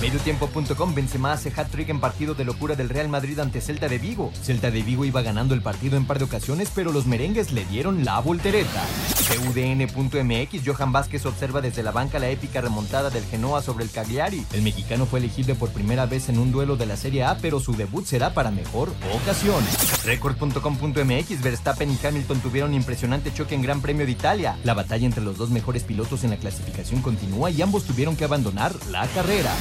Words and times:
Mediotiempo.com 0.00 0.94
Benzema 0.94 1.32
hace 1.32 1.52
hat-trick 1.54 1.90
en 1.90 2.00
partido 2.00 2.34
de 2.34 2.44
locura 2.44 2.74
del 2.74 2.88
Real 2.88 3.10
Madrid 3.10 3.38
ante 3.38 3.60
Celta 3.60 3.86
de 3.86 3.98
Vigo. 3.98 4.32
Celta 4.42 4.70
de 4.70 4.82
Vigo 4.82 5.04
iba 5.04 5.20
ganando 5.20 5.54
el 5.54 5.60
partido 5.60 5.98
en 5.98 6.06
par 6.06 6.18
de 6.18 6.24
ocasiones, 6.24 6.70
pero 6.74 6.90
los 6.90 7.06
merengues 7.06 7.52
le 7.52 7.66
dieron 7.66 8.02
la 8.02 8.18
voltereta. 8.20 8.82
CUDN.mx 9.28 10.62
Johan 10.64 10.92
Vázquez 10.92 11.26
observa 11.26 11.60
desde 11.60 11.82
la 11.82 11.90
banca 11.90 12.18
la 12.18 12.30
épica 12.30 12.62
remontada 12.62 13.10
del 13.10 13.24
Genoa 13.26 13.60
sobre 13.60 13.84
el 13.84 13.90
Cagliari. 13.90 14.46
El 14.54 14.62
mexicano 14.62 15.04
fue 15.04 15.18
elegible 15.18 15.54
por 15.54 15.68
primera 15.68 16.06
vez 16.06 16.30
en 16.30 16.38
un 16.38 16.50
duelo 16.50 16.76
de 16.76 16.86
la 16.86 16.96
Serie 16.96 17.24
A, 17.24 17.36
pero 17.36 17.60
su 17.60 17.74
debut 17.74 18.06
será 18.06 18.32
para 18.32 18.50
mejor 18.50 18.90
ocasión. 19.14 19.62
Record.com.mx 20.04 21.42
Verstappen 21.42 21.90
y 21.90 22.06
Hamilton 22.06 22.40
tuvieron 22.40 22.72
impresionante 22.72 23.34
choque 23.34 23.54
en 23.54 23.62
Gran 23.62 23.82
Premio 23.82 24.06
de 24.06 24.12
Italia. 24.12 24.56
La 24.64 24.72
batalla 24.72 25.04
entre 25.04 25.22
los 25.22 25.36
dos 25.36 25.50
mejores 25.50 25.84
pilotos 25.84 26.24
en 26.24 26.30
la 26.30 26.36
clasificación 26.38 27.02
continúa 27.02 27.50
y 27.50 27.60
ambos 27.60 27.84
tuvieron 27.84 28.16
que 28.16 28.24
abandonar 28.24 28.74
la 28.90 29.06
carrera. 29.08 29.52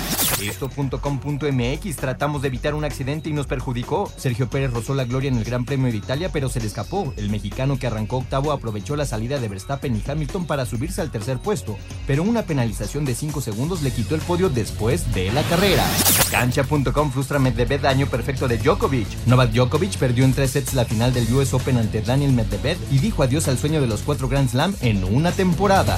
Esto.com.mx 0.41 1.95
tratamos 1.95 2.41
de 2.41 2.47
evitar 2.47 2.73
un 2.73 2.83
accidente 2.83 3.29
y 3.29 3.33
nos 3.33 3.47
perjudicó. 3.47 4.11
Sergio 4.15 4.49
Pérez 4.49 4.71
rozó 4.71 4.93
la 4.93 5.05
gloria 5.05 5.29
en 5.29 5.37
el 5.37 5.43
Gran 5.43 5.65
Premio 5.65 5.91
de 5.91 5.97
Italia, 5.97 6.29
pero 6.31 6.49
se 6.49 6.59
le 6.59 6.67
escapó. 6.67 7.13
El 7.17 7.29
mexicano 7.29 7.77
que 7.77 7.87
arrancó 7.87 8.17
octavo 8.17 8.51
aprovechó 8.51 8.95
la 8.95 9.05
salida 9.05 9.39
de 9.39 9.47
Verstappen 9.47 9.95
y 9.95 10.03
Hamilton 10.09 10.45
para 10.45 10.65
subirse 10.65 11.01
al 11.01 11.11
tercer 11.11 11.39
puesto, 11.39 11.77
pero 12.07 12.23
una 12.23 12.43
penalización 12.43 13.05
de 13.05 13.15
5 13.15 13.41
segundos 13.41 13.81
le 13.81 13.91
quitó 13.91 14.15
el 14.15 14.21
podio 14.21 14.49
después 14.49 15.13
de 15.13 15.31
la 15.31 15.43
carrera. 15.43 15.85
Cancha.com 16.31 17.11
frustra 17.11 17.39
Medvedev 17.39 17.81
daño 17.81 18.07
perfecto 18.07 18.47
de 18.47 18.57
Djokovic. 18.57 19.07
Novak 19.25 19.51
Djokovic 19.51 19.97
perdió 19.97 20.25
en 20.25 20.33
tres 20.33 20.51
sets 20.51 20.73
la 20.73 20.85
final 20.85 21.13
del 21.13 21.31
US 21.33 21.53
Open 21.53 21.77
ante 21.77 22.01
Daniel 22.01 22.33
Medvedev 22.33 22.77
y 22.91 22.99
dijo 22.99 23.23
adiós 23.23 23.47
al 23.47 23.57
sueño 23.57 23.81
de 23.81 23.87
los 23.87 24.01
cuatro 24.01 24.27
Grand 24.27 24.49
Slam 24.49 24.75
en 24.81 25.03
una 25.03 25.31
temporada. 25.31 25.97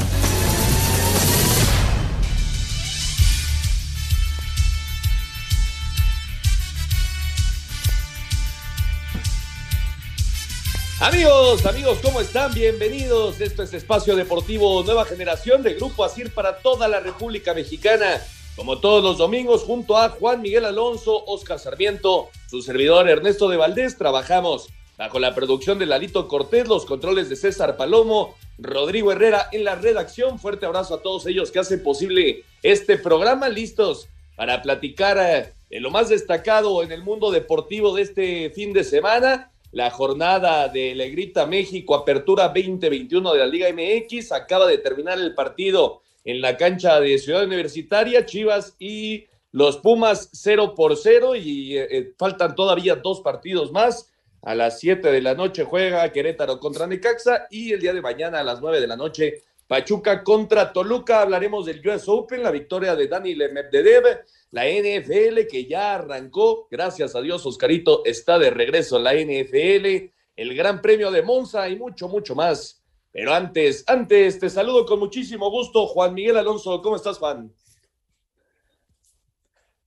Amigos, 11.01 11.65
amigos, 11.65 11.97
¿cómo 12.03 12.21
están? 12.21 12.53
Bienvenidos. 12.53 13.41
Esto 13.41 13.63
es 13.63 13.73
Espacio 13.73 14.15
Deportivo 14.15 14.83
Nueva 14.83 15.03
Generación 15.03 15.63
de 15.63 15.73
Grupo 15.73 16.05
Asir 16.05 16.31
para 16.31 16.57
toda 16.57 16.87
la 16.87 16.99
República 16.99 17.55
Mexicana. 17.55 18.21
Como 18.55 18.77
todos 18.77 19.03
los 19.03 19.17
domingos, 19.17 19.63
junto 19.63 19.97
a 19.97 20.09
Juan 20.09 20.43
Miguel 20.43 20.63
Alonso, 20.63 21.25
Oscar 21.25 21.57
Sarmiento, 21.57 22.29
su 22.47 22.61
servidor 22.61 23.09
Ernesto 23.09 23.49
de 23.49 23.57
Valdés, 23.57 23.97
trabajamos 23.97 24.69
bajo 24.95 25.17
la 25.17 25.33
producción 25.33 25.79
de 25.79 25.87
Lalito 25.87 26.27
Cortés, 26.27 26.67
los 26.67 26.85
controles 26.85 27.29
de 27.29 27.35
César 27.35 27.77
Palomo, 27.77 28.35
Rodrigo 28.59 29.11
Herrera 29.11 29.49
en 29.51 29.63
la 29.63 29.73
redacción. 29.73 30.37
Fuerte 30.37 30.67
abrazo 30.67 30.93
a 30.93 31.01
todos 31.01 31.25
ellos 31.25 31.49
que 31.49 31.57
hacen 31.57 31.81
posible 31.81 32.43
este 32.61 32.99
programa, 32.99 33.49
listos 33.49 34.07
para 34.35 34.61
platicar 34.61 35.17
eh, 35.17 35.51
de 35.67 35.79
lo 35.79 35.89
más 35.89 36.09
destacado 36.09 36.83
en 36.83 36.91
el 36.91 37.01
mundo 37.01 37.31
deportivo 37.31 37.95
de 37.95 38.03
este 38.03 38.51
fin 38.51 38.71
de 38.71 38.83
semana 38.83 39.50
la 39.71 39.89
jornada 39.89 40.67
de 40.67 40.93
Legrita 40.95 41.45
México, 41.45 41.95
apertura 41.95 42.49
2021 42.49 43.33
de 43.33 43.39
la 43.39 43.45
Liga 43.45 43.67
MX. 43.71 44.31
Acaba 44.31 44.67
de 44.67 44.77
terminar 44.77 45.17
el 45.17 45.33
partido 45.33 46.01
en 46.25 46.41
la 46.41 46.57
cancha 46.57 46.99
de 46.99 47.17
Ciudad 47.17 47.45
Universitaria, 47.45 48.25
Chivas 48.25 48.75
y 48.79 49.25
los 49.51 49.77
Pumas 49.77 50.29
0 50.33 50.75
por 50.75 50.95
0 50.97 51.35
y 51.35 51.77
eh, 51.77 51.87
eh, 51.89 52.13
faltan 52.17 52.55
todavía 52.55 52.95
dos 52.95 53.21
partidos 53.21 53.71
más. 53.71 54.11
A 54.43 54.55
las 54.55 54.79
7 54.79 55.11
de 55.11 55.21
la 55.21 55.35
noche 55.35 55.63
juega 55.63 56.11
Querétaro 56.11 56.59
contra 56.59 56.87
Necaxa 56.87 57.47
y 57.49 57.73
el 57.73 57.79
día 57.79 57.93
de 57.93 58.01
mañana 58.01 58.39
a 58.39 58.43
las 58.43 58.59
9 58.59 58.81
de 58.81 58.87
la 58.87 58.95
noche 58.95 59.43
Pachuca 59.67 60.23
contra 60.23 60.73
Toluca. 60.73 61.21
Hablaremos 61.21 61.65
del 61.65 61.87
US 61.87 62.07
Open, 62.07 62.43
la 62.43 62.51
victoria 62.51 62.95
de 62.95 63.07
Dani 63.07 63.35
Medvedev 63.35 64.25
la 64.51 64.65
NFL 64.65 65.47
que 65.49 65.65
ya 65.65 65.95
arrancó, 65.95 66.67
gracias 66.69 67.15
a 67.15 67.21
Dios, 67.21 67.45
Oscarito 67.45 68.03
está 68.03 68.37
de 68.37 68.49
regreso 68.49 68.99
la 68.99 69.13
NFL, 69.13 70.11
el 70.35 70.55
Gran 70.55 70.81
Premio 70.81 71.09
de 71.09 71.21
Monza 71.21 71.69
y 71.69 71.77
mucho, 71.77 72.09
mucho 72.09 72.35
más. 72.35 72.83
Pero 73.13 73.33
antes, 73.33 73.83
antes, 73.87 74.39
te 74.39 74.49
saludo 74.49 74.85
con 74.85 74.99
muchísimo 74.99 75.49
gusto, 75.49 75.87
Juan 75.87 76.13
Miguel 76.13 76.37
Alonso. 76.37 76.81
¿Cómo 76.81 76.97
estás, 76.97 77.17
Juan? 77.17 77.53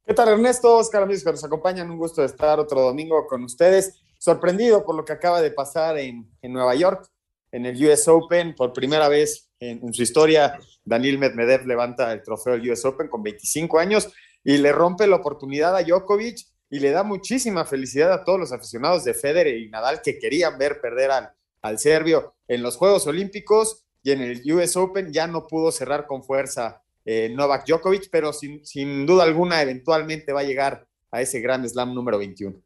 ¿Qué 0.07 0.15
tal, 0.15 0.29
Ernesto? 0.29 0.77
Oscar, 0.77 1.03
amigos 1.03 1.25
que 1.25 1.31
nos 1.31 1.45
acompañan, 1.45 1.91
un 1.91 1.99
gusto 1.99 2.25
estar 2.25 2.59
otro 2.59 2.81
domingo 2.81 3.27
con 3.27 3.45
ustedes. 3.45 4.01
Sorprendido 4.19 4.85
por 4.85 4.95
lo 4.95 5.05
que 5.05 5.13
acaba 5.13 5.43
de 5.43 5.51
pasar 5.51 5.99
en, 5.99 6.27
Nueva 6.43 6.75
York, 6.75 7.07
en 7.53 7.67
el 7.67 7.87
US 7.87 8.09
Open, 8.09 8.55
por 8.55 8.73
primera 8.73 9.09
vez 9.09 9.51
en, 9.61 9.81
en, 9.83 9.93
su 9.93 10.03
historia, 10.03 10.59
Daniel 10.85 11.19
Medvedev 11.19 11.67
levanta 11.67 12.13
el 12.13 12.23
trofeo 12.23 12.55
del 12.55 12.71
US 12.71 12.85
Open 12.87 13.09
con 13.09 13.23
25 13.23 13.79
años 13.79 14.09
y 14.45 14.59
le 14.59 14.73
rompe 14.73 15.07
la 15.07 15.17
oportunidad 15.17 15.77
a 15.77 15.83
Djokovic 15.83 16.47
y 16.71 16.81
le 16.81 16.91
da 16.91 17.03
muchísima 17.03 17.65
felicidad 17.65 18.13
a 18.13 18.25
todos 18.25 18.39
los 18.39 18.53
aficionados 18.53 19.05
de 19.05 19.15
Federer 19.15 19.57
y 19.57 19.69
Nadal 19.69 20.03
que 20.03 20.19
querían 20.19 20.59
ver 20.59 20.81
perder 20.81 21.11
al, 21.11 21.31
al 21.63 21.79
serbio 21.79 22.35
en 22.47 22.63
los 22.63 22.77
Juegos 22.77 23.07
Olímpicos 23.07 23.85
y 24.03 24.13
en 24.13 24.21
el 24.21 24.53
US 24.53 24.77
Open 24.77 25.13
ya 25.13 25.27
no 25.27 25.47
pudo 25.47 25.73
cerrar 25.73 26.07
con 26.07 26.23
fuerza 26.23 26.83
eh, 27.05 27.31
Novak 27.31 27.67
Djokovic, 27.67 28.09
pero 28.11 28.33
sin, 28.33 28.65
sin 28.65 29.07
duda 29.07 29.25
alguna 29.25 29.61
eventualmente 29.63 30.33
va 30.33 30.41
a 30.41 30.45
llegar 30.45 30.87
a 31.11 31.21
ese 31.21 31.41
Grand 31.41 31.67
Slam 31.67 31.95
número 31.95 32.19
21. 32.19 32.61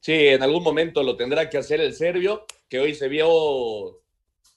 Sí, 0.00 0.12
en 0.12 0.42
algún 0.42 0.62
momento 0.62 1.02
lo 1.02 1.16
tendrá 1.16 1.48
que 1.48 1.58
hacer 1.58 1.80
el 1.80 1.94
serbio, 1.94 2.46
que 2.68 2.80
hoy 2.80 2.94
se 2.94 3.08
vio 3.08 4.00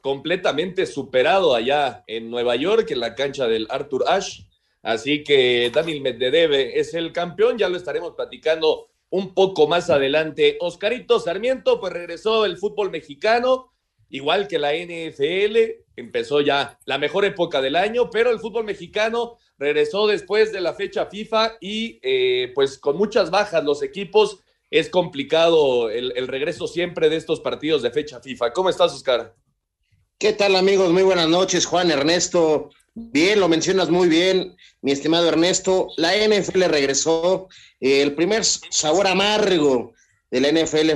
completamente 0.01 0.85
superado 0.85 1.53
allá 1.55 2.03
en 2.07 2.29
Nueva 2.29 2.55
York, 2.55 2.91
en 2.91 2.99
la 2.99 3.15
cancha 3.15 3.47
del 3.47 3.67
Arthur 3.69 4.05
Ashe. 4.07 4.45
Así 4.83 5.23
que 5.23 5.71
Daniel 5.73 6.01
Medvedev 6.01 6.53
es 6.53 6.93
el 6.93 7.13
campeón, 7.13 7.57
ya 7.57 7.69
lo 7.69 7.77
estaremos 7.77 8.13
platicando 8.15 8.89
un 9.09 9.33
poco 9.33 9.65
más 9.65 9.89
adelante. 9.89 10.57
Oscarito 10.59 11.21
Sarmiento, 11.21 11.79
pues 11.79 11.93
regresó 11.93 12.45
el 12.45 12.57
fútbol 12.57 12.91
mexicano, 12.91 13.71
igual 14.09 14.47
que 14.47 14.59
la 14.59 14.73
NFL, 14.73 15.57
empezó 15.95 16.41
ya 16.41 16.77
la 16.85 16.97
mejor 16.97 17.23
época 17.23 17.61
del 17.61 17.77
año, 17.77 18.09
pero 18.09 18.29
el 18.29 18.39
fútbol 18.39 18.65
mexicano 18.65 19.37
regresó 19.57 20.05
después 20.05 20.51
de 20.51 20.59
la 20.59 20.73
fecha 20.73 21.05
FIFA 21.05 21.53
y 21.61 21.99
eh, 22.03 22.51
pues 22.53 22.77
con 22.77 22.97
muchas 22.97 23.31
bajas 23.31 23.63
los 23.63 23.83
equipos. 23.83 24.39
Es 24.69 24.89
complicado 24.89 25.89
el, 25.91 26.11
el 26.17 26.27
regreso 26.27 26.67
siempre 26.67 27.07
de 27.07 27.15
estos 27.15 27.39
partidos 27.39 27.83
de 27.83 27.91
fecha 27.91 28.19
FIFA. 28.19 28.51
¿Cómo 28.51 28.69
estás, 28.69 28.93
Oscar? 28.93 29.33
¿Qué 30.17 30.33
tal, 30.33 30.55
amigos? 30.55 30.91
Muy 30.91 31.03
buenas 31.03 31.29
noches, 31.29 31.65
Juan 31.65 31.91
Ernesto. 31.91 32.69
Bien, 32.95 33.39
lo 33.39 33.47
mencionas 33.47 33.89
muy 33.89 34.07
bien, 34.07 34.55
mi 34.83 34.91
estimado 34.91 35.27
Ernesto. 35.27 35.87
La 35.97 36.13
NFL 36.15 36.65
regresó. 36.65 37.47
el 37.79 38.13
primer 38.13 38.43
sabor 38.45 39.07
amargo 39.07 39.93
de 40.29 40.41
la 40.41 40.51
NFL 40.51 40.91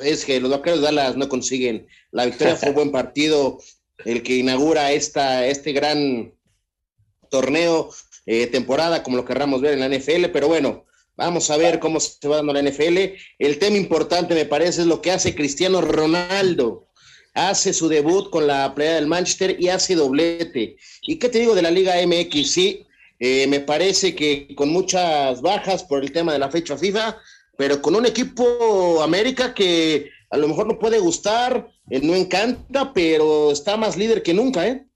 es 0.00 0.24
que 0.24 0.40
los 0.40 0.50
vaqueros 0.50 0.80
de 0.80 0.86
Dallas 0.86 1.16
no 1.16 1.28
consiguen 1.28 1.86
la 2.12 2.24
victoria. 2.24 2.56
Fue 2.56 2.70
un 2.70 2.74
buen 2.76 2.92
partido 2.92 3.58
el 4.04 4.22
que 4.22 4.36
inaugura 4.36 4.92
esta, 4.92 5.46
este 5.46 5.72
gran 5.72 6.32
torneo, 7.30 7.90
eh, 8.26 8.46
temporada, 8.46 9.02
como 9.02 9.16
lo 9.16 9.24
querramos 9.24 9.60
ver 9.60 9.74
en 9.74 9.80
la 9.80 9.88
NFL. 9.88 10.26
Pero 10.32 10.46
bueno, 10.46 10.86
vamos 11.16 11.50
a 11.50 11.56
ver 11.56 11.80
cómo 11.80 11.98
se 11.98 12.28
va 12.28 12.36
dando 12.36 12.52
la 12.52 12.62
NFL. 12.62 13.16
El 13.38 13.58
tema 13.58 13.76
importante, 13.76 14.34
me 14.34 14.46
parece, 14.46 14.82
es 14.82 14.86
lo 14.86 15.02
que 15.02 15.10
hace 15.10 15.34
Cristiano 15.34 15.80
Ronaldo 15.80 16.86
hace 17.34 17.72
su 17.72 17.88
debut 17.88 18.30
con 18.30 18.46
la 18.46 18.74
playa 18.74 18.96
del 18.96 19.06
Manchester 19.06 19.56
y 19.58 19.68
hace 19.68 19.94
doblete. 19.94 20.76
¿Y 21.02 21.16
qué 21.16 21.28
te 21.28 21.38
digo 21.38 21.54
de 21.54 21.62
la 21.62 21.70
Liga 21.70 21.94
MX? 22.06 22.50
Sí, 22.50 22.86
eh, 23.24 23.46
me 23.46 23.60
parece 23.60 24.16
que 24.16 24.52
con 24.56 24.70
muchas 24.70 25.40
bajas 25.42 25.84
por 25.84 26.02
el 26.02 26.10
tema 26.10 26.32
de 26.32 26.40
la 26.40 26.50
fecha 26.50 26.76
FIFA, 26.76 27.16
pero 27.56 27.80
con 27.80 27.94
un 27.94 28.04
equipo 28.04 29.00
América 29.00 29.54
que 29.54 30.10
a 30.28 30.36
lo 30.36 30.48
mejor 30.48 30.66
no 30.66 30.76
puede 30.76 30.98
gustar, 30.98 31.68
eh, 31.88 32.00
no 32.02 32.16
encanta, 32.16 32.92
pero 32.92 33.52
está 33.52 33.76
más 33.76 33.96
líder 33.96 34.24
que 34.24 34.34
nunca, 34.34 34.66
¿eh? 34.66 34.88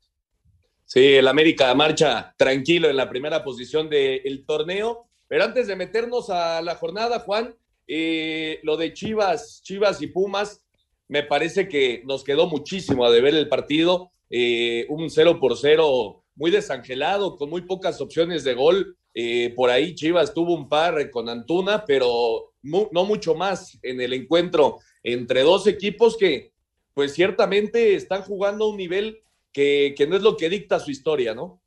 Sí, 0.85 1.15
el 1.15 1.29
América 1.29 1.73
marcha 1.77 2.35
tranquilo 2.37 2.91
en 2.91 2.97
la 2.97 3.09
primera 3.09 3.45
posición 3.45 3.89
del 3.89 4.45
torneo. 4.45 5.07
Pero 5.29 5.45
antes 5.45 5.69
de 5.69 5.77
meternos 5.77 6.29
a 6.29 6.61
la 6.63 6.75
jornada, 6.75 7.21
Juan, 7.21 7.55
eh, 7.87 8.59
lo 8.65 8.77
de 8.77 8.93
Chivas, 8.93 9.63
Chivas 9.63 10.03
y 10.03 10.09
Pumas, 10.09 10.65
me 11.07 11.23
parece 11.23 11.69
que 11.69 12.03
nos 12.05 12.25
quedó 12.25 12.49
muchísimo 12.49 13.05
a 13.05 13.13
deber 13.13 13.37
el 13.37 13.49
partido. 13.49 14.11
Eh, 14.31 14.85
un 14.89 15.11
0 15.11 15.39
por 15.39 15.57
0 15.57 16.25
muy 16.37 16.51
desangelado, 16.51 17.37
con 17.37 17.51
muy 17.51 17.63
pocas 17.63 18.01
opciones 18.01 18.45
de 18.45 18.55
gol. 18.55 18.97
Eh, 19.15 19.53
por 19.57 19.71
ahí 19.71 19.95
Chivas 19.95 20.33
tuvo 20.33 20.55
un 20.55 20.69
par 20.69 21.11
con 21.11 21.29
Antuna, 21.29 21.85
pero 21.85 22.53
no 22.63 23.05
mucho 23.05 23.35
más 23.35 23.79
en 23.83 24.01
el 24.01 24.13
encuentro 24.13 24.79
entre 25.03 25.43
dos 25.43 25.67
equipos 25.67 26.17
que, 26.17 26.53
pues 26.95 27.13
ciertamente 27.13 27.95
están 27.95 28.23
jugando 28.23 28.65
a 28.65 28.69
un 28.71 28.77
nivel 28.77 29.21
que, 29.53 29.95
que 29.97 30.07
no 30.07 30.17
es 30.17 30.23
lo 30.23 30.37
que 30.37 30.49
dicta 30.49 30.81
su 30.81 30.91
historia, 30.91 31.35
¿no? 31.35 31.61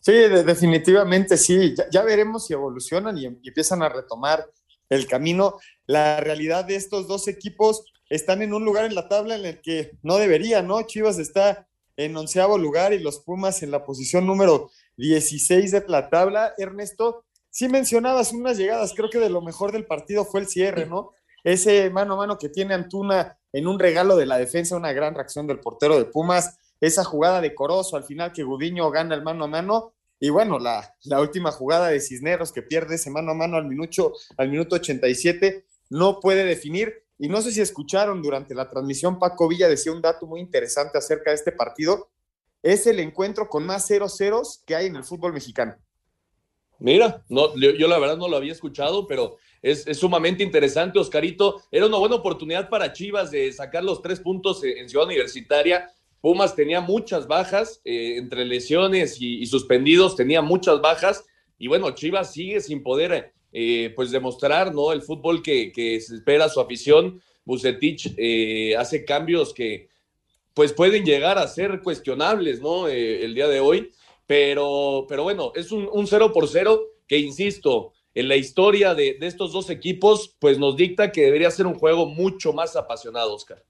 Sí, 0.00 0.12
definitivamente 0.12 1.38
sí. 1.38 1.74
Ya, 1.90 2.02
veremos 2.02 2.46
si 2.46 2.52
evolucionan 2.52 3.16
y, 3.16 3.24
empiezan 3.24 3.82
a 3.82 3.88
retomar 3.88 4.46
el 4.90 5.06
camino. 5.06 5.58
La 5.86 6.20
realidad 6.20 6.66
de 6.66 6.76
estos 6.76 7.08
dos 7.08 7.26
equipos 7.26 7.84
están 8.10 8.42
en 8.42 8.52
un 8.52 8.66
lugar 8.66 8.84
en 8.84 8.94
la 8.94 9.08
tabla 9.08 9.36
en 9.36 9.46
el 9.46 9.60
que 9.62 9.92
no 10.02 10.16
debería, 10.16 10.60
¿no? 10.60 10.82
Chivas 10.82 11.18
está 11.18 11.66
en 11.96 12.16
onceavo 12.16 12.58
lugar 12.58 12.92
y 12.92 12.98
los 12.98 13.20
Pumas 13.20 13.62
en 13.62 13.70
la 13.70 13.84
posición 13.84 14.26
número 14.26 14.70
16 14.96 15.70
de 15.70 15.84
la 15.88 16.10
tabla. 16.10 16.54
Ernesto, 16.58 17.24
sí 17.50 17.68
mencionabas 17.68 18.32
unas 18.32 18.56
llegadas, 18.56 18.94
creo 18.94 19.10
que 19.10 19.18
de 19.18 19.30
lo 19.30 19.40
mejor 19.40 19.72
del 19.72 19.86
partido 19.86 20.24
fue 20.24 20.40
el 20.40 20.48
cierre, 20.48 20.86
¿no? 20.86 21.12
Ese 21.42 21.90
mano 21.90 22.14
a 22.14 22.16
mano 22.16 22.38
que 22.38 22.48
tiene 22.48 22.74
Antuna 22.74 23.38
en 23.52 23.66
un 23.66 23.78
regalo 23.78 24.16
de 24.16 24.26
la 24.26 24.38
defensa, 24.38 24.76
una 24.76 24.92
gran 24.92 25.14
reacción 25.14 25.46
del 25.46 25.60
portero 25.60 25.98
de 25.98 26.06
Pumas, 26.06 26.58
esa 26.80 27.04
jugada 27.04 27.40
de 27.40 27.54
Corozo 27.54 27.96
al 27.96 28.04
final 28.04 28.32
que 28.32 28.42
Gudiño 28.42 28.90
gana 28.90 29.14
el 29.14 29.22
mano 29.22 29.44
a 29.44 29.48
mano, 29.48 29.92
y 30.18 30.30
bueno, 30.30 30.58
la, 30.58 30.96
la, 31.02 31.20
última 31.20 31.50
jugada 31.50 31.88
de 31.88 32.00
Cisneros 32.00 32.50
que 32.50 32.62
pierde 32.62 32.94
ese 32.94 33.10
mano 33.10 33.32
a 33.32 33.34
mano 33.34 33.56
al 33.56 33.66
minuto, 33.66 34.14
al 34.38 34.48
minuto 34.48 34.76
87, 34.76 35.66
no 35.90 36.18
puede 36.20 36.44
definir. 36.44 37.03
Y 37.18 37.28
no 37.28 37.40
sé 37.40 37.52
si 37.52 37.60
escucharon 37.60 38.22
durante 38.22 38.54
la 38.54 38.68
transmisión, 38.68 39.18
Paco 39.18 39.48
Villa 39.48 39.68
decía 39.68 39.92
un 39.92 40.02
dato 40.02 40.26
muy 40.26 40.40
interesante 40.40 40.98
acerca 40.98 41.30
de 41.30 41.36
este 41.36 41.52
partido. 41.52 42.10
Es 42.62 42.86
el 42.86 42.98
encuentro 42.98 43.48
con 43.48 43.64
más 43.66 43.86
0 43.86 44.08
ceros 44.08 44.62
que 44.66 44.74
hay 44.74 44.86
en 44.86 44.96
el 44.96 45.04
fútbol 45.04 45.32
mexicano. 45.32 45.76
Mira, 46.78 47.24
no, 47.28 47.54
yo, 47.56 47.88
la 47.88 47.98
verdad 47.98 48.16
no 48.16 48.28
lo 48.28 48.36
había 48.36 48.52
escuchado, 48.52 49.06
pero 49.06 49.36
es, 49.62 49.84
sumamente 49.96 50.42
interesante, 50.42 50.98
Oscarito. 50.98 51.62
Era 51.70 51.86
una 51.86 51.98
buena 51.98 52.16
oportunidad 52.16 52.68
para 52.68 52.92
Chivas 52.92 53.30
de 53.30 53.52
sacar 53.52 53.84
los 53.84 54.02
tres 54.02 54.20
puntos 54.20 54.62
en 54.64 54.88
Ciudad 54.88 55.06
Universitaria. 55.06 55.90
Pumas 56.20 56.56
tenía 56.56 56.80
muchas 56.80 57.26
bajas, 57.26 57.80
eh, 57.84 58.16
entre 58.16 58.44
lesiones 58.44 59.20
y, 59.20 59.44
suspendidos, 59.46 60.16
tenía 60.16 60.42
muchas 60.42 60.80
bajas. 60.80 61.24
Y 61.58 61.68
bueno, 61.68 61.90
Chivas 61.92 62.32
sigue 62.32 62.60
sin 62.60 62.82
poder 62.82 63.33
eh, 63.54 63.92
pues 63.94 64.10
demostrar 64.10 64.74
¿no? 64.74 64.92
el 64.92 65.00
fútbol 65.00 65.42
que, 65.42 65.72
que 65.72 66.00
se 66.00 66.16
espera 66.16 66.48
su 66.48 66.60
afición. 66.60 67.22
Bucetich 67.44 68.12
eh, 68.16 68.74
hace 68.76 69.04
cambios 69.04 69.54
que 69.54 69.88
pues 70.54 70.72
pueden 70.72 71.04
llegar 71.04 71.38
a 71.38 71.46
ser 71.46 71.80
cuestionables 71.80 72.60
¿no? 72.60 72.88
el 72.88 73.34
día 73.34 73.48
de 73.48 73.60
hoy. 73.60 73.92
Pero, 74.26 75.06
pero 75.08 75.22
bueno, 75.22 75.52
es 75.54 75.70
un, 75.70 75.88
un 75.92 76.06
0 76.06 76.32
por 76.32 76.48
0 76.48 76.82
que, 77.06 77.18
insisto, 77.18 77.92
en 78.14 78.28
la 78.28 78.36
historia 78.36 78.94
de, 78.94 79.14
de, 79.20 79.26
estos 79.26 79.52
dos 79.52 79.70
equipos, 79.70 80.34
pues 80.38 80.58
nos 80.58 80.76
dicta 80.76 81.12
que 81.12 81.22
debería 81.22 81.50
ser 81.50 81.66
un 81.66 81.74
juego 81.74 82.06
mucho 82.06 82.52
más 82.52 82.74
apasionado, 82.74 83.34
Oscar. 83.34 83.62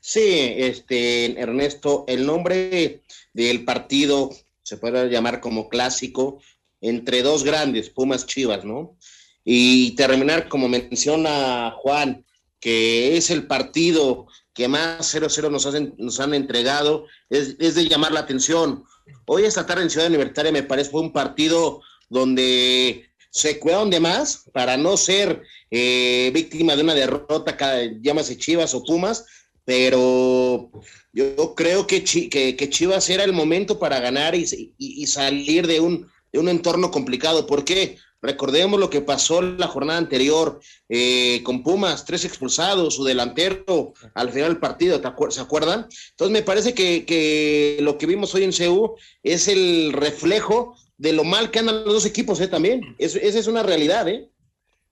Sí, 0.00 0.54
este, 0.56 1.40
Ernesto, 1.40 2.04
el 2.08 2.26
nombre 2.26 3.02
del 3.32 3.64
partido 3.64 4.30
se 4.62 4.76
puede 4.76 5.08
llamar 5.08 5.40
como 5.40 5.68
clásico 5.68 6.40
entre 6.80 7.22
dos 7.22 7.44
grandes, 7.44 7.90
Pumas 7.90 8.26
Chivas, 8.26 8.64
¿no? 8.64 8.96
Y 9.44 9.92
terminar, 9.92 10.48
como 10.48 10.68
menciona 10.68 11.72
Juan, 11.78 12.24
que 12.60 13.16
es 13.16 13.30
el 13.30 13.46
partido 13.46 14.26
que 14.52 14.68
más 14.68 15.14
0-0 15.14 15.50
nos, 15.50 15.98
nos 15.98 16.20
han 16.20 16.34
entregado, 16.34 17.06
es, 17.30 17.56
es 17.58 17.74
de 17.74 17.88
llamar 17.88 18.12
la 18.12 18.20
atención. 18.20 18.84
Hoy 19.26 19.44
esta 19.44 19.66
tarde 19.66 19.82
en 19.84 19.90
Ciudad 19.90 20.08
Universitaria 20.08 20.52
me 20.52 20.62
parece 20.62 20.90
fue 20.90 21.00
un 21.00 21.12
partido 21.12 21.80
donde 22.08 23.10
se 23.30 23.58
cuidaron 23.58 23.90
de 23.90 24.00
más 24.00 24.44
para 24.52 24.76
no 24.76 24.96
ser 24.96 25.42
eh, 25.70 26.30
víctima 26.34 26.74
de 26.74 26.82
una 26.82 26.94
derrota, 26.94 27.56
llámase 28.00 28.36
Chivas 28.36 28.74
o 28.74 28.84
Pumas, 28.84 29.24
pero 29.64 30.70
yo 31.12 31.54
creo 31.54 31.86
que, 31.86 32.02
que, 32.02 32.70
Chivas 32.70 33.08
era 33.08 33.22
el 33.22 33.32
momento 33.32 33.78
para 33.78 34.00
ganar 34.00 34.34
y, 34.34 35.06
salir 35.06 35.66
de 35.66 35.80
un, 35.80 36.10
de 36.32 36.38
un, 36.38 36.48
entorno 36.48 36.90
complicado. 36.90 37.46
¿Por 37.46 37.64
qué? 37.64 37.98
Recordemos 38.22 38.78
lo 38.78 38.90
que 38.90 39.00
pasó 39.00 39.40
la 39.40 39.66
jornada 39.66 39.98
anterior 39.98 40.60
eh, 40.88 41.42
con 41.42 41.62
Pumas, 41.62 42.04
tres 42.04 42.24
expulsados, 42.24 42.96
su 42.96 43.04
delantero 43.04 43.94
al 44.14 44.30
final 44.30 44.50
del 44.50 44.60
partido, 44.60 45.00
¿se 45.30 45.40
acuerdan? 45.40 45.88
Entonces 46.10 46.32
me 46.32 46.42
parece 46.42 46.74
que, 46.74 47.78
lo 47.80 47.96
que 47.96 48.06
vimos 48.06 48.34
hoy 48.34 48.44
en 48.44 48.52
CEU 48.52 48.94
es 49.22 49.48
el 49.48 49.92
reflejo 49.94 50.76
de 50.98 51.14
lo 51.14 51.24
mal 51.24 51.50
que 51.50 51.60
andan 51.60 51.84
los 51.84 51.94
dos 51.94 52.06
equipos 52.06 52.40
¿eh? 52.40 52.48
también. 52.48 52.94
esa 52.98 53.18
es 53.18 53.46
una 53.46 53.62
realidad. 53.62 54.06
¿eh? 54.06 54.30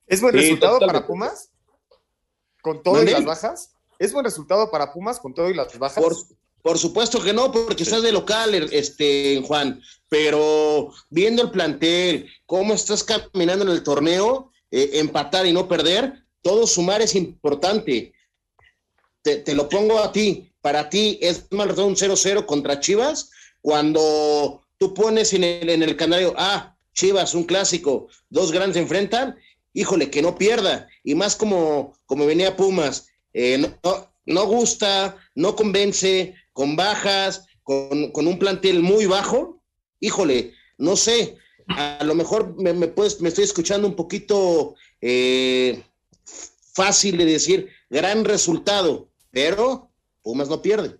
¿Es 0.06 0.22
buen 0.22 0.32
resultado 0.32 0.78
para 0.78 1.06
Pumas? 1.06 1.50
¿Con 2.62 2.82
todas 2.82 3.04
las 3.04 3.24
bajas? 3.24 3.74
¿Es 3.98 4.12
buen 4.12 4.24
resultado 4.24 4.70
para 4.70 4.92
Pumas 4.92 5.20
con 5.20 5.34
todo 5.34 5.50
y 5.50 5.54
las 5.54 5.78
bajas? 5.78 6.02
Por, 6.02 6.16
supuesto 6.76 7.22
que 7.22 7.32
no, 7.32 7.50
porque 7.50 7.84
estás 7.84 8.02
de 8.02 8.12
local, 8.12 8.52
este, 8.72 9.40
Juan. 9.46 9.80
Pero 10.08 10.92
viendo 11.08 11.42
el 11.42 11.50
plantel, 11.50 12.28
cómo 12.44 12.74
estás 12.74 13.04
caminando 13.04 13.64
en 13.64 13.70
el 13.70 13.82
torneo, 13.82 14.52
eh, 14.70 14.90
empatar 14.94 15.46
y 15.46 15.52
no 15.52 15.68
perder, 15.68 16.24
todo 16.42 16.66
sumar 16.66 17.00
es 17.00 17.14
importante. 17.14 18.12
Te, 19.22 19.54
lo 19.54 19.68
pongo 19.68 19.98
a 19.98 20.12
ti. 20.12 20.50
Para 20.60 20.90
ti 20.90 21.18
es 21.22 21.46
más 21.50 21.68
un 21.78 21.94
0-0 21.94 22.44
contra 22.46 22.80
Chivas 22.80 23.30
cuando 23.60 24.62
tú 24.78 24.94
pones 24.94 25.32
en 25.32 25.44
el, 25.44 25.70
en 25.70 25.82
el 25.82 25.96
canario, 25.96 26.34
ah, 26.36 26.76
Chivas, 26.94 27.34
un 27.34 27.44
clásico, 27.44 28.08
dos 28.28 28.50
grandes 28.50 28.74
se 28.74 28.80
enfrentan, 28.80 29.38
híjole, 29.72 30.10
que 30.10 30.22
no 30.22 30.36
pierda. 30.36 30.88
Y 31.04 31.14
más 31.14 31.36
como, 31.36 31.94
como 32.06 32.26
venía 32.26 32.56
Pumas, 32.56 33.08
eh, 33.32 33.58
no, 33.58 34.10
no, 34.26 34.46
gusta, 34.46 35.16
no 35.34 35.54
convence, 35.54 36.34
con 36.58 36.74
bajas, 36.74 37.46
con, 37.62 38.10
un 38.12 38.36
plantel 38.36 38.82
muy 38.82 39.06
bajo, 39.06 39.62
híjole, 40.00 40.54
no 40.76 40.96
sé, 40.96 41.36
a 41.68 42.02
lo 42.02 42.16
mejor 42.16 42.56
me, 42.60 42.72
estoy 43.28 43.44
escuchando 43.44 43.86
un 43.86 43.94
poquito 43.94 44.74
eh, 45.00 45.80
fácil 46.74 47.16
de 47.16 47.26
decir 47.26 47.68
gran 47.88 48.24
resultado, 48.24 49.08
pero 49.30 49.88
Pumas 50.20 50.48
no 50.48 50.60
pierde. 50.60 50.96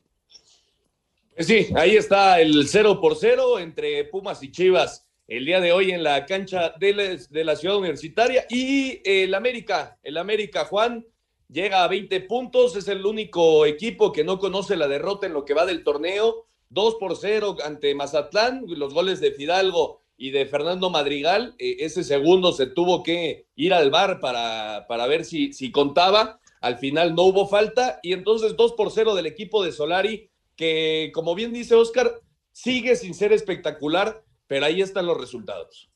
Pues 1.34 1.48
sí, 1.48 1.66
ahí 1.74 1.96
está 1.96 2.40
el 2.40 2.68
0 2.68 3.00
por 3.00 3.16
0 3.16 3.58
entre 3.58 4.04
Pumas 4.04 4.40
y 4.44 4.52
Chivas 4.52 5.08
el 5.26 5.44
día 5.44 5.60
de 5.60 5.72
hoy 5.72 5.90
en 5.90 6.04
la 6.04 6.24
cancha 6.24 6.72
de 6.78 7.44
la 7.44 7.56
ciudad 7.56 7.78
universitaria 7.78 8.46
y 8.48 9.02
el 9.04 9.34
América, 9.34 9.98
el 10.04 10.18
América 10.18 10.66
Juan 10.66 11.04
llega 11.48 11.82
a 11.82 11.88
20 11.88 12.20
puntos, 12.22 12.76
es 12.76 12.88
el 12.88 13.04
único 13.04 13.66
equipo 13.66 14.12
que 14.12 14.24
no 14.24 14.38
conoce 14.38 14.76
la 14.76 14.88
derrota 14.88 15.26
en 15.26 15.32
lo 15.32 15.44
que 15.44 15.54
va 15.54 15.66
del 15.66 15.82
torneo, 15.82 16.46
2 16.70 16.96
por 16.96 17.16
0 17.16 17.56
ante 17.64 17.94
Mazatlán, 17.94 18.64
los 18.66 18.92
goles 18.92 19.20
de 19.20 19.32
Fidalgo 19.32 20.02
y 20.16 20.30
de 20.30 20.46
Fernando 20.46 20.90
Madrigal, 20.90 21.54
eh, 21.58 21.76
ese 21.80 22.04
segundo 22.04 22.52
se 22.52 22.66
tuvo 22.66 23.02
que 23.02 23.46
ir 23.56 23.72
al 23.72 23.90
bar 23.90 24.20
para, 24.20 24.86
para 24.88 25.06
ver 25.06 25.24
si, 25.24 25.52
si 25.52 25.70
contaba, 25.70 26.40
al 26.60 26.76
final 26.76 27.14
no 27.14 27.22
hubo 27.22 27.46
falta 27.48 28.00
y 28.02 28.12
entonces 28.12 28.56
2 28.56 28.72
por 28.72 28.90
0 28.90 29.14
del 29.14 29.26
equipo 29.26 29.64
de 29.64 29.72
Solari, 29.72 30.30
que 30.56 31.10
como 31.14 31.34
bien 31.34 31.52
dice 31.52 31.74
Oscar, 31.74 32.20
sigue 32.52 32.96
sin 32.96 33.14
ser 33.14 33.32
espectacular, 33.32 34.22
pero 34.46 34.66
ahí 34.66 34.82
están 34.82 35.06
los 35.06 35.18
resultados. 35.18 35.88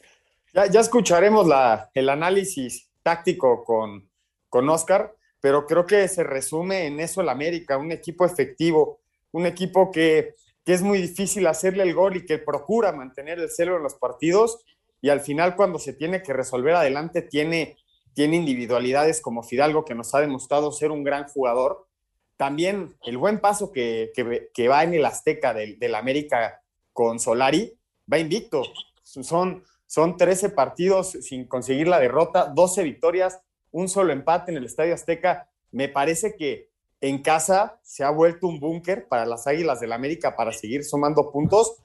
Ya, 0.55 0.71
ya 0.71 0.81
escucharemos 0.81 1.47
la, 1.47 1.91
el 1.93 2.09
análisis 2.09 2.91
táctico 3.03 3.65
con, 3.65 4.09
con 4.49 4.69
Oscar 4.69 5.17
pero 5.43 5.67
creo 5.67 5.85
que 5.85 6.07
se 6.07 6.23
resume 6.23 6.87
en 6.87 7.01
eso 7.01 7.21
el 7.21 7.29
América, 7.29 7.77
un 7.77 7.91
equipo 7.91 8.25
efectivo, 8.25 9.01
un 9.33 9.45
equipo 9.45 9.91
que, 9.91 10.37
es 10.65 10.83
muy 10.83 10.99
difícil 10.99 11.49
hacerle 11.49 11.83
el 11.83 11.93
gol 11.93 12.17
y 12.17 12.25
que 12.25 12.39
procura 12.39 12.93
mantener 12.93 13.41
el 13.41 13.51
celo 13.51 13.77
en 13.77 13.83
los 13.83 13.95
partidos 13.95 14.61
y 15.01 15.09
al 15.09 15.21
final 15.21 15.57
cuando 15.57 15.81
se 15.81 15.93
tiene 15.93 16.23
que 16.23 16.33
resolver 16.33 16.77
adelante 16.77 17.21
tiene, 17.21 17.77
tiene 18.15 18.37
individualidades 18.37 19.21
como 19.21 19.43
Fidalgo 19.43 19.85
que 19.85 19.97
nos 19.97 20.15
ha 20.15 20.21
demostrado 20.21 20.71
ser 20.71 20.93
un 20.93 21.03
gran 21.03 21.27
jugador. 21.27 21.89
También 22.37 22.95
el 23.03 23.19
buen 23.19 23.41
paso 23.41 23.73
que, 23.73 24.13
va 24.71 24.85
en 24.85 24.95
el 24.95 25.05
Azteca 25.05 25.53
del, 25.53 25.77
del, 25.81 25.97
América 25.97 26.63
con 26.93 27.19
Solari, 27.19 27.77
va 28.11 28.21
invicto. 28.21 28.63
Son, 29.03 29.65
son 29.87 30.17
13 30.17 30.51
partidos 30.51 31.11
sin 31.11 31.49
conseguir 31.49 31.89
la 31.89 31.99
derrota, 31.99 32.47
12 32.47 32.85
victorias, 32.85 33.41
un 33.73 33.89
solo 33.89 34.13
empate 34.13 34.53
en 34.53 34.59
el 34.59 34.65
Estadio 34.65 34.95
Azteca. 34.95 35.49
Me 35.73 35.89
parece 35.89 36.37
que 36.37 36.71
en 37.01 37.21
casa 37.21 37.81
se 37.83 38.05
ha 38.05 38.11
vuelto 38.11 38.47
un 38.47 38.61
búnker 38.61 39.09
para 39.09 39.27
las 39.27 39.47
Águilas 39.47 39.81
del 39.81 39.93
América 39.93 40.37
para 40.37 40.53
seguir 40.53 40.85
sumando 40.85 41.33
puntos, 41.33 41.77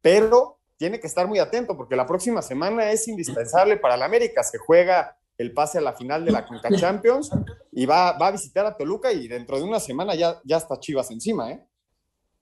pero 0.00 0.58
tiene 0.76 0.98
que 0.98 1.06
estar 1.06 1.28
muy 1.28 1.38
atento 1.38 1.76
porque 1.76 1.94
la 1.94 2.06
próxima 2.06 2.42
semana 2.42 2.90
es 2.90 3.06
indispensable 3.06 3.76
para 3.76 3.94
el 3.94 4.02
América. 4.02 4.42
Se 4.42 4.58
juega 4.58 5.16
el 5.38 5.52
pase 5.52 5.78
a 5.78 5.80
la 5.80 5.92
final 5.92 6.24
de 6.24 6.32
la 6.32 6.46
Conca 6.46 6.70
Champions 6.76 7.30
y 7.72 7.86
va, 7.86 8.18
va 8.18 8.28
a 8.28 8.32
visitar 8.32 8.66
a 8.66 8.76
Toluca 8.76 9.12
y 9.12 9.28
dentro 9.28 9.58
de 9.58 9.64
una 9.64 9.78
semana 9.78 10.14
ya, 10.14 10.40
ya 10.44 10.56
está 10.56 10.78
Chivas 10.80 11.10
encima, 11.10 11.52
¿eh? 11.52 11.64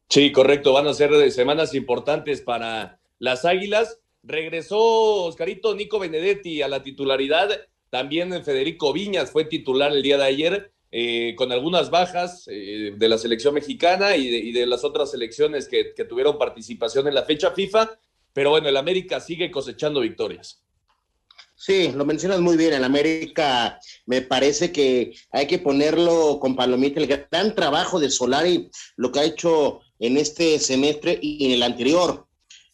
Sí, 0.09 0.31
correcto. 0.33 0.73
Van 0.73 0.87
a 0.87 0.95
ser 0.95 1.31
semanas 1.31 1.75
importantes 1.75 2.43
para 2.43 2.99
las 3.19 3.45
Águilas. 3.45 3.99
Regresó 4.23 5.25
Oscarito 5.25 5.75
Nico 5.75 5.99
Benedetti 5.99 6.63
a 6.63 6.69
la 6.69 6.83
titularidad 6.83 7.51
también 7.93 8.43
Federico 8.43 8.91
Viñas 8.95 9.31
fue 9.31 9.45
titular 9.45 9.93
el 9.93 10.03
día 10.03 10.17
de 10.17 10.25
ayer 10.25 10.73
eh, 10.91 11.35
con 11.37 11.53
algunas 11.53 11.91
bajas 11.91 12.49
eh, 12.51 12.95
de 12.97 13.09
la 13.09 13.19
selección 13.19 13.53
mexicana 13.53 14.17
y 14.17 14.51
de, 14.51 14.65
las 14.65 14.83
otras 14.83 15.11
selecciones 15.11 15.69
que, 15.69 15.93
que, 15.95 16.07
tuvieron 16.07 16.39
participación 16.39 17.07
en 17.07 17.15
la 17.15 17.25
fecha 17.25 17.51
FIFA, 17.51 17.91
pero 18.33 18.49
bueno, 18.49 18.71
el 18.71 18.79
América 18.79 19.21
sigue 19.21 19.51
cosechando 19.51 20.01
victorias. 20.01 20.63
Sí, 21.55 21.93
lo 21.95 22.07
mencionas 22.07 22.41
muy 22.41 22.57
bien. 22.57 22.73
En 22.73 22.85
América 22.85 23.79
me 24.07 24.23
parece 24.23 24.73
que 24.73 25.13
hay 25.31 25.47
que 25.47 25.59
ponerlo 25.59 26.39
con 26.41 26.57
palomita 26.57 26.99
el 26.99 27.07
gran 27.07 27.55
trabajo 27.55 28.01
de 28.01 28.09
Solari, 28.09 28.71
lo 28.97 29.13
que 29.13 29.21
ha 29.21 29.25
hecho 29.25 29.81
en 29.99 30.17
este 30.17 30.59
semestre 30.59 31.19
y 31.21 31.45
en 31.45 31.51
el 31.53 31.63
anterior, 31.63 32.27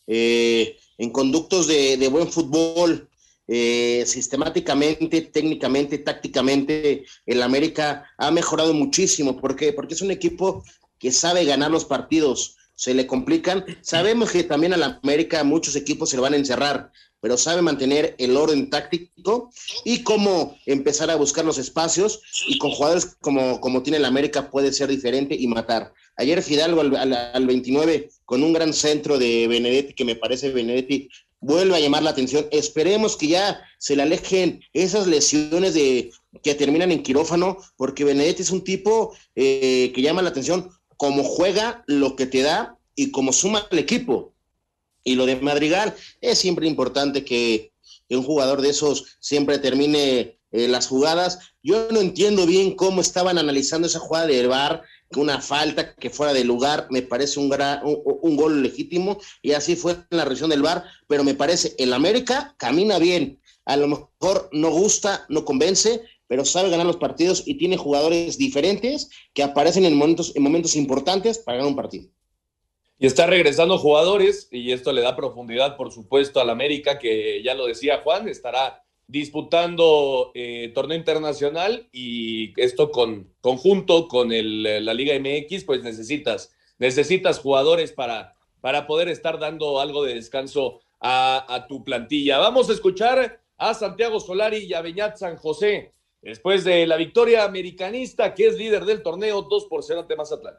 eh, 0.06 0.76
en 0.96 1.10
conductos 1.10 1.66
de 1.66 2.08
buen 2.08 2.28
fútbol, 2.28 3.07
eh, 3.50 4.04
sistemáticamente, 4.06 5.22
técnicamente, 5.22 5.96
tácticamente, 5.98 7.06
el 7.24 7.42
América 7.42 8.04
ha 8.18 8.30
mejorado 8.30 8.74
muchísimo. 8.74 9.40
¿Por 9.40 9.56
qué? 9.56 9.72
Porque 9.72 9.94
es 9.94 10.02
un 10.02 10.10
equipo 10.10 10.62
que 10.98 11.10
sabe 11.10 11.46
ganar 11.46 11.70
los 11.70 11.86
partidos. 11.86 12.56
Se 12.74 12.92
le 12.92 13.06
complican. 13.06 13.64
Sabemos 13.80 14.30
que 14.30 14.44
también 14.44 14.74
a 14.74 14.76
la 14.76 15.00
América 15.02 15.42
muchos 15.44 15.76
equipos 15.76 16.10
se 16.10 16.16
lo 16.16 16.22
van 16.22 16.34
a 16.34 16.36
encerrar, 16.36 16.92
pero 17.20 17.38
sabe 17.38 17.62
mantener 17.62 18.14
el 18.18 18.36
orden 18.36 18.68
táctico 18.68 19.50
y 19.82 20.02
cómo 20.02 20.58
empezar 20.66 21.10
a 21.10 21.16
buscar 21.16 21.46
los 21.46 21.56
espacios. 21.56 22.20
Y 22.48 22.58
con 22.58 22.70
jugadores 22.70 23.16
como, 23.22 23.62
como 23.62 23.82
tiene 23.82 23.96
el 23.96 24.04
América 24.04 24.50
puede 24.50 24.74
ser 24.74 24.90
diferente 24.90 25.34
y 25.34 25.46
matar. 25.46 25.94
Ayer 26.16 26.42
Fidalgo 26.42 26.82
al, 26.82 27.14
al 27.14 27.46
29 27.46 28.10
con 28.26 28.42
un 28.42 28.52
gran 28.52 28.74
centro 28.74 29.18
de 29.18 29.48
Benedetti, 29.48 29.94
que 29.94 30.04
me 30.04 30.16
parece 30.16 30.50
Benedetti 30.50 31.08
vuelve 31.40 31.76
a 31.76 31.80
llamar 31.80 32.02
la 32.02 32.10
atención. 32.10 32.46
Esperemos 32.50 33.16
que 33.16 33.28
ya 33.28 33.60
se 33.78 33.96
le 33.96 34.02
alejen 34.02 34.60
esas 34.72 35.06
lesiones 35.06 35.74
de 35.74 36.10
que 36.42 36.54
terminan 36.54 36.92
en 36.92 37.02
quirófano, 37.02 37.58
porque 37.76 38.04
Benedetti 38.04 38.42
es 38.42 38.50
un 38.50 38.64
tipo 38.64 39.14
eh, 39.34 39.92
que 39.94 40.02
llama 40.02 40.22
la 40.22 40.30
atención 40.30 40.70
como 40.96 41.22
juega 41.22 41.84
lo 41.86 42.16
que 42.16 42.26
te 42.26 42.42
da 42.42 42.76
y 42.94 43.10
como 43.10 43.32
suma 43.32 43.66
el 43.70 43.78
equipo. 43.78 44.34
Y 45.04 45.14
lo 45.14 45.26
de 45.26 45.36
Madrigal 45.36 45.94
es 46.20 46.38
siempre 46.38 46.66
importante 46.66 47.24
que, 47.24 47.72
un 48.10 48.22
jugador 48.22 48.62
de 48.62 48.70
esos 48.70 49.18
siempre 49.20 49.58
termine 49.58 50.38
eh, 50.50 50.66
las 50.66 50.86
jugadas. 50.86 51.38
Yo 51.62 51.88
no 51.90 52.00
entiendo 52.00 52.46
bien 52.46 52.74
cómo 52.74 53.02
estaban 53.02 53.36
analizando 53.36 53.86
esa 53.86 53.98
jugada 53.98 54.26
de 54.26 54.46
bar 54.46 54.82
una 55.16 55.40
falta 55.40 55.94
que 55.94 56.10
fuera 56.10 56.32
de 56.32 56.44
lugar, 56.44 56.86
me 56.90 57.02
parece 57.02 57.40
un, 57.40 57.50
un, 58.22 58.36
gol 58.36 58.62
legítimo 58.62 59.18
y 59.42 59.52
así 59.52 59.74
fue 59.74 59.92
en 59.92 60.18
la 60.18 60.24
revisión 60.24 60.50
del 60.50 60.62
VAR, 60.62 60.84
pero 61.06 61.24
me 61.24 61.34
parece 61.34 61.74
el 61.78 61.92
América 61.92 62.54
camina 62.58 62.98
bien, 62.98 63.40
a 63.64 63.76
lo 63.76 63.88
mejor 63.88 64.48
no 64.52 64.70
gusta, 64.70 65.24
no 65.28 65.44
convence, 65.44 66.02
pero 66.26 66.44
sabe 66.44 66.70
ganar 66.70 66.86
los 66.86 66.98
partidos 66.98 67.42
y 67.46 67.54
tiene 67.54 67.76
jugadores 67.76 68.36
diferentes 68.36 69.08
que 69.32 69.42
aparecen 69.42 69.84
en 69.84 69.96
momentos, 69.96 70.36
en 70.36 70.42
momentos 70.42 70.76
importantes 70.76 71.38
para 71.38 71.56
ganar 71.58 71.70
un 71.70 71.76
partido. 71.76 72.08
Y 72.98 73.06
está 73.06 73.26
regresando 73.26 73.78
jugadores 73.78 74.48
y 74.50 74.72
esto 74.72 74.92
le 74.92 75.02
da 75.02 75.16
profundidad, 75.16 75.76
por 75.76 75.92
supuesto, 75.92 76.40
al 76.40 76.50
América, 76.50 76.98
que 76.98 77.42
ya 77.42 77.54
lo 77.54 77.66
decía 77.66 78.02
Juan, 78.02 78.28
estará 78.28 78.84
disputando 79.08 80.32
eh, 80.34 80.70
torneo 80.74 80.96
internacional 80.96 81.88
y 81.92 82.52
esto 82.60 82.90
con 82.90 83.32
conjunto 83.40 84.06
con 84.06 84.32
el, 84.32 84.84
la 84.84 84.94
Liga 84.94 85.18
MX, 85.18 85.64
pues 85.64 85.82
necesitas, 85.82 86.54
necesitas 86.78 87.40
jugadores 87.40 87.92
para, 87.92 88.34
para 88.60 88.86
poder 88.86 89.08
estar 89.08 89.38
dando 89.38 89.80
algo 89.80 90.04
de 90.04 90.14
descanso 90.14 90.80
a, 91.00 91.66
tu 91.68 91.84
plantilla. 91.84 92.38
Vamos 92.38 92.68
a 92.68 92.74
escuchar 92.74 93.40
a 93.56 93.74
Santiago 93.74 94.20
Solari 94.20 94.58
y 94.58 94.74
a 94.74 94.82
Beñat 94.82 95.16
San 95.16 95.36
José 95.36 95.94
después 96.20 96.64
de 96.64 96.86
la 96.86 96.96
victoria 96.96 97.44
americanista 97.44 98.34
que 98.34 98.48
es 98.48 98.58
líder 98.58 98.84
del 98.84 99.02
torneo 99.02 99.42
2 99.42 99.66
por 99.66 99.82
0 99.82 100.00
ante 100.00 100.16
Mazatlán. 100.16 100.54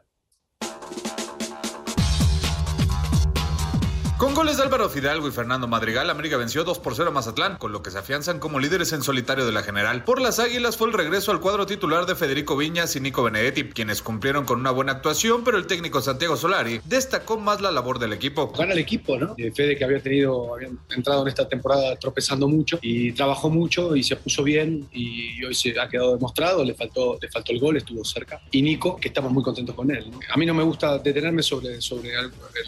Con 4.20 4.34
goles 4.34 4.58
de 4.58 4.64
Álvaro 4.64 4.90
Fidalgo 4.90 5.28
y 5.28 5.30
Fernando 5.30 5.66
Madrigal, 5.66 6.10
América 6.10 6.36
venció 6.36 6.62
2 6.62 6.78
por 6.80 6.94
0 6.94 7.08
a 7.08 7.10
Mazatlán, 7.10 7.56
con 7.56 7.72
lo 7.72 7.82
que 7.82 7.90
se 7.90 7.96
afianzan 7.96 8.38
como 8.38 8.58
líderes 8.58 8.92
en 8.92 9.02
solitario 9.02 9.46
de 9.46 9.52
la 9.52 9.62
general. 9.62 10.04
Por 10.04 10.20
las 10.20 10.38
Águilas 10.38 10.76
fue 10.76 10.88
el 10.88 10.92
regreso 10.92 11.32
al 11.32 11.40
cuadro 11.40 11.64
titular 11.64 12.04
de 12.04 12.14
Federico 12.14 12.54
Viñas 12.54 12.94
y 12.96 13.00
Nico 13.00 13.22
Benedetti, 13.22 13.70
quienes 13.70 14.02
cumplieron 14.02 14.44
con 14.44 14.60
una 14.60 14.72
buena 14.72 14.92
actuación, 14.92 15.42
pero 15.42 15.56
el 15.56 15.66
técnico 15.66 16.02
Santiago 16.02 16.36
Solari 16.36 16.82
destacó 16.84 17.38
más 17.38 17.62
la 17.62 17.70
labor 17.70 17.98
del 17.98 18.12
equipo. 18.12 18.52
Gana 18.52 18.74
el 18.74 18.80
equipo, 18.80 19.16
¿no? 19.16 19.34
Eh, 19.38 19.52
Fede 19.52 19.74
que 19.74 19.84
había 19.86 20.02
tenido, 20.02 20.54
había 20.54 20.68
entrado 20.94 21.22
en 21.22 21.28
esta 21.28 21.48
temporada 21.48 21.96
tropezando 21.96 22.46
mucho 22.46 22.78
y 22.82 23.12
trabajó 23.12 23.48
mucho 23.48 23.96
y 23.96 24.02
se 24.02 24.16
puso 24.16 24.42
bien 24.42 24.86
y 24.92 25.42
hoy 25.46 25.54
se 25.54 25.80
ha 25.80 25.88
quedado 25.88 26.12
demostrado, 26.12 26.62
le 26.62 26.74
faltó, 26.74 27.16
le 27.18 27.30
faltó 27.30 27.52
el 27.52 27.58
gol, 27.58 27.78
estuvo 27.78 28.04
cerca. 28.04 28.38
Y 28.50 28.60
Nico, 28.60 28.96
que 28.96 29.08
estamos 29.08 29.32
muy 29.32 29.42
contentos 29.42 29.74
con 29.74 29.90
él. 29.90 30.10
A 30.30 30.36
mí 30.36 30.44
no 30.44 30.52
me 30.52 30.62
gusta 30.62 30.98
detenerme 30.98 31.42
sobre, 31.42 31.80
sobre 31.80 32.10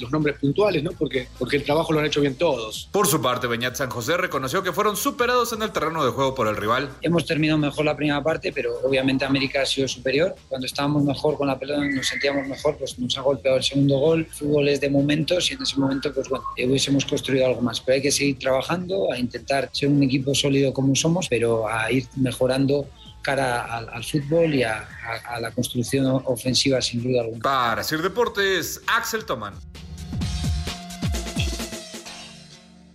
los 0.00 0.10
nombres 0.10 0.38
puntuales, 0.38 0.82
¿no? 0.82 0.92
Porque, 0.92 1.28
porque 1.42 1.56
el 1.56 1.64
trabajo 1.64 1.92
lo 1.92 1.98
han 1.98 2.06
hecho 2.06 2.20
bien 2.20 2.36
todos. 2.36 2.88
Por 2.92 3.08
su 3.08 3.20
parte, 3.20 3.48
Beñat 3.48 3.74
San 3.74 3.90
José 3.90 4.16
reconoció 4.16 4.62
que 4.62 4.72
fueron 4.72 4.96
superados 4.96 5.52
en 5.52 5.62
el 5.62 5.72
terreno 5.72 6.04
de 6.04 6.12
juego 6.12 6.36
por 6.36 6.46
el 6.46 6.56
rival. 6.56 6.88
Hemos 7.02 7.26
terminado 7.26 7.58
mejor 7.58 7.84
la 7.84 7.96
primera 7.96 8.22
parte, 8.22 8.52
pero 8.52 8.78
obviamente 8.84 9.24
América 9.24 9.62
ha 9.62 9.66
sido 9.66 9.88
superior. 9.88 10.36
Cuando 10.48 10.68
estábamos 10.68 11.02
mejor 11.02 11.36
con 11.36 11.48
la 11.48 11.58
pelota, 11.58 11.84
nos 11.84 12.06
sentíamos 12.06 12.46
mejor, 12.46 12.76
pues 12.76 12.96
nos 12.96 13.18
ha 13.18 13.22
golpeado 13.22 13.56
el 13.56 13.64
segundo 13.64 13.98
gol. 13.98 14.24
Fútbol 14.30 14.68
es 14.68 14.80
de 14.80 14.88
momentos 14.88 15.50
y 15.50 15.54
en 15.54 15.62
ese 15.62 15.80
momento, 15.80 16.14
pues 16.14 16.28
bueno, 16.28 16.44
hubiésemos 16.56 17.04
construido 17.06 17.44
algo 17.44 17.60
más. 17.60 17.80
Pero 17.80 17.96
hay 17.96 18.02
que 18.02 18.12
seguir 18.12 18.38
trabajando, 18.38 19.12
a 19.12 19.18
intentar 19.18 19.68
ser 19.72 19.88
un 19.88 20.00
equipo 20.04 20.36
sólido 20.36 20.72
como 20.72 20.94
somos, 20.94 21.26
pero 21.28 21.68
a 21.68 21.90
ir 21.90 22.06
mejorando 22.14 22.86
cara 23.20 23.78
al, 23.78 24.04
fútbol 24.04 24.54
y 24.54 24.62
a, 24.62 24.88
a, 25.28 25.40
la 25.40 25.50
construcción 25.50 26.06
ofensiva 26.24 26.80
sin 26.80 27.02
duda 27.02 27.22
alguna. 27.22 27.42
Para 27.42 27.82
Sir 27.82 28.00
Deportes, 28.00 28.80
Axel 28.86 29.24
Toman. 29.24 29.54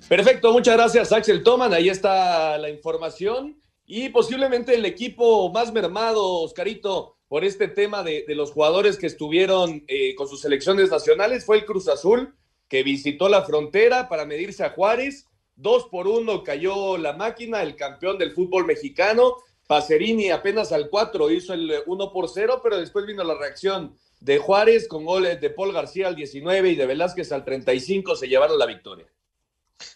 Perfecto, 0.08 0.54
muchas 0.54 0.78
gracias 0.78 1.12
Axel 1.12 1.44
Toman, 1.44 1.74
ahí 1.74 1.90
está 1.90 2.58
la 2.58 2.70
información 2.70 3.62
y 3.86 4.08
posiblemente 4.08 4.74
el 4.74 4.86
equipo 4.86 5.52
más 5.52 5.74
mermado, 5.74 6.24
Oscarito, 6.44 7.18
por 7.28 7.44
este 7.44 7.68
tema 7.68 8.04
de, 8.04 8.24
los 8.30 8.52
jugadores 8.54 8.98
que 8.98 9.08
estuvieron 9.08 9.84
eh, 9.90 10.16
con 10.16 10.30
sus 10.30 10.40
selecciones 10.40 10.92
nacionales 10.92 11.46
fue 11.46 11.58
el 11.58 11.66
Cruz 11.66 11.90
Azul, 11.90 12.34
que 12.70 12.84
visitó 12.84 13.28
la 13.28 13.44
frontera 13.44 14.08
para 14.08 14.26
medirse 14.26 14.64
a 14.64 14.70
Juárez. 14.70 15.28
Dos 15.58 15.88
por 15.92 16.08
uno 16.08 16.42
cayó 16.42 16.98
la 16.98 17.12
máquina, 17.12 17.62
el 17.62 17.76
campeón 17.76 18.18
del 18.18 18.32
fútbol 18.32 18.66
mexicano. 18.66 19.36
Pacerini 19.68 20.30
apenas 20.30 20.72
al 20.72 20.90
cuatro 20.90 21.30
hizo 21.32 21.54
el 21.54 21.70
uno 21.86 22.14
por 22.14 22.30
cero, 22.30 22.62
pero 22.64 22.78
después 22.78 23.06
vino 23.06 23.26
la 23.26 23.36
reacción 23.36 23.94
de 24.22 24.38
Juárez 24.38 24.88
con 24.88 25.04
goles 25.04 25.42
de 25.42 25.50
Paul 25.50 25.74
García 25.74 26.08
al 26.08 26.16
19 26.16 26.70
y 26.70 26.76
de 26.76 26.86
Velázquez 26.86 27.32
al 27.34 27.44
35, 27.44 28.16
se 28.16 28.30
llevaron 28.30 28.58
la 28.58 28.66
victoria. 28.66 29.06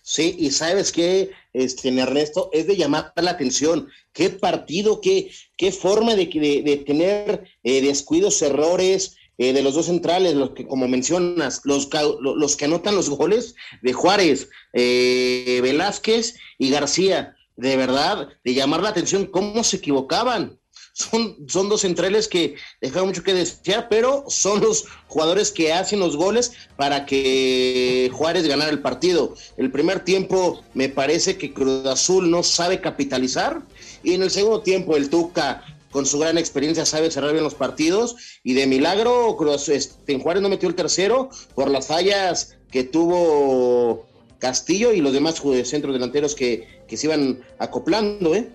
Sí, 0.02 0.36
y 0.38 0.52
sabes 0.52 0.92
qué, 0.92 1.32
este, 1.54 1.90
Ernesto, 1.90 2.50
es 2.54 2.68
de 2.68 2.78
llamar 2.78 3.14
la 3.16 3.32
atención. 3.32 3.88
Qué 4.14 4.30
partido, 4.30 5.02
qué, 5.02 5.32
qué 5.58 5.72
forma 5.72 6.16
de, 6.16 6.26
de, 6.26 6.78
tener 6.86 7.46
eh, 7.64 7.82
descuidos, 7.82 8.42
errores 8.42 9.16
eh, 9.38 9.54
de 9.54 9.64
los 9.64 9.74
dos 9.74 9.88
centrales, 9.88 10.36
los 10.36 10.52
que, 10.52 10.68
como 10.68 10.88
mencionas, 10.88 11.62
los, 11.64 11.90
los 12.22 12.56
que 12.56 12.66
anotan 12.66 12.96
los 12.96 13.10
goles 13.10 13.56
de 13.82 13.94
Juárez, 13.94 14.50
eh, 14.74 15.60
Velázquez 15.62 16.36
y 16.58 16.70
García. 16.70 17.36
De 17.56 17.76
verdad, 17.76 18.30
de 18.44 18.54
llamar 18.54 18.82
la 18.82 18.90
atención 18.90 19.26
cómo 19.26 19.64
se 19.64 19.78
equivocaban 19.78 20.61
son, 21.02 21.70
dos 21.70 21.82
centrales 21.82 22.28
que 22.28 22.56
dejan 22.80 23.06
mucho 23.06 23.24
que 23.24 23.34
desear, 23.34 23.88
pero 23.90 24.26
son 24.28 24.62
los 24.62 24.86
jugadores 25.08 25.52
que 25.52 25.74
hacen 25.74 26.00
los 26.00 26.16
goles 26.16 26.54
para 26.78 27.06
que 27.06 28.10
Juárez 28.14 28.48
ganara 28.48 28.72
el 28.72 28.82
partido. 28.82 29.36
El 29.58 29.72
primer 29.72 30.04
tiempo 30.04 30.64
me 30.74 30.90
parece 30.90 31.38
que 31.38 31.54
Cruz 31.54 31.86
Azul 31.86 32.30
no 32.30 32.44
sabe 32.44 32.82
capitalizar 32.82 33.62
y 34.04 34.14
en 34.14 34.24
el 34.24 34.32
segundo 34.32 34.62
tiempo 34.62 34.96
el 34.96 35.10
Tuca 35.10 35.64
con 35.92 36.06
su 36.06 36.20
gran 36.20 36.38
experiencia 36.38 36.86
sabe 36.86 37.12
cerrar 37.12 37.34
bien 37.34 37.44
los 37.44 37.56
partidos 37.56 38.16
y 38.44 38.54
de 38.54 38.66
milagro 38.66 39.36
Cruz, 39.38 39.68
este, 39.70 40.18
Juárez 40.20 40.42
no 40.42 40.50
metió 40.50 40.70
el 40.70 40.76
tercero 40.76 41.30
por 41.54 41.70
las 41.70 41.88
fallas 41.88 42.58
que 42.72 42.84
tuvo 42.84 44.06
Castillo 44.40 44.94
y 44.94 45.02
los 45.02 45.14
demás 45.14 45.42
centros 45.66 45.94
delanteros 45.94 46.34
que, 46.34 46.68
que 46.88 46.98
se 46.98 47.08
iban 47.08 47.42
acoplando. 47.60 48.34
¿eh? 48.34 48.48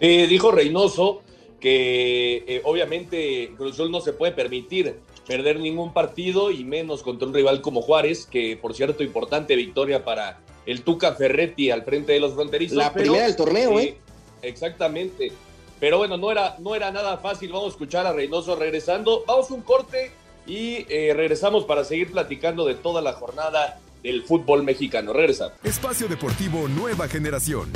Eh, 0.00 0.26
dijo 0.28 0.50
Reynoso 0.50 1.22
que 1.60 2.44
eh, 2.46 2.62
obviamente 2.64 3.52
Cruz 3.56 3.74
Azul 3.74 3.90
no 3.90 4.00
se 4.00 4.12
puede 4.12 4.32
permitir 4.32 4.96
perder 5.26 5.60
ningún 5.60 5.92
partido 5.92 6.50
y 6.50 6.64
menos 6.64 7.02
contra 7.02 7.28
un 7.28 7.34
rival 7.34 7.60
como 7.60 7.82
Juárez, 7.82 8.26
que 8.26 8.56
por 8.56 8.74
cierto 8.74 9.04
importante 9.04 9.54
victoria 9.54 10.04
para 10.04 10.40
el 10.66 10.82
Tuca 10.82 11.14
Ferretti 11.14 11.70
al 11.70 11.84
frente 11.84 12.12
de 12.12 12.20
los 12.20 12.34
fronterizos. 12.34 12.76
La 12.76 12.92
primera 12.92 13.24
del 13.24 13.36
torneo, 13.36 13.78
¿eh? 13.78 13.96
Exactamente. 14.42 15.32
Pero 15.78 15.98
bueno, 15.98 16.16
no 16.16 16.30
era, 16.30 16.56
no 16.58 16.74
era 16.74 16.90
nada 16.90 17.18
fácil. 17.18 17.52
Vamos 17.52 17.68
a 17.68 17.70
escuchar 17.70 18.06
a 18.06 18.12
Reynoso 18.12 18.56
regresando. 18.56 19.24
Vamos 19.26 19.50
a 19.50 19.54
un 19.54 19.62
corte 19.62 20.12
y 20.46 20.84
eh, 20.88 21.12
regresamos 21.14 21.64
para 21.64 21.84
seguir 21.84 22.10
platicando 22.10 22.66
de 22.66 22.74
toda 22.74 23.00
la 23.00 23.12
jornada 23.12 23.80
del 24.02 24.22
fútbol 24.22 24.62
mexicano. 24.62 25.12
Regresa. 25.12 25.54
Espacio 25.62 26.08
Deportivo 26.08 26.68
Nueva 26.68 27.08
Generación. 27.08 27.70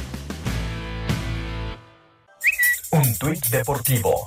Un 2.95 3.19
tuit 3.19 3.45
deportivo 3.49 4.25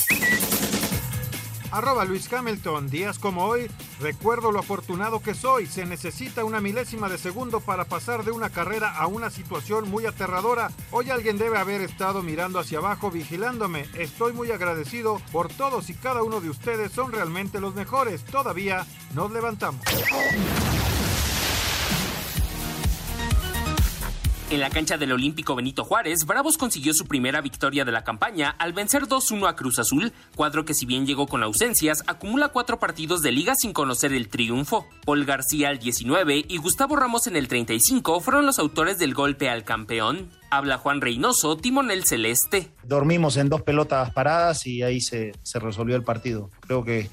Arroba 1.71 2.03
Luis 2.03 2.31
Hamilton, 2.33 2.89
días 2.89 3.17
como 3.17 3.45
hoy, 3.45 3.71
recuerdo 4.01 4.51
lo 4.51 4.59
afortunado 4.59 5.21
que 5.21 5.33
soy. 5.33 5.67
Se 5.67 5.86
necesita 5.86 6.43
una 6.43 6.59
milésima 6.59 7.07
de 7.07 7.17
segundo 7.17 7.62
para 7.62 7.86
pasar 7.86 8.25
de 8.25 8.31
una 8.31 8.50
carrera 8.50 8.93
a 8.93 9.07
una 9.07 9.29
situación 9.29 9.89
muy 9.89 10.05
aterradora. 10.05 10.69
Hoy 10.91 11.12
alguien 11.12 11.38
debe 11.38 11.57
haber 11.57 11.79
estado 11.79 12.24
mirando 12.24 12.59
hacia 12.59 12.79
abajo 12.79 13.09
vigilándome. 13.09 13.86
Estoy 13.97 14.33
muy 14.33 14.51
agradecido 14.51 15.21
por 15.31 15.47
todos 15.47 15.89
y 15.89 15.93
cada 15.93 16.24
uno 16.24 16.41
de 16.41 16.50
ustedes. 16.50 16.91
Son 16.91 17.13
realmente 17.13 17.62
los 17.62 17.74
mejores. 17.74 18.25
Todavía 18.25 18.86
nos 19.13 19.31
levantamos. 19.31 19.81
En 24.50 24.62
la 24.62 24.70
cancha 24.70 24.98
del 24.98 25.12
Olímpico 25.12 25.56
Benito 25.56 25.84
Juárez, 25.84 26.25
Bravos 26.25 26.58
consiguió 26.58 26.94
su 26.94 27.06
primera 27.06 27.42
victoria 27.42 27.84
de 27.84 27.92
la 27.92 28.06
campaña 28.06 28.50
al 28.51 28.72
vencer 28.72 29.04
2-1 29.04 29.50
a 29.50 29.58
Cruz 29.58 29.77
Azul, 29.77 30.13
cuadro 30.38 30.63
que 30.63 30.74
si 30.74 30.86
bien 30.86 31.06
llegó 31.06 31.27
con 31.27 31.44
ausencias, 31.44 32.06
acumula 32.08 32.48
cuatro 32.48 32.80
partidos 32.80 33.22
de 33.22 33.34
liga 33.34 33.56
sin 33.56 33.74
conocer 33.74 34.13
el 34.13 34.30
triunfo. 34.30 34.88
Paul 35.06 35.25
García 35.25 35.68
al 35.68 35.80
19 35.80 36.46
y 36.48 36.58
Gustavo 36.60 36.96
Ramos 36.96 37.27
en 37.27 37.36
el 37.36 37.50
35 37.50 38.22
fueron 38.22 38.46
los 38.46 38.58
autores 38.58 38.98
del 38.98 39.13
golpe 39.13 39.50
al 39.50 39.66
campeón. 39.66 40.30
Habla 40.50 40.77
Juan 40.77 41.01
Reynoso, 41.01 41.58
timonel 41.58 42.06
celeste. 42.06 42.72
Dormimos 42.86 43.36
en 43.36 43.50
dos 43.50 43.63
pelotas 43.63 44.13
paradas 44.13 44.66
y 44.66 44.82
ahí 44.82 45.01
se, 45.01 45.34
se 45.44 45.60
resolvió 45.60 45.98
el 45.98 46.04
partido. 46.04 46.51
Creo 46.62 46.86
que 46.86 47.10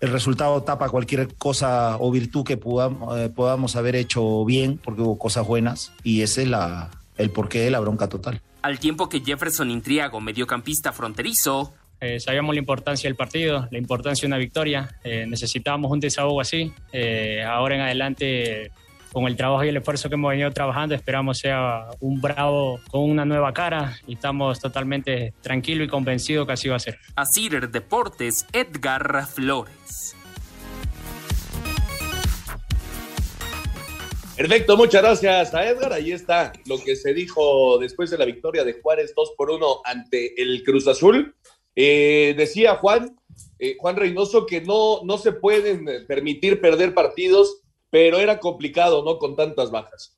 el 0.00 0.10
resultado 0.10 0.62
tapa 0.62 0.88
cualquier 0.88 1.34
cosa 1.34 1.96
o 1.98 2.10
virtud 2.10 2.44
que 2.44 2.56
podamos, 2.56 3.18
eh, 3.18 3.28
podamos 3.28 3.76
haber 3.76 3.96
hecho 3.96 4.44
bien, 4.44 4.78
porque 4.78 5.02
hubo 5.02 5.18
cosas 5.18 5.46
buenas, 5.46 5.92
y 6.04 6.22
ese 6.22 6.42
es 6.42 6.48
la, 6.48 6.90
el 7.16 7.30
porqué 7.30 7.60
de 7.60 7.70
la 7.70 7.80
bronca 7.80 8.08
total. 8.08 8.40
Al 8.62 8.78
tiempo 8.78 9.08
que 9.08 9.20
Jefferson 9.20 9.70
Intriago, 9.70 10.20
mediocampista 10.20 10.92
fronterizo, 10.92 11.74
eh, 12.00 12.20
sabíamos 12.20 12.54
la 12.54 12.60
importancia 12.60 13.08
del 13.08 13.16
partido, 13.16 13.66
la 13.70 13.78
importancia 13.78 14.22
de 14.22 14.26
una 14.28 14.38
victoria. 14.38 14.98
Eh, 15.02 15.26
necesitábamos 15.28 15.90
un 15.90 16.00
desahogo 16.00 16.40
así. 16.40 16.72
Eh, 16.92 17.42
ahora 17.44 17.74
en 17.74 17.80
adelante, 17.80 18.70
con 19.12 19.26
el 19.26 19.36
trabajo 19.36 19.64
y 19.64 19.68
el 19.68 19.76
esfuerzo 19.76 20.08
que 20.08 20.14
hemos 20.14 20.30
venido 20.30 20.50
trabajando, 20.50 20.94
esperamos 20.94 21.38
sea 21.38 21.86
un 22.00 22.20
bravo 22.20 22.80
con 22.90 23.02
una 23.02 23.24
nueva 23.24 23.52
cara 23.52 23.98
y 24.06 24.14
estamos 24.14 24.60
totalmente 24.60 25.34
tranquilos 25.40 25.86
y 25.86 25.90
convencidos 25.90 26.46
que 26.46 26.52
así 26.52 26.68
va 26.68 26.76
a 26.76 26.80
ser. 26.80 26.98
a 27.16 27.24
Cider 27.24 27.70
Deportes, 27.70 28.46
Edgar 28.52 29.26
Flores. 29.26 30.14
Perfecto, 34.38 34.76
muchas 34.76 35.02
gracias 35.02 35.52
a 35.52 35.68
Edgar. 35.68 35.92
Ahí 35.92 36.12
está 36.12 36.52
lo 36.66 36.78
que 36.78 36.94
se 36.94 37.12
dijo 37.12 37.76
después 37.78 38.08
de 38.10 38.18
la 38.18 38.24
victoria 38.24 38.62
de 38.62 38.74
Juárez 38.74 39.12
2 39.16 39.32
por 39.36 39.50
1 39.50 39.80
ante 39.84 40.40
el 40.40 40.62
Cruz 40.62 40.86
Azul. 40.86 41.34
Eh, 41.74 42.34
decía 42.36 42.76
Juan, 42.76 43.16
eh, 43.58 43.76
Juan 43.80 43.96
Reynoso 43.96 44.46
que 44.46 44.60
no, 44.60 45.00
no 45.02 45.18
se 45.18 45.32
pueden 45.32 46.06
permitir 46.06 46.60
perder 46.60 46.94
partidos, 46.94 47.62
pero 47.90 48.18
era 48.18 48.38
complicado, 48.38 49.04
¿no? 49.04 49.18
Con 49.18 49.36
tantas 49.36 49.70
bajas. 49.70 50.16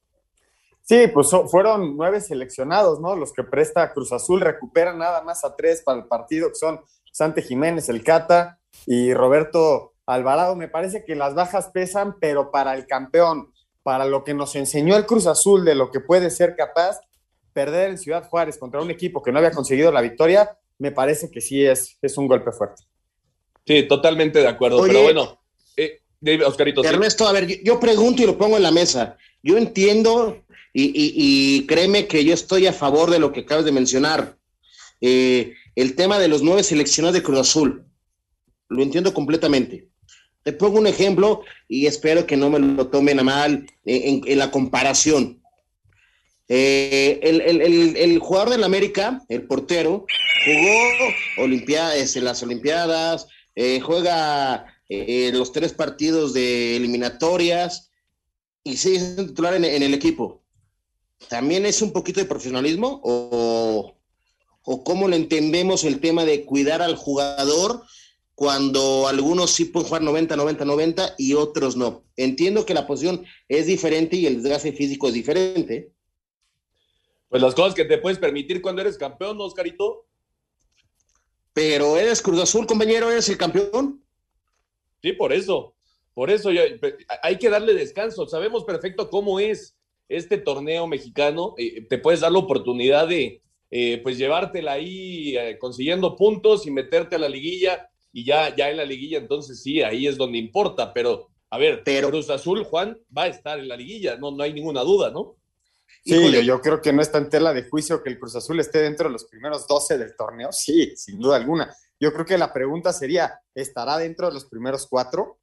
Sí, 0.82 1.06
pues 1.12 1.28
so- 1.28 1.46
fueron 1.48 1.96
nueve 1.96 2.20
seleccionados, 2.20 3.00
¿no? 3.00 3.14
Los 3.14 3.32
que 3.32 3.44
presta 3.44 3.92
Cruz 3.92 4.12
Azul 4.12 4.40
recuperan 4.40 4.98
nada 4.98 5.22
más 5.22 5.44
a 5.44 5.54
tres 5.54 5.82
para 5.82 5.98
el 5.98 6.06
partido, 6.06 6.48
que 6.48 6.56
son 6.56 6.80
Sante 7.12 7.42
Jiménez, 7.42 7.88
el 7.88 8.02
Cata 8.02 8.58
y 8.86 9.14
Roberto 9.14 9.92
Alvarado. 10.06 10.56
Me 10.56 10.68
parece 10.68 11.04
que 11.04 11.14
las 11.14 11.34
bajas 11.34 11.68
pesan, 11.68 12.16
pero 12.20 12.50
para 12.50 12.74
el 12.74 12.86
campeón, 12.86 13.52
para 13.82 14.04
lo 14.04 14.24
que 14.24 14.34
nos 14.34 14.56
enseñó 14.56 14.96
el 14.96 15.06
Cruz 15.06 15.26
Azul 15.26 15.64
de 15.64 15.74
lo 15.74 15.90
que 15.90 16.00
puede 16.00 16.30
ser 16.30 16.56
capaz, 16.56 17.00
perder 17.52 17.90
en 17.90 17.98
Ciudad 17.98 18.28
Juárez 18.28 18.58
contra 18.58 18.80
un 18.80 18.90
equipo 18.90 19.22
que 19.22 19.32
no 19.32 19.38
había 19.38 19.52
conseguido 19.52 19.92
la 19.92 20.00
victoria, 20.00 20.58
me 20.78 20.92
parece 20.92 21.30
que 21.30 21.40
sí 21.40 21.64
es, 21.64 21.98
es 22.02 22.16
un 22.16 22.26
golpe 22.26 22.52
fuerte. 22.52 22.84
Sí, 23.66 23.86
totalmente 23.86 24.40
de 24.40 24.48
acuerdo. 24.48 24.78
Oye. 24.78 24.92
pero 24.92 25.02
bueno, 25.04 25.39
David, 26.20 26.46
Oscarito, 26.46 26.82
sí. 26.82 26.88
Ernesto, 26.88 27.26
a 27.26 27.32
ver, 27.32 27.62
yo, 27.62 27.80
pregunto 27.80 28.22
y 28.22 28.26
lo 28.26 28.36
pongo 28.36 28.56
en 28.56 28.62
la 28.62 28.70
mesa. 28.70 29.16
Yo 29.42 29.56
entiendo 29.56 30.42
y, 30.72 30.92
y- 30.94 31.66
créeme 31.66 32.06
que 32.06 32.24
yo 32.24 32.34
estoy 32.34 32.66
a 32.66 32.72
favor 32.72 33.10
de 33.10 33.18
lo 33.18 33.32
que 33.32 33.40
acabas 33.40 33.64
de 33.64 33.72
mencionar. 33.72 34.36
Eh, 35.00 35.54
el 35.76 35.94
tema 35.96 36.18
de 36.18 36.28
los 36.28 36.42
nueve 36.42 36.62
seleccionados 36.62 37.14
de 37.14 37.22
Cruz 37.22 37.38
Azul. 37.40 37.84
Lo 38.68 38.82
entiendo 38.82 39.14
completamente. 39.14 39.88
Te 40.42 40.52
pongo 40.52 40.78
un 40.78 40.86
ejemplo 40.86 41.42
y 41.68 41.86
espero 41.86 42.26
que 42.26 42.36
no 42.36 42.50
me 42.50 42.58
lo 42.58 42.86
tomen 42.88 43.18
a 43.18 43.22
mal 43.22 43.66
en 43.84 44.38
la 44.38 44.50
comparación. 44.50 45.42
Eh, 46.48 47.20
el, 47.22 47.40
el- 47.42 47.60
el- 47.62 47.96
el 47.96 48.18
jugador 48.18 48.50
del 48.50 48.64
América, 48.64 49.22
el 49.28 49.42
portero, 49.42 50.04
jugó 50.44 51.44
Olimpiadas, 51.44 52.16
en 52.16 52.24
las 52.24 52.42
Olimpiadas, 52.42 53.28
eh, 53.54 53.78
juega 53.80 54.66
eh, 54.92 55.30
los 55.32 55.52
tres 55.52 55.72
partidos 55.72 56.32
de 56.32 56.76
eliminatorias 56.76 57.92
y 58.64 58.76
sigue 58.76 58.98
siendo 58.98 59.26
titular 59.26 59.54
en, 59.54 59.64
en 59.64 59.84
el 59.84 59.94
equipo. 59.94 60.42
¿También 61.28 61.64
es 61.64 61.80
un 61.80 61.92
poquito 61.92 62.18
de 62.18 62.26
profesionalismo 62.26 63.00
o, 63.04 63.96
o 64.64 64.84
cómo 64.84 65.06
lo 65.06 65.14
entendemos 65.14 65.84
el 65.84 66.00
tema 66.00 66.24
de 66.24 66.44
cuidar 66.44 66.82
al 66.82 66.96
jugador 66.96 67.84
cuando 68.34 69.06
algunos 69.06 69.52
sí 69.52 69.66
pueden 69.66 69.86
jugar 69.86 70.02
90, 70.02 70.34
90, 70.34 70.64
90 70.64 71.14
y 71.18 71.34
otros 71.34 71.76
no? 71.76 72.04
Entiendo 72.16 72.66
que 72.66 72.74
la 72.74 72.88
posición 72.88 73.24
es 73.46 73.66
diferente 73.66 74.16
y 74.16 74.26
el 74.26 74.42
desgaste 74.42 74.72
físico 74.72 75.06
es 75.06 75.14
diferente. 75.14 75.92
Pues 77.28 77.40
las 77.40 77.54
cosas 77.54 77.76
que 77.76 77.84
te 77.84 77.98
puedes 77.98 78.18
permitir 78.18 78.60
cuando 78.60 78.82
eres 78.82 78.98
campeón, 78.98 79.38
¿no, 79.38 79.44
Oscarito? 79.44 80.08
Pero 81.52 81.96
eres 81.96 82.20
Cruz 82.20 82.40
Azul, 82.40 82.66
compañero, 82.66 83.08
eres 83.08 83.28
el 83.28 83.38
campeón. 83.38 83.99
Sí, 85.02 85.12
por 85.12 85.32
eso. 85.32 85.74
Por 86.14 86.30
eso 86.30 86.50
ya- 86.50 86.64
hay 87.22 87.36
que 87.38 87.48
darle 87.50 87.74
descanso. 87.74 88.26
Sabemos 88.26 88.64
perfecto 88.64 89.08
cómo 89.10 89.40
es 89.40 89.76
este 90.08 90.38
torneo 90.38 90.86
mexicano. 90.86 91.54
Eh, 91.56 91.86
te 91.88 91.98
puedes 91.98 92.20
dar 92.20 92.32
la 92.32 92.38
oportunidad 92.40 93.08
de 93.08 93.42
eh, 93.70 94.00
pues 94.02 94.18
llevártela 94.18 94.72
ahí 94.72 95.36
eh, 95.36 95.56
consiguiendo 95.58 96.16
puntos 96.16 96.66
y 96.66 96.70
meterte 96.72 97.14
a 97.16 97.20
la 97.20 97.28
liguilla. 97.28 97.88
Y 98.12 98.24
ya, 98.24 98.54
ya 98.56 98.68
en 98.70 98.76
la 98.76 98.84
liguilla, 98.84 99.18
entonces 99.18 99.62
sí, 99.62 99.82
ahí 99.82 100.08
es 100.08 100.16
donde 100.16 100.38
importa. 100.38 100.92
Pero, 100.92 101.28
a 101.48 101.58
ver, 101.58 101.84
Cruz 101.84 102.28
Azul, 102.28 102.64
Juan, 102.64 102.98
va 103.16 103.22
a 103.24 103.28
estar 103.28 103.60
en 103.60 103.68
la 103.68 103.76
liguilla. 103.76 104.16
No, 104.16 104.32
no 104.32 104.42
hay 104.42 104.52
ninguna 104.52 104.80
duda, 104.82 105.10
¿no? 105.12 105.36
Sí, 106.04 106.14
Híjole. 106.16 106.38
yo, 106.38 106.42
yo 106.56 106.60
creo 106.60 106.82
que 106.82 106.92
no 106.92 107.02
está 107.02 107.18
en 107.18 107.28
tela 107.28 107.52
de 107.52 107.68
juicio 107.68 108.02
que 108.02 108.10
el 108.10 108.18
Cruz 108.18 108.34
Azul 108.34 108.58
esté 108.58 108.80
dentro 108.82 109.06
de 109.06 109.12
los 109.12 109.26
primeros 109.26 109.68
12 109.68 109.96
del 109.98 110.16
torneo. 110.16 110.50
Sí, 110.50 110.92
sin 110.96 111.20
duda 111.20 111.36
alguna. 111.36 111.72
Yo 112.00 112.12
creo 112.12 112.24
que 112.24 112.38
la 112.38 112.52
pregunta 112.52 112.92
sería, 112.92 113.40
¿estará 113.54 113.98
dentro 113.98 114.28
de 114.28 114.34
los 114.34 114.46
primeros 114.46 114.86
cuatro? 114.88 115.38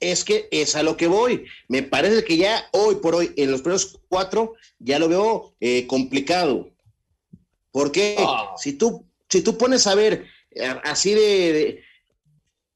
Es 0.00 0.24
que 0.24 0.48
es 0.50 0.76
a 0.76 0.82
lo 0.82 0.96
que 0.96 1.06
voy. 1.06 1.46
Me 1.68 1.82
parece 1.82 2.24
que 2.24 2.36
ya 2.36 2.68
hoy 2.72 2.96
por 2.96 3.14
hoy, 3.14 3.32
en 3.36 3.50
los 3.50 3.62
primeros 3.62 3.98
cuatro, 4.08 4.54
ya 4.78 4.98
lo 4.98 5.08
veo 5.08 5.54
eh, 5.60 5.86
complicado. 5.86 6.70
Porque 7.70 8.16
Ah. 8.18 8.54
si, 8.58 8.74
tú, 8.74 9.06
si 9.28 9.40
tú 9.42 9.56
pones 9.56 9.86
a 9.86 9.94
ver 9.94 10.26
eh, 10.50 10.74
así 10.84 11.14
de, 11.14 11.20
de, 11.52 11.82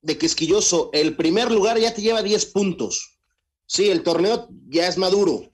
de 0.00 0.18
quisquilloso, 0.18 0.90
el 0.92 1.16
primer 1.16 1.50
lugar 1.50 1.78
ya 1.78 1.92
te 1.92 2.02
lleva 2.02 2.22
10 2.22 2.46
puntos. 2.46 3.18
Sí, 3.66 3.90
el 3.90 4.02
torneo 4.02 4.48
ya 4.68 4.86
es 4.86 4.96
maduro, 4.98 5.52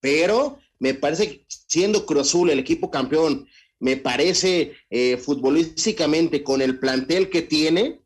pero 0.00 0.58
me 0.78 0.94
parece 0.94 1.28
que 1.28 1.46
siendo 1.48 2.04
Cruz 2.04 2.28
Azul 2.28 2.50
el 2.50 2.58
equipo 2.58 2.90
campeón, 2.90 3.48
me 3.80 3.96
parece 3.96 4.76
eh, 4.90 5.16
futbolísticamente 5.16 6.44
con 6.44 6.62
el 6.62 6.78
plantel 6.78 7.30
que 7.30 7.42
tiene, 7.42 8.00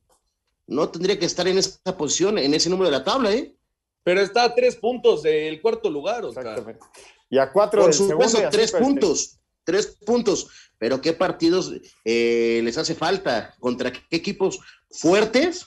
no 0.66 0.88
tendría 0.88 1.18
que 1.18 1.26
estar 1.26 1.46
en 1.46 1.58
esa 1.58 1.96
posición, 1.96 2.38
en 2.38 2.54
ese 2.54 2.70
número 2.70 2.90
de 2.90 2.96
la 2.96 3.04
tabla, 3.04 3.34
¿eh? 3.34 3.54
Pero 4.04 4.20
está 4.20 4.44
a 4.44 4.54
tres 4.54 4.76
puntos 4.76 5.22
del 5.22 5.60
cuarto 5.60 5.90
lugar, 5.90 6.24
Oscar. 6.24 6.78
Y 7.28 7.38
a 7.38 7.50
cuatro 7.50 7.80
Por 7.80 7.90
del 7.90 7.94
segundo 7.94 8.28
supuesto, 8.28 8.50
tres 8.50 8.70
pues, 8.70 8.82
puntos, 8.82 9.38
tres 9.64 9.86
puntos. 10.06 10.48
Pero 10.78 11.00
¿qué 11.00 11.12
partidos 11.12 11.72
eh, 12.04 12.60
les 12.62 12.78
hace 12.78 12.94
falta? 12.94 13.54
¿Contra 13.58 13.92
qué 13.92 14.00
equipos 14.10 14.60
fuertes 14.90 15.66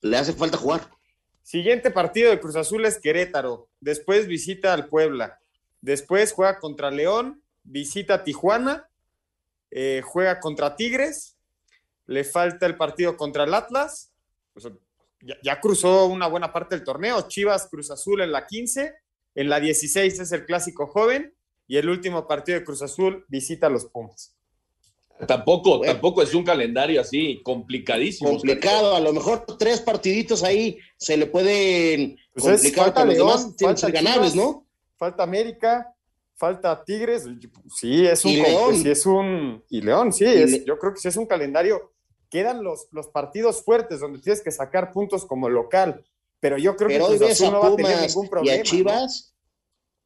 le 0.00 0.16
hace 0.16 0.32
falta 0.32 0.56
jugar? 0.56 0.88
Siguiente 1.42 1.90
partido 1.90 2.30
de 2.30 2.40
Cruz 2.40 2.56
Azul 2.56 2.84
es 2.84 3.00
Querétaro. 3.00 3.68
Después 3.80 4.26
visita 4.26 4.72
al 4.72 4.88
Puebla. 4.88 5.40
Después 5.80 6.32
juega 6.32 6.58
contra 6.58 6.90
León, 6.90 7.42
visita 7.64 8.14
a 8.14 8.24
Tijuana, 8.24 8.88
eh, 9.70 10.02
juega 10.04 10.40
contra 10.40 10.76
Tigres. 10.76 11.36
Le 12.06 12.24
falta 12.24 12.66
el 12.66 12.76
partido 12.76 13.16
contra 13.16 13.44
el 13.44 13.54
Atlas. 13.54 14.12
Pues, 14.52 14.68
ya, 15.22 15.36
ya 15.42 15.60
cruzó 15.60 16.06
una 16.06 16.26
buena 16.28 16.52
parte 16.52 16.76
del 16.76 16.84
torneo. 16.84 17.26
Chivas 17.28 17.68
Cruz 17.68 17.90
Azul 17.90 18.20
en 18.22 18.32
la 18.32 18.46
15. 18.46 18.94
En 19.34 19.48
la 19.48 19.60
16 19.60 20.20
es 20.20 20.32
el 20.32 20.44
clásico 20.46 20.86
joven. 20.86 21.34
Y 21.68 21.76
el 21.78 21.88
último 21.88 22.26
partido 22.28 22.58
de 22.58 22.64
Cruz 22.64 22.80
Azul 22.82 23.24
visita 23.28 23.66
a 23.66 23.70
los 23.70 23.86
Pumas. 23.86 24.32
Tampoco, 25.26 25.80
tampoco 25.80 26.22
es 26.22 26.34
un 26.34 26.44
calendario 26.44 27.00
así 27.00 27.40
complicadísimo. 27.42 28.28
Complicado, 28.30 28.94
a 28.94 29.00
lo 29.00 29.14
mejor 29.14 29.46
tres 29.58 29.80
partiditos 29.80 30.42
ahí 30.44 30.78
se 30.98 31.16
le 31.16 31.26
pueden 31.26 32.18
Pues 32.34 32.44
es- 32.44 32.52
complicar, 32.52 32.84
falta 32.84 33.06
pero 33.06 33.24
los 33.24 33.40
León, 33.40 33.56
falta 33.58 33.88
ganables, 33.88 34.32
Chivas, 34.32 34.34
¿no? 34.36 34.66
Falta 34.98 35.22
América, 35.22 35.95
falta 36.36 36.84
Tigres. 36.84 37.26
Sí, 37.74 38.06
es 38.06 38.24
un. 38.24 38.30
Y 38.32 38.36
León. 38.42 38.76
sí 38.76 38.90
es 38.90 39.06
un 39.06 39.64
y 39.70 39.80
León, 39.80 40.12
sí, 40.12 40.24
Y 40.24 40.28
es- 40.28 40.50
Le- 40.52 40.64
yo 40.64 40.78
creo 40.78 40.92
que 40.94 41.00
sí 41.00 41.08
es 41.08 41.16
un 41.16 41.26
calendario 41.26 41.92
quedan 42.28 42.62
los, 42.64 42.88
los 42.90 43.06
partidos 43.08 43.62
fuertes 43.62 44.00
donde 44.00 44.18
tienes 44.18 44.42
que 44.42 44.50
sacar 44.50 44.92
puntos 44.92 45.24
como 45.24 45.48
local. 45.48 46.04
Pero 46.40 46.58
yo 46.58 46.76
creo 46.76 46.88
Pero 46.88 47.08
que 47.08 47.16
Cruz 47.18 47.30
Azul 47.30 47.52
no 47.52 47.60
va 47.60 47.68
a 47.68 47.76
tener 47.76 48.00
ningún 48.00 48.26
y 48.26 48.28
problema. 48.28 48.60
a 48.60 48.62
Chivas, 48.64 49.34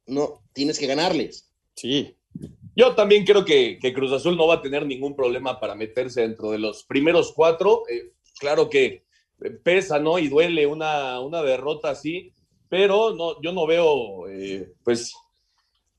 no, 0.06 0.42
tienes 0.52 0.78
que 0.78 0.86
ganarles. 0.86 1.50
Sí. 1.74 2.14
Yo 2.76 2.94
también 2.94 3.24
creo 3.24 3.44
que, 3.44 3.78
que 3.80 3.92
Cruz 3.92 4.12
Azul 4.12 4.36
no 4.36 4.46
va 4.46 4.56
a 4.56 4.62
tener 4.62 4.86
ningún 4.86 5.16
problema 5.16 5.58
para 5.58 5.74
meterse 5.74 6.20
dentro 6.20 6.50
de 6.50 6.58
los 6.58 6.84
primeros 6.84 7.32
cuatro. 7.32 7.82
Eh, 7.88 8.12
claro 8.38 8.68
que 8.68 9.04
pesa, 9.64 9.98
¿no? 9.98 10.18
Y 10.18 10.28
duele 10.28 10.66
una, 10.66 11.18
una 11.20 11.42
derrota 11.42 11.90
así, 11.90 12.32
pero 12.68 13.14
no, 13.14 13.40
yo 13.42 13.52
no 13.52 13.66
veo, 13.66 14.28
eh, 14.28 14.72
pues, 14.84 15.14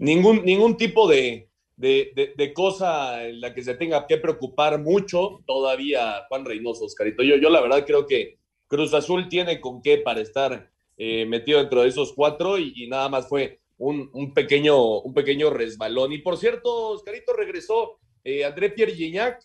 ningún, 0.01 0.43
ningún 0.43 0.75
tipo 0.77 1.07
de, 1.07 1.47
de, 1.77 2.33
de, 2.35 2.53
cosa 2.53 3.25
en 3.27 3.39
la 3.39 3.53
que 3.53 3.63
se 3.63 3.75
tenga 3.75 4.05
que 4.07 4.17
preocupar 4.17 4.79
mucho 4.79 5.41
todavía 5.45 6.25
Juan 6.27 6.43
Reynoso, 6.43 6.85
Oscarito. 6.85 7.23
Yo, 7.23 7.37
yo 7.37 7.49
la 7.49 7.61
verdad 7.61 7.85
creo 7.85 8.05
que 8.07 8.39
Cruz 8.67 8.93
Azul 8.93 9.29
tiene 9.29 9.61
con 9.61 9.81
qué 9.81 9.99
para 9.99 10.21
estar 10.21 10.69
eh, 10.97 11.25
metido 11.25 11.59
dentro 11.59 11.83
de 11.83 11.89
esos 11.89 12.13
cuatro 12.13 12.57
y, 12.57 12.73
y 12.75 12.87
nada 12.87 13.09
más 13.09 13.29
fue 13.29 13.59
un, 13.77 14.09
un, 14.13 14.33
pequeño, 14.33 14.99
un 14.99 15.13
pequeño 15.13 15.51
resbalón. 15.51 16.11
Y 16.13 16.17
por 16.17 16.37
cierto, 16.37 16.89
Oscarito 16.89 17.33
regresó, 17.33 17.99
eh, 18.23 18.43
André 18.43 18.71
Pierre 18.71 18.95
Gignac 18.95 19.39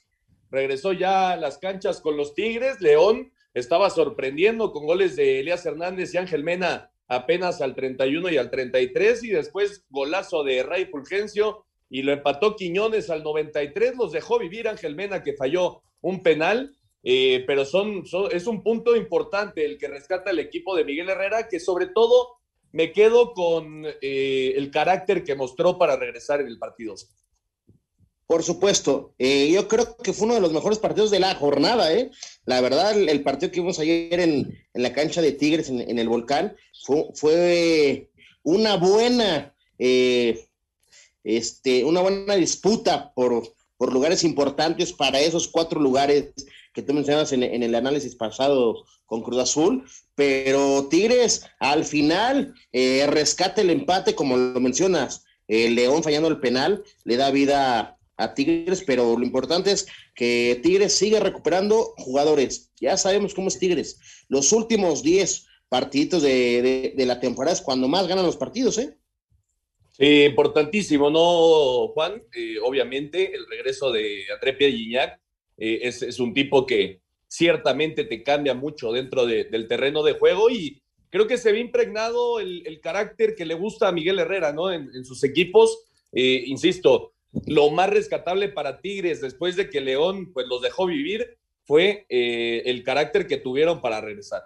regresó 0.51 0.93
ya 0.93 1.33
a 1.33 1.37
las 1.37 1.59
canchas 1.59 2.01
con 2.01 2.17
los 2.17 2.35
Tigres, 2.35 2.81
León 2.81 3.31
estaba 3.53 3.91
sorprendiendo 3.91 4.73
con 4.73 4.87
goles 4.87 5.17
de 5.17 5.41
Elías 5.41 5.65
Hernández 5.67 6.15
y 6.15 6.19
Ángel 6.19 6.45
Mena 6.45 6.91
apenas 7.09 7.61
al 7.61 7.75
31 7.75 8.31
y 8.31 8.37
al 8.37 8.51
33 8.51 9.25
y 9.25 9.31
después 9.31 9.85
golazo 9.91 10.45
de 10.45 10.63
Ray 10.63 10.87
Fulgencio 10.87 11.65
y 11.89 12.03
lo 12.03 12.13
empató 12.13 12.57
Quiñones 12.57 13.11
al 13.11 13.23
93, 13.23 13.97
los 13.97 14.13
dejó 14.13 14.39
vivir 14.39 14.69
Ángel 14.69 14.97
Mena 14.97 15.23
que 15.23 15.35
falló 15.35 15.83
un 16.01 16.23
penal, 16.23 16.77
eh, 17.03 17.45
pero 17.47 17.65
son, 17.65 18.05
es 18.33 18.47
un 18.47 18.63
punto 18.63 18.97
importante 18.97 19.65
el 19.65 19.79
que 19.79 19.89
rescata 19.89 20.31
el 20.31 20.41
equipo 20.41 20.75
de 20.75 20.85
Miguel 20.85 21.09
Herrera, 21.09 21.49
que 21.49 21.61
sobre 21.61 21.87
todo 21.87 22.39
me 22.73 22.93
quedo 22.93 23.33
con 23.33 23.87
eh, 24.03 24.55
el 24.57 24.71
carácter 24.71 25.23
que 25.23 25.37
mostró 25.37 25.79
para 25.79 25.97
regresar 25.97 26.41
en 26.41 26.49
el 26.49 26.59
partido. 26.59 26.95
Por 28.27 28.43
supuesto, 28.43 29.15
eh, 29.19 29.51
yo 29.53 29.69
creo 29.69 29.97
que 29.99 30.13
fue 30.13 30.27
uno 30.27 30.35
de 30.35 30.41
los 30.41 30.53
mejores 30.53 30.81
partidos 30.81 31.13
de 31.13 31.21
la 31.21 31.37
jornada, 31.37 31.93
¿eh? 31.93 32.11
La 32.45 32.61
verdad, 32.61 32.99
el, 32.99 33.23
partido 33.23 33.53
que 33.53 33.61
vimos 33.61 33.79
ayer 33.79 34.19
en, 34.19 34.67
la 34.75 34.93
cancha 34.93 35.23
de 35.23 35.33
Tigres, 35.33 35.69
en, 35.69 35.99
el 35.99 36.09
Volcán, 36.09 36.57
fue, 36.85 37.05
fue 37.15 38.11
una 38.43 38.77
buena, 38.77 39.55
eh, 39.79 40.45
este, 41.23 41.85
una 41.85 42.01
buena 42.01 42.35
disputa 42.35 43.13
por, 43.15 43.55
por 43.77 43.93
lugares 43.93 44.25
importantes 44.25 44.93
para 44.93 45.21
esos 45.21 45.47
cuatro 45.47 45.81
lugares 45.81 46.33
que 46.73 46.83
tú 46.83 46.93
mencionabas 46.93 47.33
en, 47.33 47.43
el 47.43 47.75
análisis 47.75 48.17
pasado 48.17 48.85
con 49.07 49.23
Cruz 49.23 49.39
Azul, 49.39 49.85
pero 50.15 50.89
Tigres 50.91 51.47
al 51.61 51.85
final 51.85 52.55
eh, 52.73 53.07
rescata 53.09 53.63
el 53.63 53.71
empate, 53.71 54.15
como 54.15 54.37
lo 54.37 54.61
mencionas, 54.61 55.25
el 55.49 55.77
León 55.77 56.03
fallando 56.03 56.29
el 56.29 56.41
penal, 56.41 56.83
le 57.05 57.17
da 57.17 57.31
vida 57.31 57.96
a 58.17 58.35
Tigres, 58.35 58.83
pero 58.87 59.19
lo 59.19 59.25
importante 59.25 59.71
es 59.73 59.87
que 60.15 60.59
Tigres 60.63 60.93
sigue 60.95 61.21
recuperando 61.21 61.95
jugadores. 61.99 62.73
Ya 62.81 62.97
sabemos 62.97 63.35
cómo 63.35 63.49
es 63.49 63.59
Tigres. 63.59 64.25
Los 64.29 64.53
últimos 64.53 65.03
10 65.03 65.47
partiditos 65.69 66.23
de, 66.23 66.63
de, 66.63 66.95
de, 66.97 67.07
la 67.07 67.21
temporada 67.21 67.55
es 67.55 67.61
cuando 67.61 67.89
más 67.89 68.07
ganan 68.07 68.25
los 68.25 68.37
partidos, 68.37 68.79
¿eh? 68.79 68.97
Sí, 69.93 70.25
importantísimo, 70.25 71.11
¿no, 71.11 71.89
Juan? 71.89 72.23
Eh, 72.35 72.57
obviamente, 72.63 73.35
el 73.35 73.47
regreso 73.47 73.91
de 73.91 74.25
André 74.33 74.53
Pierre 74.53 74.77
Gignac 74.77 75.21
eh, 75.57 75.81
es, 75.83 76.03
es, 76.03 76.21
un 76.21 76.35
tipo 76.35 76.67
que 76.67 77.01
ciertamente 77.27 78.05
te 78.05 78.23
cambia 78.23 78.55
mucho 78.55 78.93
dentro 78.93 79.25
de, 79.25 79.45
del 79.45 79.67
terreno 79.67 80.03
de 80.03 80.13
juego 80.13 80.51
y 80.51 80.83
creo 81.09 81.27
que 81.27 81.39
se 81.39 81.51
ve 81.51 81.61
impregnado 81.61 82.41
el, 82.41 82.79
carácter 82.83 83.35
que 83.35 83.47
le 83.47 83.55
gusta 83.55 83.89
a 83.89 83.93
Miguel 83.93 84.19
Herrera, 84.19 84.53
¿no? 84.53 84.71
En, 84.71 84.91
en 84.95 85.05
sus 85.05 85.25
equipos, 85.25 85.85
eh, 86.13 86.45
insisto, 86.47 87.15
lo 87.47 87.71
más 87.71 87.91
rescatable 87.91 88.49
para 88.49 88.81
Tigres 88.81 89.21
después 89.21 89.57
de 89.57 89.69
que 89.69 89.81
León 89.81 90.33
pues 90.33 90.47
los 90.47 90.63
dejó 90.63 90.87
vivir 90.87 91.39
fue 91.65 92.07
eh, 92.09 92.63
el 92.67 92.83
carácter 92.85 93.27
que 93.27 93.37
tuvieron 93.37 93.81
para 93.81 94.01
regresar. 94.01 94.43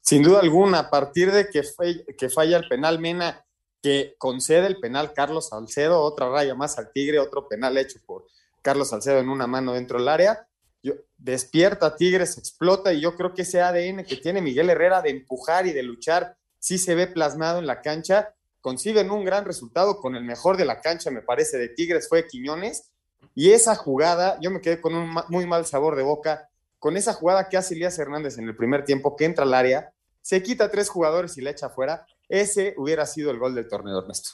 Sin 0.00 0.22
duda 0.22 0.40
alguna, 0.40 0.78
a 0.80 0.90
partir 0.90 1.30
de 1.32 1.48
que, 1.48 2.28
falla 2.30 2.56
el 2.56 2.68
penal 2.68 2.98
Mena, 2.98 3.44
que 3.82 4.14
concede 4.18 4.66
el 4.66 4.80
penal 4.80 5.12
Carlos 5.12 5.48
Salcedo, 5.48 6.00
otra 6.00 6.28
raya 6.30 6.54
más 6.54 6.78
al 6.78 6.92
Tigre, 6.92 7.18
otro 7.18 7.46
penal 7.46 7.76
hecho 7.76 7.98
por 8.06 8.26
Carlos 8.62 8.88
Salcedo 8.88 9.18
en 9.18 9.28
una 9.28 9.46
mano 9.46 9.74
dentro 9.74 9.98
del 9.98 10.08
área, 10.08 10.48
yo, 10.82 10.94
despierta 11.16 11.96
Tigres, 11.96 12.38
explota 12.38 12.92
y 12.92 13.00
yo 13.00 13.14
creo 13.16 13.34
que 13.34 13.42
ese 13.42 13.60
ADN 13.60 14.04
que 14.04 14.16
tiene 14.16 14.40
Miguel 14.40 14.70
Herrera 14.70 15.02
de 15.02 15.10
empujar 15.10 15.66
y 15.66 15.72
de 15.72 15.82
luchar 15.82 16.36
sí 16.58 16.78
se 16.78 16.94
ve 16.94 17.06
plasmado 17.06 17.58
en 17.58 17.66
la 17.66 17.82
cancha 17.82 18.34
consiguen 18.60 19.10
un 19.10 19.24
gran 19.24 19.44
resultado 19.44 19.98
con 19.98 20.16
el 20.16 20.24
mejor 20.24 20.56
de 20.56 20.64
la 20.64 20.80
cancha, 20.80 21.10
me 21.10 21.22
parece, 21.22 21.58
de 21.58 21.68
Tigres 21.68 22.08
fue 22.08 22.26
Quiñones. 22.26 22.90
Y 23.34 23.50
esa 23.50 23.74
jugada, 23.74 24.38
yo 24.40 24.50
me 24.50 24.60
quedé 24.60 24.80
con 24.80 24.94
un 24.94 25.14
muy 25.28 25.46
mal 25.46 25.66
sabor 25.66 25.96
de 25.96 26.02
boca, 26.02 26.48
con 26.78 26.96
esa 26.96 27.12
jugada 27.12 27.48
que 27.48 27.56
hace 27.56 27.74
Elías 27.74 27.98
Hernández 27.98 28.38
en 28.38 28.48
el 28.48 28.56
primer 28.56 28.84
tiempo, 28.84 29.16
que 29.16 29.24
entra 29.24 29.44
al 29.44 29.54
área, 29.54 29.92
se 30.22 30.42
quita 30.42 30.70
tres 30.70 30.88
jugadores 30.88 31.36
y 31.38 31.40
le 31.40 31.50
echa 31.50 31.66
afuera. 31.66 32.06
Ese 32.28 32.74
hubiera 32.76 33.06
sido 33.06 33.30
el 33.30 33.38
gol 33.38 33.54
del 33.54 33.68
torneo, 33.68 34.00
Ernesto. 34.00 34.30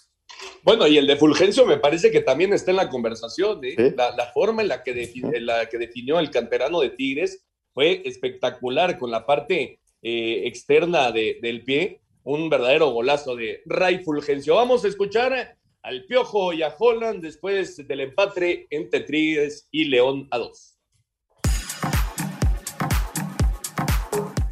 Bueno, 0.62 0.87
y 0.87 0.98
el 0.98 1.06
de 1.06 1.16
Fulgencio 1.16 1.66
me 1.66 1.78
parece 1.78 2.10
que 2.10 2.20
también 2.20 2.52
está 2.52 2.70
en 2.70 2.78
la 2.78 2.88
conversación. 2.88 3.64
¿eh? 3.64 3.74
¿Sí? 3.76 3.94
La, 3.96 4.10
la, 4.16 4.32
forma 4.32 4.62
en 4.62 4.68
la, 4.68 4.82
que 4.82 4.92
definió, 4.92 5.34
en 5.34 5.46
la 5.46 5.66
que 5.68 5.78
definió 5.78 6.18
el 6.18 6.30
canterano 6.30 6.80
de 6.80 6.90
Tigres 6.90 7.44
fue 7.72 8.02
espectacular 8.04 8.98
con 8.98 9.10
la 9.10 9.26
parte 9.26 9.78
eh, 10.02 10.42
externa 10.46 11.12
de, 11.12 11.38
del 11.40 11.64
pie 11.64 12.00
un 12.24 12.48
verdadero 12.48 12.90
golazo 12.90 13.37
de 13.37 13.62
Ray 13.66 14.02
Fulgencio. 14.02 14.56
Vamos 14.56 14.84
a 14.84 14.88
escuchar 14.88 15.58
al 15.82 16.04
Piojo 16.06 16.52
y 16.52 16.62
a 16.62 16.74
Holland 16.76 17.22
después 17.22 17.76
del 17.87 18.00
empate 18.00 18.66
entre 18.70 19.00
Tigres 19.00 19.68
y 19.70 19.84
León 19.84 20.26
a 20.30 20.38
dos. 20.38 20.72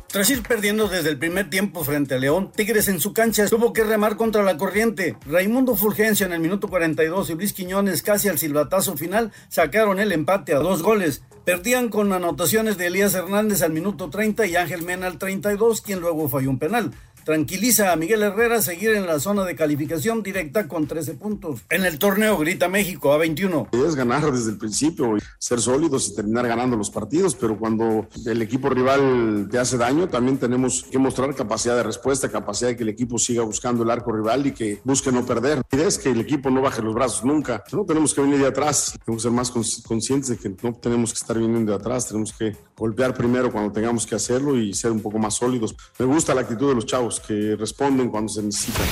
Tras 0.08 0.28
ir 0.28 0.42
perdiendo 0.42 0.88
desde 0.88 1.08
el 1.08 1.18
primer 1.18 1.48
tiempo 1.48 1.84
frente 1.84 2.16
a 2.16 2.18
León, 2.18 2.52
Tigres 2.54 2.88
en 2.88 3.00
su 3.00 3.14
cancha 3.14 3.48
tuvo 3.48 3.72
que 3.72 3.82
remar 3.82 4.16
contra 4.16 4.42
la 4.42 4.58
corriente. 4.58 5.16
Raimundo 5.24 5.74
Fulgencio 5.74 6.26
en 6.26 6.34
el 6.34 6.40
minuto 6.40 6.68
42 6.68 7.30
y 7.30 7.34
Luis 7.34 7.54
Quiñones 7.54 8.02
casi 8.02 8.28
al 8.28 8.38
silbatazo 8.38 8.94
final 8.98 9.32
sacaron 9.48 9.98
el 10.00 10.12
empate 10.12 10.52
a 10.52 10.58
dos 10.58 10.82
goles. 10.82 11.22
Perdían 11.46 11.88
con 11.88 12.12
anotaciones 12.12 12.76
de 12.76 12.88
Elías 12.88 13.14
Hernández 13.14 13.62
al 13.62 13.72
minuto 13.72 14.10
30 14.10 14.46
y 14.46 14.56
Ángel 14.56 14.82
Mena 14.82 15.06
al 15.06 15.16
32, 15.16 15.80
quien 15.80 16.00
luego 16.00 16.28
falló 16.28 16.50
un 16.50 16.58
penal 16.58 16.92
tranquiliza 17.24 17.92
a 17.92 17.96
Miguel 17.96 18.22
Herrera 18.22 18.62
seguir 18.62 18.90
en 18.90 19.06
la 19.06 19.20
zona 19.20 19.44
de 19.44 19.54
calificación 19.54 20.22
directa 20.22 20.68
con 20.68 20.86
13 20.86 21.14
puntos. 21.14 21.60
En 21.70 21.84
el 21.84 21.98
torneo 21.98 22.38
grita 22.38 22.68
México 22.68 23.12
a 23.12 23.18
21. 23.18 23.68
Es 23.72 23.94
ganar 23.94 24.30
desde 24.30 24.50
el 24.50 24.58
principio, 24.58 25.16
ser 25.38 25.60
sólidos 25.60 26.08
y 26.08 26.14
terminar 26.14 26.46
ganando 26.46 26.76
los 26.76 26.90
partidos, 26.90 27.34
pero 27.34 27.58
cuando 27.58 28.06
el 28.26 28.42
equipo 28.42 28.68
rival 28.68 29.48
te 29.50 29.58
hace 29.58 29.76
daño, 29.76 30.08
también 30.08 30.38
tenemos 30.38 30.84
que 30.90 30.98
mostrar 30.98 31.34
capacidad 31.34 31.76
de 31.76 31.82
respuesta, 31.82 32.28
capacidad 32.28 32.70
de 32.70 32.76
que 32.76 32.82
el 32.82 32.88
equipo 32.88 33.18
siga 33.18 33.42
buscando 33.42 33.82
el 33.82 33.90
arco 33.90 34.12
rival 34.12 34.46
y 34.46 34.52
que 34.52 34.80
busque 34.84 35.12
no 35.12 35.24
perder. 35.24 35.62
La 35.70 35.78
idea 35.78 35.88
es 35.88 35.98
que 35.98 36.10
el 36.10 36.20
equipo 36.20 36.50
no 36.50 36.62
baje 36.62 36.82
los 36.82 36.94
brazos 36.94 37.24
nunca. 37.24 37.62
No 37.72 37.84
tenemos 37.84 38.14
que 38.14 38.20
venir 38.20 38.38
de 38.38 38.46
atrás, 38.46 38.98
tenemos 39.04 39.22
que 39.22 39.28
ser 39.28 39.32
más 39.32 39.50
conscientes 39.82 40.28
de 40.28 40.36
que 40.36 40.54
no 40.62 40.74
tenemos 40.74 41.12
que 41.12 41.18
estar 41.18 41.38
viniendo 41.38 41.72
de 41.72 41.78
atrás, 41.78 42.08
tenemos 42.08 42.32
que 42.32 42.56
golpear 42.76 43.14
primero 43.14 43.50
cuando 43.50 43.72
tengamos 43.72 44.06
que 44.06 44.14
hacerlo 44.14 44.56
y 44.58 44.74
ser 44.74 44.90
un 44.90 45.00
poco 45.00 45.18
más 45.18 45.34
sólidos. 45.34 45.74
Me 45.98 46.06
gusta 46.06 46.34
la 46.34 46.42
actitud 46.42 46.68
de 46.68 46.74
los 46.74 46.86
chavos 46.86 47.11
que 47.20 47.56
responden 47.56 48.08
cuando 48.08 48.32
se 48.32 48.42
necesitan. 48.42 48.86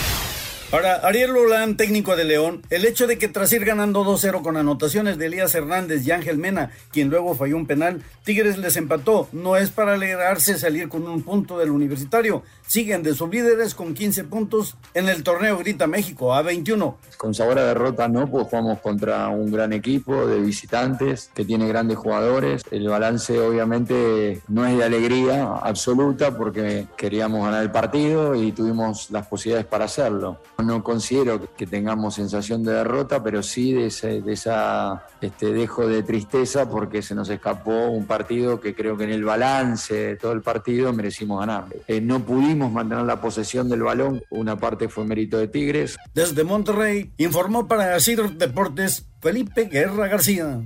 Para 0.70 0.94
Ariel 0.94 1.32
Lolán, 1.32 1.76
técnico 1.76 2.14
de 2.14 2.22
León, 2.22 2.62
el 2.70 2.84
hecho 2.84 3.08
de 3.08 3.18
que 3.18 3.26
tras 3.26 3.52
ir 3.52 3.64
ganando 3.64 4.04
2-0 4.04 4.40
con 4.40 4.56
anotaciones 4.56 5.18
de 5.18 5.26
Elías 5.26 5.52
Hernández 5.56 6.06
y 6.06 6.12
Ángel 6.12 6.38
Mena, 6.38 6.70
quien 6.92 7.10
luego 7.10 7.34
falló 7.34 7.56
un 7.56 7.66
penal, 7.66 8.04
Tigres 8.22 8.56
les 8.56 8.76
empató. 8.76 9.28
No 9.32 9.56
es 9.56 9.70
para 9.70 9.94
alegrarse 9.94 10.56
salir 10.58 10.88
con 10.88 11.08
un 11.08 11.22
punto 11.22 11.58
del 11.58 11.70
universitario. 11.70 12.44
Siguen 12.70 13.02
de 13.02 13.14
sus 13.14 13.28
líderes 13.28 13.74
con 13.74 13.94
15 13.94 14.22
puntos 14.22 14.76
en 14.94 15.08
el 15.08 15.24
torneo 15.24 15.58
Grita 15.58 15.88
México 15.88 16.32
a 16.32 16.42
21. 16.42 16.98
Con 17.16 17.34
sabor 17.34 17.58
a 17.58 17.64
derrota 17.64 18.06
no, 18.06 18.30
pues 18.30 18.46
jugamos 18.46 18.78
contra 18.78 19.26
un 19.26 19.50
gran 19.50 19.72
equipo 19.72 20.28
de 20.28 20.38
visitantes 20.38 21.32
que 21.34 21.44
tiene 21.44 21.66
grandes 21.66 21.98
jugadores. 21.98 22.62
El 22.70 22.88
balance 22.88 23.40
obviamente 23.40 24.40
no 24.46 24.64
es 24.64 24.78
de 24.78 24.84
alegría 24.84 25.54
absoluta 25.54 26.38
porque 26.38 26.86
queríamos 26.96 27.44
ganar 27.44 27.64
el 27.64 27.72
partido 27.72 28.36
y 28.36 28.52
tuvimos 28.52 29.10
las 29.10 29.26
posibilidades 29.26 29.66
para 29.66 29.86
hacerlo 29.86 30.38
no 30.62 30.82
considero 30.82 31.40
que 31.56 31.66
tengamos 31.66 32.14
sensación 32.14 32.62
de 32.62 32.72
derrota, 32.72 33.22
pero 33.22 33.42
sí 33.42 33.72
de, 33.72 33.86
ese, 33.86 34.20
de 34.20 34.32
esa 34.32 35.06
este, 35.20 35.52
dejo 35.52 35.86
de 35.86 36.02
tristeza 36.02 36.68
porque 36.68 37.02
se 37.02 37.14
nos 37.14 37.28
escapó 37.28 37.88
un 37.88 38.06
partido 38.06 38.60
que 38.60 38.74
creo 38.74 38.96
que 38.96 39.04
en 39.04 39.10
el 39.10 39.24
balance 39.24 39.94
de 39.94 40.16
todo 40.16 40.32
el 40.32 40.42
partido 40.42 40.92
merecimos 40.92 41.40
ganar. 41.40 41.66
Eh, 41.86 42.00
no 42.00 42.20
pudimos 42.20 42.59
mantener 42.68 43.04
la 43.04 43.20
posesión 43.20 43.68
del 43.68 43.82
balón, 43.82 44.22
una 44.30 44.58
parte 44.58 44.88
fue 44.88 45.04
mérito 45.04 45.38
de 45.38 45.48
Tigres. 45.48 45.96
Desde 46.12 46.44
Monterrey 46.44 47.12
informó 47.16 47.68
para 47.68 47.98
CIR 48.00 48.32
Deportes 48.32 49.06
Felipe 49.20 49.64
Guerra 49.64 50.08
García. 50.08 50.60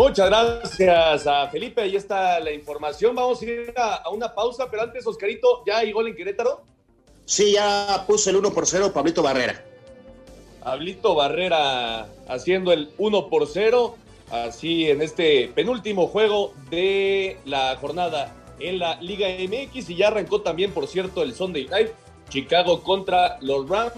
Muchas 0.00 0.30
gracias 0.30 1.26
a 1.26 1.48
Felipe, 1.48 1.82
ahí 1.82 1.94
está 1.94 2.40
la 2.40 2.50
información. 2.52 3.14
Vamos 3.14 3.42
a 3.42 3.44
ir 3.44 3.74
a, 3.76 4.08
una 4.08 4.34
pausa, 4.34 4.66
pero 4.70 4.82
antes, 4.82 5.06
Oscarito, 5.06 5.62
¿ya 5.66 5.76
hay 5.76 5.92
gol 5.92 6.08
en 6.08 6.16
Querétaro? 6.16 6.62
Sí, 7.26 7.52
ya 7.52 8.04
puso 8.06 8.30
el 8.30 8.36
1 8.36 8.50
por 8.50 8.66
0 8.66 8.92
Pablito 8.94 9.22
Barrera. 9.22 9.62
Pablito 10.64 11.14
Barrera 11.14 12.08
haciendo 12.28 12.72
el 12.72 12.90
1 12.96 13.28
por 13.28 13.46
0 13.46 13.94
así 14.30 14.88
en 14.88 15.02
este 15.02 15.48
penúltimo 15.54 16.06
juego 16.06 16.54
de 16.70 17.38
la 17.44 17.76
jornada 17.76 18.34
en 18.60 18.78
la 18.78 19.00
Liga 19.00 19.28
MX 19.28 19.90
y 19.90 19.96
ya 19.96 20.08
arrancó 20.08 20.42
también, 20.42 20.72
por 20.72 20.86
cierto, 20.86 21.22
el 21.22 21.34
Sunday 21.34 21.66
Night. 21.66 21.88
Chicago 22.28 22.84
contra 22.84 23.38
los 23.40 23.68
Rams, 23.68 23.92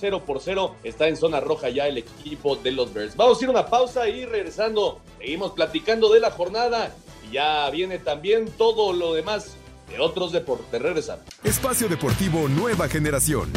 0 0.00 0.24
por 0.26 0.40
0. 0.40 0.74
Está 0.82 1.06
en 1.06 1.16
zona 1.16 1.38
roja 1.38 1.68
ya 1.68 1.86
el 1.86 1.98
equipo 1.98 2.56
de 2.56 2.72
los 2.72 2.92
Bears. 2.92 3.16
Vamos 3.16 3.38
a 3.40 3.44
ir 3.44 3.48
a 3.48 3.52
una 3.52 3.66
pausa 3.66 4.08
y 4.08 4.24
regresando, 4.24 5.00
seguimos 5.18 5.52
platicando 5.52 6.12
de 6.12 6.18
la 6.18 6.32
jornada. 6.32 6.92
Y 7.28 7.34
ya 7.34 7.70
viene 7.70 7.98
también 7.98 8.50
todo 8.58 8.92
lo 8.92 9.14
demás 9.14 9.54
de 9.88 10.00
otros 10.00 10.32
deportes. 10.32 10.82
Regresamos. 10.82 11.24
Espacio 11.44 11.88
Deportivo 11.88 12.48
Nueva 12.48 12.88
Generación. 12.88 13.52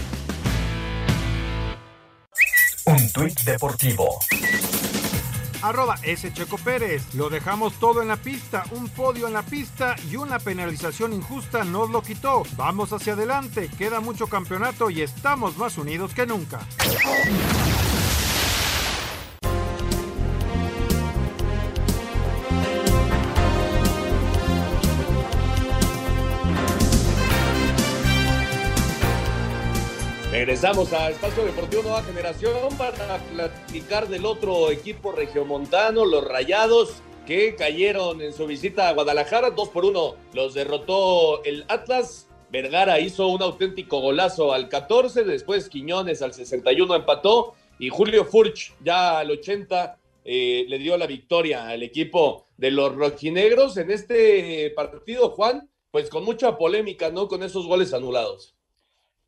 Un 2.85 3.11
tuit 3.13 3.39
deportivo 3.41 4.19
arroba. 5.63 5.95
Checo 6.33 6.57
Pérez. 6.57 7.15
Lo 7.15 7.29
dejamos 7.29 7.73
todo 7.79 8.01
en 8.01 8.07
la 8.07 8.17
pista, 8.17 8.63
un 8.71 8.89
podio 8.89 9.27
en 9.27 9.33
la 9.33 9.43
pista 9.43 9.95
y 10.09 10.15
una 10.15 10.39
penalización 10.39 11.13
injusta 11.13 11.63
nos 11.63 11.89
lo 11.89 12.01
quitó. 12.01 12.43
Vamos 12.55 12.93
hacia 12.93 13.13
adelante, 13.13 13.69
queda 13.77 13.99
mucho 13.99 14.27
campeonato 14.27 14.89
y 14.89 15.01
estamos 15.01 15.57
más 15.57 15.77
unidos 15.77 16.13
que 16.13 16.25
nunca. 16.25 16.59
Regresamos 30.43 30.91
a 30.91 31.09
Espacio 31.09 31.45
Deportivo 31.45 31.83
Nueva 31.83 32.03
Generación 32.03 32.77
para 32.77 33.17
platicar 33.33 34.09
del 34.09 34.25
otro 34.25 34.71
equipo 34.71 35.13
regiomontano, 35.13 36.03
los 36.03 36.21
Rayados, 36.21 37.01
que 37.25 37.55
cayeron 37.55 38.21
en 38.21 38.33
su 38.33 38.45
visita 38.45 38.89
a 38.89 38.93
Guadalajara. 38.93 39.51
Dos 39.51 39.69
por 39.69 39.85
uno 39.85 40.15
los 40.33 40.53
derrotó 40.53 41.41
el 41.45 41.63
Atlas. 41.69 42.27
Vergara 42.51 42.99
hizo 42.99 43.29
un 43.29 43.41
auténtico 43.41 44.01
golazo 44.01 44.51
al 44.51 44.67
14, 44.67 45.23
después 45.23 45.69
Quiñones 45.69 46.21
al 46.21 46.33
61 46.33 46.93
empató 46.93 47.53
y 47.79 47.87
Julio 47.87 48.25
Furch 48.25 48.73
ya 48.83 49.19
al 49.19 49.31
80 49.31 49.97
eh, 50.25 50.65
le 50.67 50.77
dio 50.77 50.97
la 50.97 51.07
victoria 51.07 51.69
al 51.69 51.83
equipo 51.83 52.47
de 52.57 52.71
los 52.71 52.93
rojinegros 52.93 53.77
en 53.77 53.91
este 53.91 54.71
partido, 54.71 55.29
Juan, 55.29 55.69
pues 55.89 56.09
con 56.09 56.25
mucha 56.25 56.57
polémica, 56.57 57.11
¿no? 57.11 57.29
Con 57.29 57.43
esos 57.43 57.65
goles 57.65 57.93
anulados. 57.93 58.53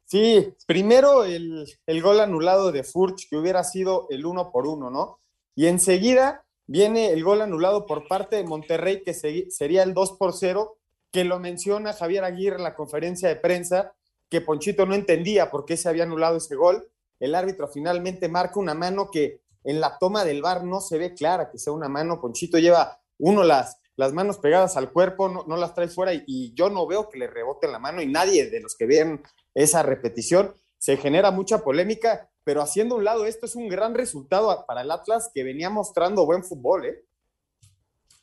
Sí, 0.05 0.53
primero 0.67 1.23
el, 1.23 1.67
gol 2.01 2.19
anulado 2.19 2.71
de 2.71 2.83
Furch, 2.83 3.27
que 3.27 3.37
hubiera 3.37 3.63
sido 3.63 4.07
el 4.11 4.25
uno 4.25 4.51
por 4.51 4.67
uno, 4.67 4.91
¿no? 4.91 5.19
Y 5.55 5.65
enseguida 5.65 6.45
viene 6.67 7.09
el 7.11 7.23
gol 7.23 7.41
anulado 7.41 7.87
por 7.87 8.07
parte 8.07 8.35
de 8.35 8.43
Monterrey, 8.43 9.01
que 9.03 9.13
sería 9.13 9.81
el 9.81 9.95
2 9.95 10.11
por 10.13 10.33
0, 10.33 10.77
que 11.11 11.23
lo 11.23 11.39
menciona 11.39 11.93
Javier 11.93 12.23
Aguirre 12.23 12.57
en 12.57 12.63
la 12.63 12.75
conferencia 12.75 13.29
de 13.29 13.37
prensa, 13.37 13.95
que 14.29 14.41
Ponchito 14.41 14.85
no 14.85 14.93
entendía 14.93 15.49
por 15.49 15.65
qué 15.65 15.75
se 15.75 15.89
había 15.89 16.03
anulado 16.03 16.37
ese 16.37 16.55
gol. 16.55 16.87
El 17.19 17.33
árbitro 17.33 17.67
finalmente 17.67 18.29
marca 18.29 18.59
una 18.59 18.75
mano 18.75 19.09
que 19.11 19.41
en 19.63 19.79
la 19.79 19.97
toma 19.97 20.23
del 20.23 20.41
bar 20.41 20.63
no 20.63 20.81
se 20.81 20.99
ve 20.99 21.15
clara 21.15 21.49
que 21.49 21.57
sea 21.57 21.73
una 21.73 21.89
mano. 21.89 22.21
Ponchito 22.21 22.59
lleva 22.59 22.99
uno 23.17 23.43
las, 23.43 23.79
las 23.95 24.13
manos 24.13 24.37
pegadas 24.37 24.77
al 24.77 24.91
cuerpo, 24.91 25.45
no, 25.47 25.57
las 25.57 25.73
trae 25.73 25.87
fuera 25.87 26.13
y, 26.13 26.23
y, 26.27 26.53
yo 26.53 26.69
no 26.69 26.85
veo 26.85 27.09
que 27.09 27.17
le 27.17 27.27
rebote 27.27 27.67
la 27.67 27.79
mano 27.79 28.01
y 28.01 28.07
nadie 28.07 28.49
de 28.49 28.59
los 28.59 28.75
que 28.75 28.85
ven 28.85 29.23
esa 29.55 29.81
repetición. 29.81 30.53
Se 30.77 30.97
genera 30.97 31.31
mucha 31.31 31.63
polémica, 31.63 32.29
pero 32.43 32.61
haciendo 32.61 32.95
un 32.95 33.03
lado 33.03 33.25
esto 33.25 33.47
es 33.47 33.55
un 33.55 33.67
gran 33.67 33.95
resultado 33.95 34.63
para 34.67 34.81
el 34.81 34.91
Atlas 34.91 35.31
que 35.33 35.43
venía 35.43 35.71
mostrando 35.71 36.25
buen 36.25 36.43
fútbol, 36.43 36.85
¿eh? 36.85 37.03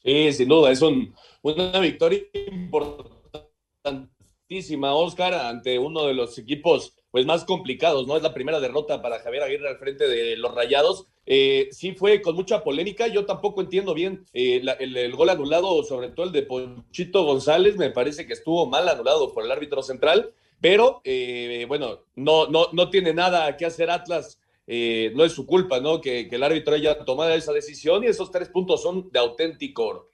Sí, 0.05 0.33
sin 0.33 0.49
duda, 0.49 0.71
es 0.71 0.83
una 0.83 1.81
victoria 1.81 2.21
importantísima, 2.35 4.95
Oscar, 4.95 5.35
ante 5.35 5.79
uno 5.79 6.07
de 6.07 6.15
los 6.15 6.39
equipos 6.39 6.95
pues 7.13 7.27
más 7.27 7.45
complicados, 7.45 8.07
¿no? 8.07 8.17
Es 8.17 8.23
la 8.23 8.35
primera 8.35 8.59
derrota 8.59 9.03
para 9.03 9.21
Javier 9.21 9.43
Aguirre 9.43 9.69
al 9.69 9.79
frente 9.79 10.09
de 10.09 10.37
los 10.37 10.55
Rayados. 10.55 11.07
Eh, 11.27 11.69
sí 11.71 11.93
fue 11.93 12.23
con 12.23 12.35
mucha 12.35 12.65
polémica, 12.65 13.07
yo 13.07 13.27
tampoco 13.27 13.61
entiendo 13.61 13.95
bien 13.95 14.25
eh, 14.33 14.63
el, 14.81 14.97
el, 14.97 15.15
gol 15.15 15.29
anulado, 15.29 15.85
sobre 15.85 16.09
todo 16.09 16.27
el 16.27 16.33
de 16.33 16.43
Ponchito 16.43 17.25
González, 17.25 17.77
me 17.77 17.91
parece 17.91 18.27
que 18.27 18.33
estuvo 18.33 18.67
mal 18.67 18.89
anulado 18.89 19.33
por 19.33 19.45
el 19.45 19.53
árbitro 19.53 19.83
central, 19.83 20.33
pero 20.63 21.03
eh, 21.05 21.67
bueno, 21.67 22.05
no, 22.15 22.47
no, 22.47 22.69
no 22.73 22.89
tiene 22.89 23.13
nada 23.13 23.55
que 23.57 23.67
hacer 23.67 23.91
Atlas. 23.91 24.39
Eh, 24.67 25.13
no 25.17 25.25
es 25.25 25.33
su 25.33 25.45
culpa, 25.45 25.81
¿no? 25.81 26.01
Que, 26.01 26.29
el 26.31 26.43
árbitro 26.43 26.75
haya 26.75 27.05
tomado 27.05 27.35
esa 27.35 27.53
decisión 27.53 28.05
y 28.05 28.07
esos 28.07 28.31
tres 28.31 28.49
puntos 28.49 28.83
son 28.83 29.11
de 29.11 29.19
auténtico 29.19 29.85
oro. 29.85 30.11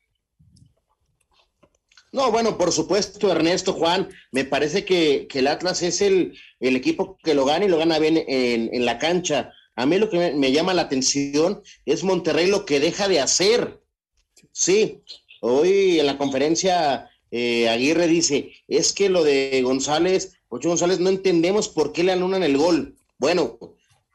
No, 2.12 2.32
bueno, 2.32 2.56
por 2.56 2.72
supuesto, 2.72 3.30
Ernesto, 3.30 3.74
Juan, 3.74 4.08
me 4.32 4.46
parece 4.46 4.86
que, 4.86 5.28
el 5.30 5.46
Atlas 5.46 5.82
es 5.82 6.00
el, 6.00 6.38
el, 6.60 6.76
equipo 6.76 7.18
que 7.22 7.34
lo 7.34 7.44
gana 7.44 7.66
y 7.66 7.68
lo 7.68 7.76
gana 7.76 7.98
bien 7.98 8.24
en, 8.26 8.84
la 8.86 8.98
cancha. 8.98 9.52
A 9.76 9.84
mí 9.84 9.98
lo 9.98 10.08
que 10.08 10.32
me, 10.32 10.50
llama 10.50 10.72
la 10.72 10.82
atención 10.82 11.62
es 11.84 12.04
Monterrey 12.04 12.46
lo 12.46 12.64
que 12.64 12.80
deja 12.80 13.06
de 13.06 13.20
hacer. 13.20 13.82
Sí, 14.50 15.02
hoy 15.42 16.00
en 16.00 16.06
la 16.06 16.16
conferencia 16.16 17.10
eh, 17.30 17.68
Aguirre 17.68 18.06
dice, 18.06 18.52
es 18.66 18.94
que 18.94 19.10
lo 19.10 19.22
de 19.22 19.60
González 19.62 20.37
Ocho 20.48 20.70
González, 20.70 20.98
no 20.98 21.10
entendemos 21.10 21.68
por 21.68 21.92
qué 21.92 22.02
le 22.02 22.12
anulan 22.12 22.42
el 22.42 22.56
gol. 22.56 22.96
Bueno, 23.18 23.58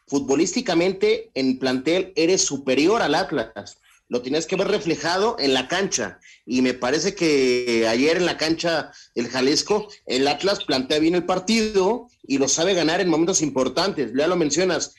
futbolísticamente 0.08 1.30
en 1.36 1.60
plantel 1.60 2.12
eres 2.16 2.42
superior 2.42 3.02
al 3.02 3.14
Atlas. 3.14 3.78
Lo 4.10 4.22
tienes 4.22 4.48
que 4.48 4.56
ver 4.56 4.68
reflejado 4.68 5.38
en 5.40 5.54
la 5.54 5.68
cancha. 5.68 6.20
Y 6.46 6.62
me 6.62 6.74
parece 6.74 7.16
que 7.16 7.88
ayer 7.88 8.18
en 8.18 8.26
la 8.26 8.38
cancha 8.38 8.92
del 9.16 9.28
Jalisco, 9.28 9.88
el 10.06 10.28
Atlas 10.28 10.64
plantea 10.64 11.00
bien 11.00 11.16
el 11.16 11.26
partido 11.26 12.08
y 12.28 12.38
lo 12.38 12.48
sabe 12.48 12.74
ganar 12.74 13.00
en 13.00 13.10
momentos 13.10 13.42
importantes. 13.42 14.12
Ya 14.16 14.28
lo 14.28 14.36
mencionas. 14.36 14.96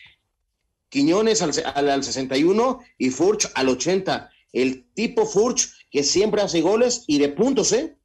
Quiñones 0.89 1.43
al, 1.43 1.53
al, 1.75 1.91
al 1.91 2.05
61 2.05 2.81
y 2.99 3.11
Furch 3.11 3.51
al 3.55 3.69
80. 3.69 4.31
El 4.53 4.87
tipo 4.95 5.27
Furch 5.27 5.73
que 5.91 6.05
siempre 6.05 6.43
hace 6.43 6.61
goles 6.61 7.05
y 7.09 7.19
de 7.19 7.29
puntos, 7.29 7.73
¿eh? 7.73 7.97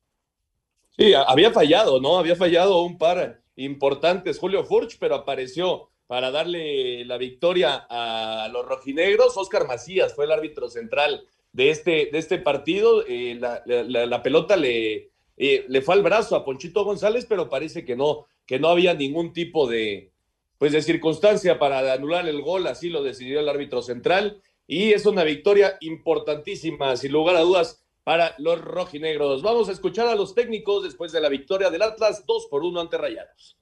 Sí, 0.99 1.13
había 1.13 1.51
fallado, 1.51 2.01
¿no? 2.01 2.17
Había 2.17 2.35
fallado 2.35 2.81
un 2.81 2.97
par 2.97 3.41
importantes 3.55 4.37
Julio 4.37 4.65
Furch, 4.65 4.97
pero 4.99 5.15
apareció 5.15 5.87
para 6.07 6.29
darle 6.29 7.05
la 7.05 7.17
victoria 7.17 7.87
a 7.89 8.49
los 8.51 8.65
rojinegros. 8.65 9.37
Oscar 9.37 9.65
Macías 9.65 10.13
fue 10.13 10.25
el 10.25 10.33
árbitro 10.33 10.69
central 10.69 11.25
de 11.53 11.69
este, 11.69 12.09
de 12.11 12.17
este 12.17 12.37
partido. 12.37 13.05
Eh, 13.07 13.39
la, 13.39 14.21
pelota 14.21 14.57
le, 14.57 15.11
eh, 15.37 15.63
le 15.69 15.81
fue 15.81 15.95
al 15.95 16.03
brazo 16.03 16.35
a 16.35 16.43
Ponchito 16.43 16.83
González, 16.83 17.25
pero 17.29 17.49
parece 17.49 17.85
que 17.85 17.95
no, 17.95 18.25
que 18.45 18.59
no 18.59 18.67
había 18.67 18.93
ningún 18.93 19.31
tipo 19.31 19.69
de, 19.69 20.11
pues 20.57 20.73
de 20.73 20.81
circunstancia 20.81 21.59
para 21.59 21.93
anular 21.93 22.27
el 22.27 22.41
gol, 22.41 22.67
así 22.67 22.89
lo 22.89 23.03
decidió 23.03 23.39
el 23.39 23.47
árbitro 23.47 23.81
central. 23.81 24.41
Y 24.67 24.91
es 24.91 25.05
una 25.05 25.23
victoria 25.23 25.77
importantísima, 25.79 26.97
sin 26.97 27.13
lugar 27.13 27.37
a 27.37 27.41
dudas, 27.41 27.85
para 28.03 28.33
los 28.39 28.59
rojinegros. 28.59 29.41
Vamos 29.43 29.69
a 29.69 29.73
escuchar 29.73 30.07
a 30.07 30.15
los 30.15 30.33
técnicos 30.33 30.83
después 30.83 31.11
de 31.11 31.21
la 31.21 31.29
victoria 31.29 31.69
del 31.69 31.81
Atlas 31.81 32.25
2 32.25 32.47
por 32.49 32.63
1 32.63 32.79
ante 32.79 32.97
Rayados. 32.97 33.58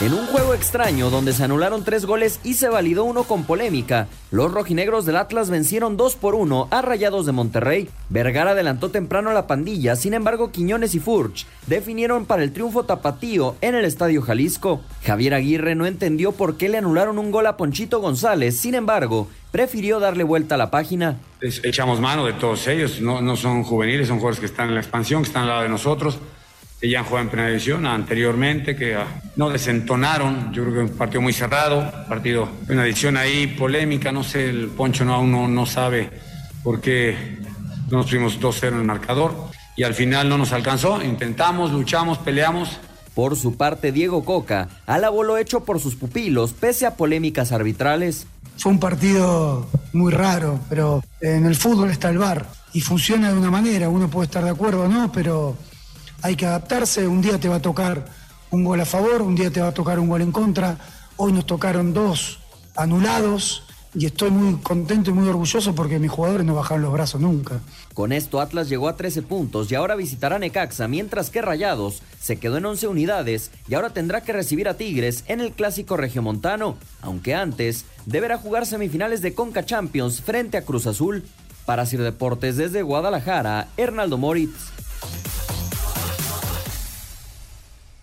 En 0.00 0.14
un 0.14 0.28
juego 0.28 0.54
extraño 0.54 1.10
donde 1.10 1.32
se 1.32 1.42
anularon 1.42 1.82
tres 1.82 2.06
goles 2.06 2.38
y 2.44 2.54
se 2.54 2.68
validó 2.68 3.02
uno 3.02 3.24
con 3.24 3.42
polémica, 3.42 4.06
los 4.30 4.52
rojinegros 4.52 5.04
del 5.04 5.16
Atlas 5.16 5.50
vencieron 5.50 5.96
2 5.96 6.14
por 6.14 6.36
1 6.36 6.68
a 6.70 6.82
Rayados 6.82 7.26
de 7.26 7.32
Monterrey. 7.32 7.88
Vergara 8.08 8.52
adelantó 8.52 8.92
temprano 8.92 9.30
a 9.30 9.32
la 9.32 9.48
pandilla, 9.48 9.96
sin 9.96 10.14
embargo 10.14 10.52
Quiñones 10.52 10.94
y 10.94 11.00
Furch 11.00 11.48
definieron 11.66 12.26
para 12.26 12.44
el 12.44 12.52
triunfo 12.52 12.84
tapatío 12.84 13.56
en 13.60 13.74
el 13.74 13.84
Estadio 13.84 14.22
Jalisco. 14.22 14.82
Javier 15.02 15.34
Aguirre 15.34 15.74
no 15.74 15.84
entendió 15.84 16.30
por 16.30 16.56
qué 16.56 16.68
le 16.68 16.78
anularon 16.78 17.18
un 17.18 17.32
gol 17.32 17.48
a 17.48 17.56
Ponchito 17.56 17.98
González, 18.00 18.56
sin 18.56 18.76
embargo, 18.76 19.26
prefirió 19.50 19.98
darle 19.98 20.22
vuelta 20.22 20.54
a 20.54 20.58
la 20.58 20.70
página. 20.70 21.18
Echamos 21.40 22.00
mano 22.00 22.24
de 22.24 22.34
todos 22.34 22.68
ellos, 22.68 23.00
no, 23.00 23.20
no 23.20 23.34
son 23.34 23.64
juveniles, 23.64 24.06
son 24.06 24.18
jugadores 24.18 24.38
que 24.38 24.46
están 24.46 24.68
en 24.68 24.74
la 24.74 24.80
expansión, 24.80 25.22
que 25.22 25.26
están 25.26 25.42
al 25.42 25.48
lado 25.48 25.62
de 25.62 25.70
nosotros 25.70 26.20
que 26.80 26.88
ya 26.88 27.00
han 27.00 27.04
jugado 27.04 27.24
en 27.24 27.30
primera 27.30 27.48
división 27.48 27.86
anteriormente, 27.86 28.76
que 28.76 28.94
ah, 28.94 29.06
no 29.36 29.50
desentonaron. 29.50 30.52
Yo 30.52 30.62
creo 30.62 30.74
que 30.74 30.92
un 30.92 30.96
partido 30.96 31.20
muy 31.20 31.32
cerrado, 31.32 31.92
partido, 32.08 32.48
una 32.68 32.84
edición 32.84 33.16
ahí 33.16 33.48
polémica, 33.48 34.12
no 34.12 34.22
sé, 34.22 34.48
el 34.48 34.68
Poncho 34.68 35.04
no, 35.04 35.14
aún 35.14 35.32
no, 35.32 35.48
no 35.48 35.66
sabe 35.66 36.10
por 36.62 36.80
qué 36.80 37.38
no 37.90 37.98
nos 37.98 38.10
fuimos 38.10 38.40
2-0 38.40 38.68
en 38.68 38.74
el 38.78 38.84
marcador 38.84 39.34
y 39.76 39.82
al 39.82 39.94
final 39.94 40.28
no 40.28 40.38
nos 40.38 40.52
alcanzó. 40.52 41.02
Intentamos, 41.02 41.72
luchamos, 41.72 42.18
peleamos. 42.18 42.78
Por 43.14 43.36
su 43.36 43.56
parte, 43.56 43.90
Diego 43.90 44.24
Coca 44.24 44.68
alabó 44.86 45.24
lo 45.24 45.38
hecho 45.38 45.64
por 45.64 45.80
sus 45.80 45.96
pupilos 45.96 46.52
pese 46.52 46.86
a 46.86 46.94
polémicas 46.94 47.50
arbitrales. 47.50 48.26
fue 48.56 48.70
un 48.70 48.78
partido 48.78 49.68
muy 49.92 50.12
raro, 50.12 50.60
pero 50.68 51.02
en 51.20 51.44
el 51.46 51.56
fútbol 51.56 51.90
está 51.90 52.10
el 52.10 52.18
bar 52.18 52.46
y 52.72 52.80
funciona 52.80 53.32
de 53.32 53.38
una 53.38 53.50
manera, 53.50 53.88
uno 53.88 54.08
puede 54.08 54.26
estar 54.26 54.44
de 54.44 54.50
acuerdo 54.50 54.84
o 54.84 54.88
no, 54.88 55.10
pero 55.10 55.56
hay 56.22 56.36
que 56.36 56.46
adaptarse, 56.46 57.06
un 57.06 57.22
día 57.22 57.38
te 57.38 57.48
va 57.48 57.56
a 57.56 57.62
tocar 57.62 58.06
un 58.50 58.64
gol 58.64 58.80
a 58.80 58.84
favor, 58.84 59.22
un 59.22 59.34
día 59.34 59.50
te 59.50 59.60
va 59.60 59.68
a 59.68 59.74
tocar 59.74 59.98
un 59.98 60.08
gol 60.08 60.22
en 60.22 60.32
contra, 60.32 60.78
hoy 61.16 61.32
nos 61.32 61.46
tocaron 61.46 61.92
dos 61.92 62.40
anulados 62.76 63.62
y 63.94 64.06
estoy 64.06 64.30
muy 64.30 64.60
contento 64.60 65.10
y 65.10 65.14
muy 65.14 65.28
orgulloso 65.28 65.74
porque 65.74 65.98
mis 65.98 66.10
jugadores 66.10 66.46
no 66.46 66.54
bajaron 66.54 66.82
los 66.82 66.92
brazos 66.92 67.20
nunca. 67.20 67.60
Con 67.94 68.12
esto 68.12 68.40
Atlas 68.40 68.68
llegó 68.68 68.88
a 68.88 68.96
13 68.96 69.22
puntos 69.22 69.70
y 69.70 69.74
ahora 69.74 69.96
visitará 69.96 70.38
Necaxa, 70.38 70.88
mientras 70.88 71.30
que 71.30 71.42
Rayados 71.42 72.02
se 72.20 72.36
quedó 72.38 72.58
en 72.58 72.66
11 72.66 72.88
unidades 72.88 73.50
y 73.68 73.74
ahora 73.74 73.90
tendrá 73.90 74.20
que 74.20 74.32
recibir 74.32 74.68
a 74.68 74.74
Tigres 74.74 75.24
en 75.26 75.40
el 75.40 75.52
clásico 75.52 75.96
regiomontano, 75.96 76.76
aunque 77.00 77.34
antes 77.34 77.86
deberá 78.06 78.38
jugar 78.38 78.66
semifinales 78.66 79.22
de 79.22 79.34
Conca 79.34 79.64
Champions 79.64 80.20
frente 80.20 80.56
a 80.56 80.64
Cruz 80.64 80.86
Azul. 80.86 81.24
Para 81.64 81.84
Sir 81.84 82.02
Deportes 82.02 82.56
desde 82.56 82.80
Guadalajara, 82.80 83.68
Hernaldo 83.76 84.16
Moritz. 84.16 84.77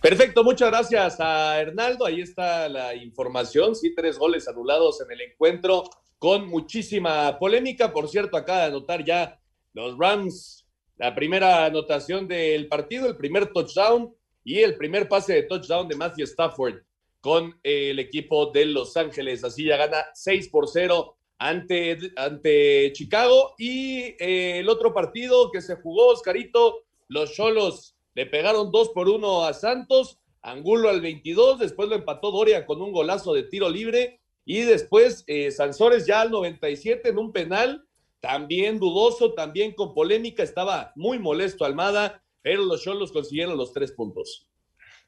Perfecto, 0.06 0.44
muchas 0.44 0.70
gracias 0.70 1.20
a 1.20 1.60
Hernaldo. 1.60 2.06
Ahí 2.06 2.22
está 2.22 2.70
la 2.70 2.94
información. 2.94 3.76
Sí, 3.76 3.96
tres 3.96 4.20
goles 4.20 4.48
anulados 4.48 5.02
en 5.02 5.12
el 5.12 5.20
encuentro 5.20 5.90
con 6.20 6.48
muchísima 6.48 7.40
polémica. 7.40 7.92
Por 7.92 8.08
cierto, 8.08 8.38
acaba 8.38 8.60
de 8.60 8.66
anotar 8.66 9.04
ya 9.04 9.40
los 9.74 9.98
Rams 9.98 10.64
la 10.98 11.16
primera 11.16 11.66
anotación 11.66 12.28
del 12.28 12.68
partido, 12.68 13.08
el 13.08 13.18
primer 13.18 13.52
touchdown 13.52 14.14
y 14.44 14.60
el 14.60 14.78
primer 14.78 15.10
pase 15.10 15.34
de 15.34 15.44
touchdown 15.44 15.88
de 15.88 15.96
Matthew 15.96 16.26
Stafford 16.26 16.84
con 17.20 17.60
el 17.64 17.98
equipo 17.98 18.52
de 18.52 18.68
Los 18.68 18.96
Ángeles. 18.98 19.44
Así 19.44 19.66
ya 19.66 19.76
gana 19.76 20.06
6 20.14 20.50
por 20.50 20.68
0 20.68 21.18
ante, 21.40 21.98
ante 22.16 22.94
Chicago. 22.94 23.56
Y 23.58 24.02
eh, 24.20 24.60
el 24.60 24.70
otro 24.70 24.94
partido 24.94 25.50
que 25.50 25.62
se 25.62 25.78
jugó, 25.78 26.10
Oscarito, 26.10 26.84
los 27.08 27.34
Cholos 27.34 27.95
le 28.16 28.26
pegaron 28.26 28.72
dos 28.72 28.90
por 28.90 29.08
uno 29.10 29.44
a 29.44 29.54
Santos, 29.54 30.20
Angulo 30.42 30.90
al 30.90 31.02
22, 31.02 31.60
después 31.60 31.90
lo 31.90 31.96
empató 31.96 32.32
Doria 32.32 32.66
con 32.66 32.82
un 32.82 32.92
golazo 32.92 33.34
de 33.34 33.44
tiro 33.44 33.70
libre 33.70 34.22
y 34.46 34.62
después 34.62 35.24
eh, 35.28 35.52
Sansores 35.52 36.06
ya 36.06 36.22
al 36.22 36.32
97 36.32 37.10
en 37.10 37.18
un 37.18 37.32
penal, 37.32 37.86
también 38.22 38.80
dudoso, 38.80 39.34
también 39.34 39.74
con 39.74 39.94
polémica, 39.94 40.44
estaba 40.44 40.94
muy 40.96 41.20
molesto 41.20 41.66
Almada, 41.66 42.24
pero 42.42 42.64
los 42.64 42.84
Cholos 42.84 43.12
consiguieron 43.12 43.58
los 43.58 43.74
tres 43.74 43.92
puntos. 43.92 44.48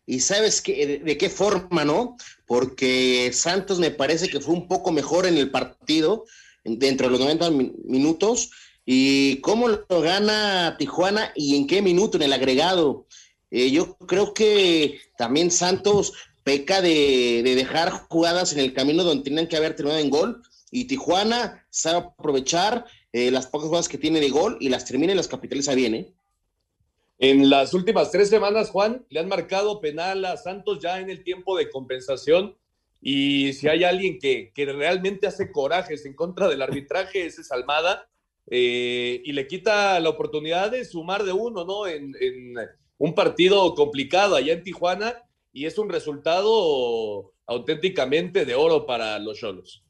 Y 0.06 0.22
sabes 0.22 0.62
qué, 0.62 1.00
de 1.00 1.18
qué 1.18 1.30
forma, 1.30 1.84
¿no? 1.84 2.16
Porque 2.46 3.30
Santos 3.34 3.80
me 3.80 3.92
parece 3.92 4.30
que 4.30 4.40
fue 4.40 4.54
un 4.54 4.68
poco 4.68 4.92
mejor 4.92 5.26
en 5.26 5.38
el 5.38 5.52
partido, 5.52 6.26
dentro 6.64 7.08
de 7.08 7.12
los 7.12 7.20
90 7.20 7.52
minutos, 7.86 8.52
¿Y 8.90 9.42
cómo 9.42 9.68
lo 9.68 10.02
gana 10.02 10.78
Tijuana 10.80 11.34
y 11.36 11.58
en 11.58 11.68
qué 11.68 11.82
minuto 11.82 12.16
en 12.16 12.24
el 12.24 12.32
agregado? 12.32 13.06
Eh, 13.52 13.70
yo 13.70 13.98
creo 13.98 14.34
que 14.34 15.02
también 15.18 15.52
Santos 15.52 16.14
peca 16.46 16.82
de, 16.82 17.42
dejar 17.44 17.90
jugadas 17.90 18.54
en 18.54 18.60
el 18.60 18.74
camino 18.74 19.04
donde 19.04 19.26
tenían 19.26 19.48
que 19.48 19.58
haber 19.58 19.76
terminado 19.76 20.02
en 20.02 20.10
gol 20.10 20.42
y 20.72 20.86
Tijuana 20.86 21.68
sabe 21.70 21.98
aprovechar 21.98 22.86
eh, 23.12 23.30
las 23.30 23.48
pocas 23.48 23.68
jugadas 23.68 23.90
que 23.90 23.98
tiene 23.98 24.22
de 24.22 24.30
gol 24.30 24.56
y 24.62 24.70
las 24.70 24.86
termina 24.86 25.12
y 25.12 25.18
las 25.18 25.28
capitaliza 25.28 25.76
bien. 25.76 25.94
¿eh? 25.94 26.14
En 27.20 27.50
las 27.50 27.74
últimas 27.74 28.10
tres 28.10 28.30
semanas, 28.30 28.70
Juan, 28.70 29.06
le 29.10 29.20
han 29.20 29.28
marcado 29.28 29.82
penal 29.82 30.24
a 30.24 30.38
Santos 30.38 30.80
ya 30.82 31.02
en 31.02 31.10
el 31.10 31.26
tiempo 31.26 31.58
de 31.58 31.70
compensación 31.70 32.56
y 33.02 33.52
si 33.52 33.68
hay 33.68 33.84
alguien 33.84 34.18
que, 34.18 34.54
que 34.56 34.66
realmente 34.66 35.28
hace 35.28 35.52
corajes 35.52 36.06
en 36.06 36.14
contra 36.14 36.48
del 36.48 36.62
arbitraje, 36.62 37.26
ese 37.26 37.42
es 37.42 37.52
Almada 37.52 38.08
eh, 38.50 39.22
y 39.24 39.32
le 39.34 39.48
quita 39.48 40.00
la 40.00 40.10
oportunidad 40.10 40.72
de 40.72 40.86
sumar 40.86 41.24
de 41.24 41.34
uno, 41.34 41.66
¿no? 41.66 41.88
En, 41.88 42.14
un 43.00 43.14
partido 43.14 43.76
complicado 43.76 44.36
allá 44.36 44.54
en 44.54 44.64
Tijuana 44.64 45.24
y 45.54 45.68
es 45.68 45.78
un 45.78 45.88
resultado 45.88 47.32
auténticamente 47.46 48.44
de 48.44 48.56
oro 48.56 48.88
para 48.88 49.20
los 49.20 49.38
Cholos. 49.38 49.84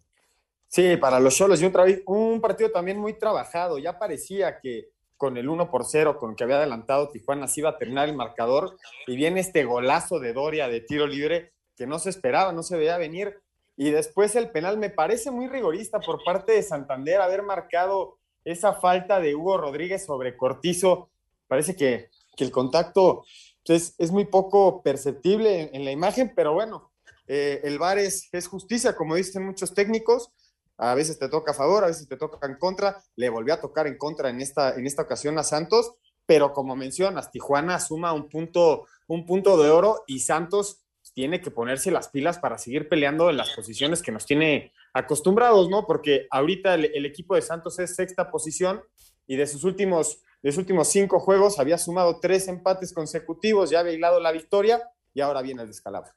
Sí, 0.67 0.97
para 0.97 1.19
los 1.21 1.35
Cholos 1.35 1.61
y 1.61 1.65
un, 1.65 1.73
un 2.05 2.41
partido 2.41 2.69
también 2.69 2.97
muy 2.97 3.13
trabajado. 3.13 3.77
Ya 3.79 3.97
parecía 3.97 4.59
que 4.59 4.89
con 5.15 5.37
el 5.37 5.47
1 5.47 5.71
por 5.71 5.85
0 5.85 6.17
con 6.19 6.35
que 6.35 6.43
había 6.43 6.57
adelantado 6.57 7.09
Tijuana 7.09 7.47
se 7.47 7.61
iba 7.61 7.69
a 7.69 7.77
terminar 7.77 8.07
el 8.07 8.15
marcador 8.15 8.77
y 9.07 9.15
viene 9.15 9.39
este 9.39 9.63
golazo 9.63 10.19
de 10.19 10.33
Doria 10.33 10.67
de 10.67 10.81
tiro 10.81 11.07
libre 11.07 11.53
que 11.75 11.87
no 11.87 11.99
se 11.99 12.09
esperaba, 12.09 12.51
no 12.51 12.63
se 12.63 12.77
veía 12.77 12.97
venir. 12.97 13.39
Y 13.75 13.91
después 13.91 14.35
el 14.35 14.49
penal 14.49 14.77
me 14.77 14.89
parece 14.89 15.29
muy 15.31 15.47
rigorista 15.47 15.99
por 15.99 16.23
parte 16.23 16.51
de 16.53 16.63
Santander 16.63 17.21
haber 17.21 17.43
marcado 17.43 18.17
esa 18.51 18.73
falta 18.73 19.19
de 19.19 19.35
Hugo 19.35 19.57
Rodríguez 19.57 20.05
sobre 20.05 20.37
Cortizo, 20.37 21.09
parece 21.47 21.75
que, 21.75 22.09
el 22.37 22.51
contacto 22.51 23.25
pues, 23.65 23.95
es, 23.97 24.11
muy 24.11 24.25
poco 24.25 24.83
perceptible 24.83 25.71
en, 25.73 25.83
la 25.83 25.91
imagen, 25.91 26.33
pero 26.35 26.53
bueno, 26.53 26.91
eh, 27.27 27.61
el 27.63 27.79
VAR 27.79 27.97
es, 27.97 28.29
justicia, 28.47 28.95
como 28.95 29.15
dicen 29.15 29.43
muchos 29.43 29.73
técnicos, 29.73 30.31
a 30.77 30.93
veces 30.93 31.17
te 31.17 31.29
toca 31.29 31.51
a 31.51 31.55
favor, 31.55 31.83
a 31.83 31.87
veces 31.87 32.07
te 32.07 32.15
toca 32.15 32.45
en 32.45 32.57
contra, 32.59 33.01
le 33.15 33.29
volvió 33.29 33.55
a 33.55 33.59
tocar 33.59 33.87
en 33.87 33.97
contra 33.97 34.29
en 34.29 34.39
esta, 34.39 34.75
en 34.75 34.85
esta 34.85 35.01
ocasión 35.01 35.39
a 35.39 35.43
Santos, 35.43 35.95
pero 36.27 36.53
como 36.53 36.75
mencionas, 36.75 37.31
Tijuana 37.31 37.79
suma 37.79 38.13
un 38.13 38.29
punto, 38.29 38.85
un 39.07 39.25
punto 39.25 39.61
de 39.61 39.71
oro 39.71 40.03
y 40.05 40.19
Santos 40.19 40.83
tiene 41.15 41.41
que 41.41 41.49
ponerse 41.49 41.89
las 41.89 42.09
pilas 42.09 42.37
para 42.37 42.59
seguir 42.59 42.87
peleando 42.87 43.31
en 43.31 43.37
las 43.37 43.49
posiciones 43.55 44.03
que 44.03 44.11
nos 44.11 44.27
tiene 44.27 44.71
acostumbrados, 44.93 45.69
¿no? 45.69 45.85
Porque 45.85 46.27
ahorita 46.31 46.75
el, 46.75 47.05
equipo 47.05 47.35
de 47.35 47.41
Santos 47.41 47.79
es 47.79 47.95
sexta 47.95 48.31
posición 48.31 48.81
y 49.27 49.35
de 49.35 49.47
sus 49.47 49.63
últimos, 49.63 50.21
de 50.41 50.51
sus 50.51 50.59
últimos 50.59 50.87
cinco 50.87 51.19
juegos 51.19 51.59
había 51.59 51.77
sumado 51.77 52.19
tres 52.19 52.47
empates 52.47 52.93
consecutivos, 52.93 53.69
ya 53.69 53.79
había 53.79 53.93
hilado 53.93 54.19
la 54.19 54.31
victoria 54.31 54.81
y 55.13 55.21
ahora 55.21 55.41
viene 55.41 55.61
el 55.61 55.67
descalabro. 55.67 56.11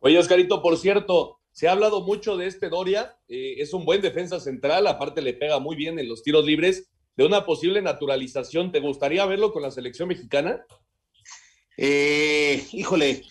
Oye, 0.00 0.18
Oscarito, 0.18 0.62
por 0.62 0.76
cierto, 0.76 1.40
se 1.52 1.68
ha 1.68 1.72
hablado 1.72 2.02
mucho 2.02 2.36
de 2.36 2.46
este 2.46 2.68
Doria, 2.68 3.16
eh, 3.28 3.54
es 3.58 3.72
un 3.72 3.84
buen 3.84 4.02
defensa 4.02 4.40
central, 4.40 4.86
aparte 4.86 5.22
le 5.22 5.34
pega 5.34 5.58
muy 5.58 5.74
bien 5.74 5.98
en 5.98 6.08
los 6.08 6.22
tiros 6.22 6.44
libres, 6.44 6.90
de 7.16 7.24
una 7.24 7.44
posible 7.44 7.82
naturalización. 7.82 8.72
¿Te 8.72 8.80
gustaría 8.80 9.24
verlo 9.26 9.52
con 9.52 9.62
la 9.62 9.70
selección 9.70 10.08
mexicana? 10.08 10.64
Eh, 11.76 12.66
híjole, 12.72 13.24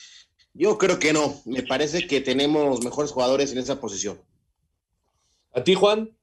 yo 0.53 0.77
creo 0.77 0.99
que 0.99 1.13
no. 1.13 1.41
Me 1.45 1.63
parece 1.63 2.07
que 2.07 2.21
tenemos 2.21 2.83
mejores 2.83 3.11
jugadores 3.11 3.51
en 3.51 3.59
esa 3.59 3.79
posición. 3.79 4.19
¿A 5.55 5.63
ti, 5.63 5.73
Juan? 5.73 6.13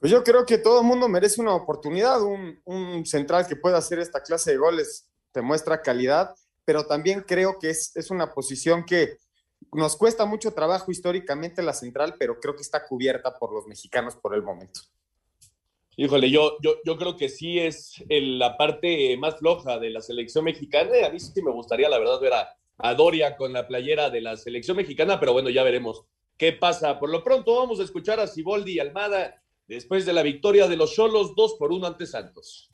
Pues 0.00 0.10
yo 0.10 0.24
creo 0.24 0.44
que 0.44 0.58
todo 0.58 0.80
el 0.80 0.86
mundo 0.86 1.08
merece 1.08 1.40
una 1.40 1.54
oportunidad. 1.54 2.20
Un, 2.22 3.06
central 3.06 3.46
que 3.46 3.54
pueda 3.54 3.78
hacer 3.78 4.00
esta 4.00 4.20
clase 4.20 4.50
de 4.50 4.56
goles 4.56 5.08
te 5.30 5.42
muestra 5.42 5.80
calidad, 5.80 6.34
pero 6.64 6.86
también 6.86 7.22
creo 7.22 7.58
que 7.60 7.70
es, 7.70 7.94
es 7.94 8.10
una 8.10 8.34
posición 8.34 8.84
que 8.84 9.18
nos 9.72 9.96
cuesta 9.96 10.24
mucho 10.24 10.52
trabajo 10.52 10.90
históricamente 10.90 11.62
la 11.62 11.72
central, 11.72 12.16
pero 12.18 12.40
creo 12.40 12.56
que 12.56 12.62
está 12.62 12.84
cubierta 12.84 13.38
por 13.38 13.52
los 13.52 13.66
mexicanos 13.66 14.16
por 14.16 14.34
el 14.34 14.42
momento. 14.42 14.80
Híjole, 15.96 16.28
yo, 16.28 16.56
yo, 16.62 16.76
yo 16.84 16.96
creo 16.96 17.16
que 17.16 17.28
sí 17.28 17.60
es 17.60 18.02
la 18.08 18.56
parte 18.56 19.16
más 19.18 19.38
floja 19.38 19.78
de 19.78 19.90
la 19.90 20.00
selección 20.00 20.44
mexicana. 20.44 21.06
A 21.06 21.10
mí 21.10 21.20
sí 21.20 21.40
me 21.42 21.52
gustaría, 21.52 21.88
la 21.88 21.98
verdad, 21.98 22.20
ver 22.20 22.32
a, 22.32 22.56
a 22.78 22.94
Doria 22.94 23.36
con 23.36 23.52
la 23.52 23.68
playera 23.68 24.10
de 24.10 24.20
la 24.20 24.36
selección 24.36 24.76
mexicana, 24.76 25.20
pero 25.20 25.32
bueno, 25.32 25.48
ya 25.48 25.62
veremos 25.62 26.04
qué 26.36 26.52
pasa. 26.52 26.98
Por 26.98 27.10
lo 27.10 27.22
pronto 27.22 27.56
vamos 27.56 27.80
a 27.80 27.84
escuchar 27.84 28.20
a 28.20 28.26
Siboldi 28.26 28.72
y 28.72 28.80
Almada 28.80 29.42
después 29.66 30.06
de 30.06 30.12
la 30.12 30.22
victoria 30.22 30.68
de 30.68 30.76
los 30.76 30.94
Cholos 30.94 31.34
2 31.34 31.54
por 31.58 31.72
1 31.72 31.86
ante 31.86 32.06
Santos. 32.06 32.70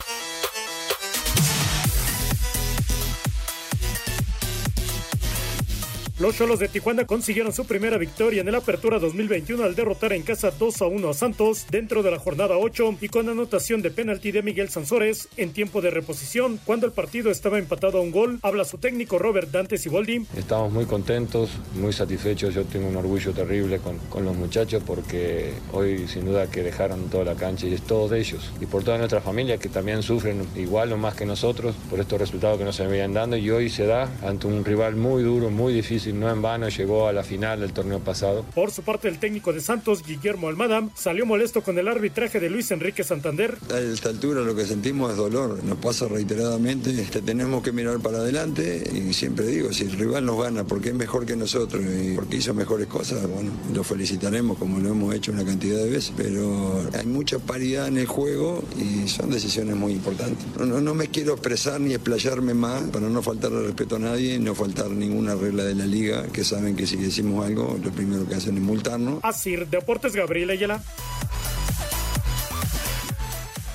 Los 6.22 6.36
Cholos 6.36 6.60
de 6.60 6.68
Tijuana 6.68 7.04
consiguieron 7.04 7.52
su 7.52 7.64
primera 7.64 7.98
victoria 7.98 8.42
en 8.42 8.48
el 8.48 8.54
Apertura 8.54 9.00
2021 9.00 9.64
al 9.64 9.74
derrotar 9.74 10.12
en 10.12 10.22
casa 10.22 10.52
2 10.56 10.82
a 10.82 10.86
1 10.86 11.08
a 11.08 11.14
Santos 11.14 11.66
dentro 11.68 12.04
de 12.04 12.12
la 12.12 12.20
jornada 12.20 12.58
8 12.58 12.98
y 13.00 13.08
con 13.08 13.28
anotación 13.28 13.82
de 13.82 13.90
penalti 13.90 14.30
de 14.30 14.40
Miguel 14.40 14.68
Sansores 14.68 15.28
en 15.36 15.52
tiempo 15.52 15.80
de 15.80 15.90
reposición 15.90 16.60
cuando 16.64 16.86
el 16.86 16.92
partido 16.92 17.32
estaba 17.32 17.58
empatado 17.58 17.98
a 17.98 18.02
un 18.02 18.12
gol. 18.12 18.38
Habla 18.42 18.64
su 18.64 18.78
técnico 18.78 19.18
Robert 19.18 19.50
Dante 19.50 19.76
Siboldi. 19.78 20.24
Estamos 20.36 20.72
muy 20.72 20.84
contentos, 20.84 21.50
muy 21.74 21.92
satisfechos. 21.92 22.54
Yo 22.54 22.62
tengo 22.66 22.86
un 22.86 22.94
orgullo 22.94 23.32
terrible 23.32 23.78
con, 23.78 23.98
con 24.08 24.24
los 24.24 24.36
muchachos 24.36 24.80
porque 24.86 25.52
hoy 25.72 26.06
sin 26.06 26.26
duda 26.26 26.48
que 26.48 26.62
dejaron 26.62 27.10
toda 27.10 27.24
la 27.24 27.34
cancha 27.34 27.66
y 27.66 27.74
es 27.74 27.82
todos 27.82 28.12
ellos 28.12 28.52
y 28.60 28.66
por 28.66 28.84
toda 28.84 28.96
nuestra 28.96 29.20
familia 29.20 29.58
que 29.58 29.68
también 29.68 30.04
sufren 30.04 30.46
igual 30.54 30.92
o 30.92 30.96
más 30.96 31.16
que 31.16 31.26
nosotros 31.26 31.74
por 31.90 31.98
estos 31.98 32.20
resultados 32.20 32.58
que 32.58 32.64
nos 32.64 32.78
venían 32.78 33.12
dando 33.12 33.36
y 33.36 33.50
hoy 33.50 33.68
se 33.68 33.86
da 33.86 34.08
ante 34.22 34.46
un 34.46 34.64
rival 34.64 34.94
muy 34.94 35.24
duro, 35.24 35.50
muy 35.50 35.72
difícil 35.72 36.11
no 36.12 36.30
en 36.30 36.42
vano 36.42 36.68
llegó 36.68 37.08
a 37.08 37.12
la 37.12 37.22
final 37.22 37.60
del 37.60 37.72
torneo 37.72 38.00
pasado. 38.00 38.44
Por 38.54 38.70
su 38.70 38.82
parte, 38.82 39.08
el 39.08 39.18
técnico 39.18 39.52
de 39.52 39.60
Santos, 39.60 40.04
Guillermo 40.06 40.48
Almada, 40.48 40.88
salió 40.94 41.26
molesto 41.26 41.62
con 41.62 41.78
el 41.78 41.88
arbitraje 41.88 42.40
de 42.40 42.50
Luis 42.50 42.70
Enrique 42.70 43.04
Santander. 43.04 43.56
A 43.72 43.78
esta 43.78 44.08
altura 44.08 44.42
lo 44.42 44.54
que 44.54 44.64
sentimos 44.64 45.12
es 45.12 45.16
dolor, 45.16 45.62
nos 45.64 45.78
pasa 45.78 46.06
reiteradamente, 46.08 46.90
este, 46.90 47.22
tenemos 47.22 47.62
que 47.62 47.72
mirar 47.72 47.98
para 48.00 48.18
adelante 48.18 48.82
y 48.92 49.12
siempre 49.12 49.46
digo, 49.46 49.72
si 49.72 49.84
el 49.84 49.92
rival 49.92 50.24
nos 50.26 50.42
gana 50.42 50.64
porque 50.64 50.90
es 50.90 50.94
mejor 50.94 51.26
que 51.26 51.36
nosotros 51.36 51.82
y 51.84 52.14
porque 52.14 52.36
hizo 52.36 52.54
mejores 52.54 52.86
cosas, 52.86 53.26
bueno, 53.28 53.50
lo 53.72 53.84
felicitaremos 53.84 54.58
como 54.58 54.78
lo 54.78 54.90
hemos 54.90 55.14
hecho 55.14 55.32
una 55.32 55.44
cantidad 55.44 55.78
de 55.78 55.90
veces, 55.90 56.12
pero 56.16 56.82
hay 56.98 57.06
mucha 57.06 57.38
paridad 57.38 57.88
en 57.88 57.98
el 57.98 58.06
juego 58.06 58.62
y 58.78 59.08
son 59.08 59.30
decisiones 59.30 59.76
muy 59.76 59.92
importantes. 59.92 60.44
No, 60.58 60.80
no, 60.80 60.94
me 60.94 61.08
quiero 61.08 61.32
expresar 61.32 61.80
ni 61.80 61.94
explayarme 61.94 62.54
más 62.54 62.82
para 62.90 63.08
no 63.08 63.22
faltarle 63.22 63.62
respeto 63.62 63.96
a 63.96 63.98
nadie 63.98 64.34
y 64.34 64.38
no 64.38 64.54
faltar 64.54 64.90
ninguna 64.90 65.34
regla 65.34 65.64
de 65.64 65.74
la 65.74 65.86
liga, 65.86 66.01
que 66.32 66.44
saben 66.44 66.76
que 66.76 66.86
si 66.86 66.96
decimos 66.96 67.46
algo, 67.46 67.78
lo 67.82 67.90
primero 67.90 68.26
que 68.28 68.34
hacen 68.34 68.56
es 68.56 68.62
multarnos. 68.62 69.20
Así, 69.22 69.56
Deportes 69.56 70.14
Gabriel 70.14 70.50
Ayala. 70.50 70.82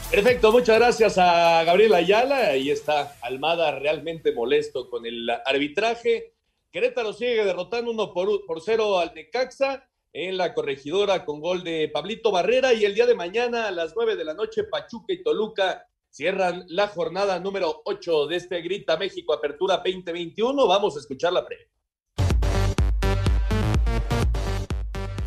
Perfecto, 0.09 0.51
muchas 0.51 0.77
gracias 0.77 1.17
a 1.17 1.63
Gabriel 1.65 1.93
Ayala. 1.93 2.47
Ahí 2.47 2.71
está 2.71 3.17
Almada 3.21 3.77
realmente 3.77 4.31
molesto 4.31 4.89
con 4.89 5.05
el 5.05 5.29
arbitraje. 5.45 6.33
Querétaro 6.71 7.11
sigue 7.13 7.43
derrotando 7.43 7.91
uno 7.91 8.13
por, 8.13 8.45
por 8.45 8.61
cero 8.61 8.99
al 8.99 9.13
Necaxa 9.13 9.87
en 10.13 10.37
la 10.37 10.53
corregidora 10.53 11.25
con 11.25 11.41
gol 11.41 11.63
de 11.63 11.89
Pablito 11.93 12.31
Barrera 12.31 12.73
y 12.73 12.85
el 12.85 12.95
día 12.95 13.05
de 13.05 13.15
mañana 13.15 13.67
a 13.67 13.71
las 13.71 13.93
nueve 13.95 14.15
de 14.15 14.25
la 14.25 14.33
noche 14.33 14.63
Pachuca 14.63 15.13
y 15.13 15.21
Toluca 15.21 15.85
cierran 16.09 16.65
la 16.69 16.87
jornada 16.87 17.39
número 17.39 17.81
8 17.85 18.27
de 18.27 18.37
este 18.37 18.61
Grita 18.61 18.97
México 18.97 19.33
Apertura 19.33 19.77
2021. 19.77 20.67
Vamos 20.67 20.95
a 20.95 20.99
escuchar 20.99 21.33
la 21.33 21.45
previa. 21.45 21.67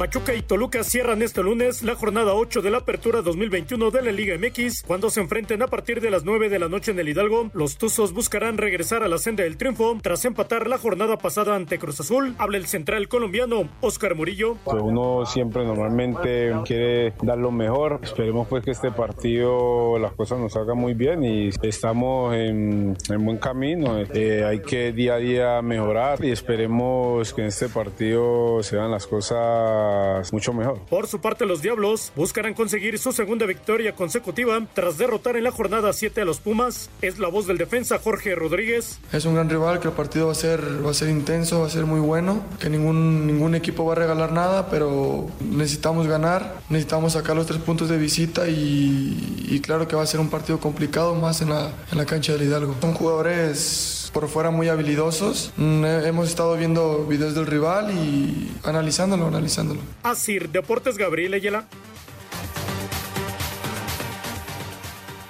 Pachuca 0.01 0.35
y 0.35 0.41
Toluca 0.41 0.83
cierran 0.83 1.21
este 1.21 1.43
lunes 1.43 1.83
la 1.83 1.95
jornada 1.95 2.33
8 2.33 2.63
de 2.63 2.71
la 2.71 2.79
apertura 2.79 3.21
2021 3.21 3.91
de 3.91 4.01
la 4.01 4.13
Liga 4.13 4.35
MX 4.39 4.83
cuando 4.85 5.11
se 5.11 5.21
enfrenten 5.21 5.61
a 5.61 5.67
partir 5.67 6.01
de 6.01 6.11
las 6.11 6.25
9 6.25 6.49
de 6.49 6.59
la 6.59 6.71
noche 6.71 6.93
en 6.93 6.99
el 7.01 7.11
Hidalgo. 7.11 7.51
Los 7.53 7.77
Tuzos 7.77 8.15
buscarán 8.15 8.57
regresar 8.57 9.03
a 9.03 9.09
la 9.09 9.19
senda 9.19 9.45
del 9.45 9.59
triunfo 9.59 9.99
tras 10.01 10.25
empatar 10.25 10.69
la 10.69 10.79
jornada 10.79 11.19
pasada 11.19 11.55
ante 11.55 11.79
Cruz 11.79 12.01
Azul. 12.01 12.35
Habla 12.39 12.57
el 12.57 12.67
central 12.67 13.09
colombiano 13.09 13.69
Oscar 13.83 14.15
Murillo. 14.15 14.57
Pues 14.65 14.83
uno 14.83 15.27
siempre 15.27 15.67
normalmente 15.67 16.55
quiere 16.65 17.13
dar 17.21 17.37
lo 17.37 17.51
mejor. 17.51 18.01
Esperemos 18.03 18.49
pues 18.49 18.65
que 18.65 18.71
este 18.71 18.93
partido 18.93 19.99
las 19.99 20.15
cosas 20.15 20.39
nos 20.39 20.55
salgan 20.55 20.79
muy 20.79 20.95
bien 20.95 21.23
y 21.25 21.51
estamos 21.61 22.35
en, 22.35 22.97
en 23.11 23.23
buen 23.27 23.37
camino. 23.37 23.99
Eh, 24.15 24.45
hay 24.49 24.61
que 24.61 24.93
día 24.93 25.17
a 25.17 25.19
día 25.19 25.61
mejorar 25.61 26.25
y 26.25 26.31
esperemos 26.31 27.35
que 27.35 27.43
en 27.43 27.49
este 27.49 27.69
partido 27.69 28.63
se 28.63 28.77
dan 28.77 28.91
las 28.91 29.07
cosas 29.07 29.90
mucho 30.33 30.53
mejor. 30.53 30.81
Por 30.89 31.07
su 31.07 31.21
parte, 31.21 31.47
los 31.47 31.63
Diablos 31.63 32.13
buscarán 32.17 32.55
conseguir 32.55 32.99
su 32.99 33.13
segunda 33.13 33.47
victoria 33.47 33.95
consecutiva 33.95 34.61
tras 34.75 34.99
derrotar 34.99 35.37
en 35.37 35.45
la 35.45 35.53
jornada 35.53 35.93
7 35.93 36.21
a 36.21 36.25
los 36.25 36.41
Pumas. 36.41 36.91
Es 37.03 37.19
la 37.19 37.29
voz 37.29 37.47
del 37.47 37.59
defensa 37.59 37.99
Jorge 37.99 38.35
Rodríguez. 38.35 38.99
Es 39.13 39.25
un 39.25 39.35
gran 39.35 39.49
rival, 39.49 39.81
que 39.81 39.89
el 39.89 39.95
partido 39.95 40.27
va 40.27 40.33
a 40.33 40.35
ser, 40.35 40.85
va 40.85 40.91
a 40.91 40.95
ser 40.95 41.09
intenso, 41.09 41.61
va 41.61 41.67
a 41.67 41.71
ser 41.71 41.87
muy 41.87 42.01
bueno, 42.01 42.43
que 42.59 42.69
ningún, 42.69 43.27
ningún 43.27 43.55
equipo 43.55 43.85
va 43.85 43.93
a 43.93 43.97
regalar 43.97 44.33
nada, 44.33 44.69
pero 44.69 45.27
necesitamos 45.41 46.07
ganar, 46.07 46.57
necesitamos 46.69 47.13
sacar 47.15 47.37
los 47.37 47.47
tres 47.47 47.61
puntos 47.61 47.89
de 47.89 47.99
visita 47.99 48.49
y, 48.49 49.47
y 49.49 49.61
claro 49.61 49.87
que 49.89 49.97
va 49.97 50.03
a 50.03 50.07
ser 50.07 50.21
un 50.21 50.31
partido 50.31 50.59
complicado 50.59 51.15
más 51.15 51.43
en 51.43 51.51
la, 51.51 51.73
en 51.91 51.99
la 51.99 52.07
cancha 52.07 52.33
del 52.33 52.43
Hidalgo. 52.43 52.75
Son 52.81 52.95
jugadores 52.95 54.00
por 54.13 54.29
fuera 54.29 54.51
muy 54.51 54.69
habilidosos. 54.69 55.53
Mm, 55.57 55.85
hemos 55.85 56.29
estado 56.29 56.57
viendo 56.57 57.07
videos 57.07 57.35
del 57.35 57.47
rival 57.47 57.91
y 57.91 58.51
analizándolo, 58.65 59.27
analizándolo. 59.27 59.81
Así, 60.03 60.39
Deportes 60.39 60.97
Gabriel 60.97 61.35
Ayala. 61.35 61.69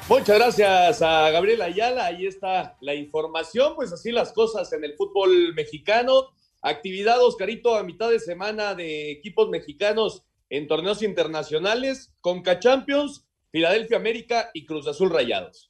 Muchas 0.09 0.39
gracias 0.39 1.03
a 1.03 1.31
Gabriel 1.31 1.63
Ayala. 1.63 2.07
Ahí 2.07 2.27
está 2.27 2.77
la 2.81 2.95
información. 2.95 3.75
Pues 3.77 3.93
así 3.93 4.11
las 4.11 4.33
cosas 4.33 4.73
en 4.73 4.83
el 4.83 4.95
fútbol 4.97 5.55
mexicano. 5.55 6.31
Actividad, 6.63 7.23
Oscarito, 7.23 7.77
a 7.77 7.85
mitad 7.85 8.11
de 8.11 8.19
semana 8.19 8.75
de 8.75 9.13
equipos 9.13 9.49
mexicanos 9.49 10.25
en 10.49 10.67
torneos 10.67 11.03
internacionales. 11.03 12.13
Conca 12.21 12.59
Champions, 12.59 13.25
Filadelfia 13.53 13.99
América 13.99 14.51
y 14.53 14.67
Cruz 14.67 14.89
Azul 14.89 15.11
Rayados. 15.11 15.70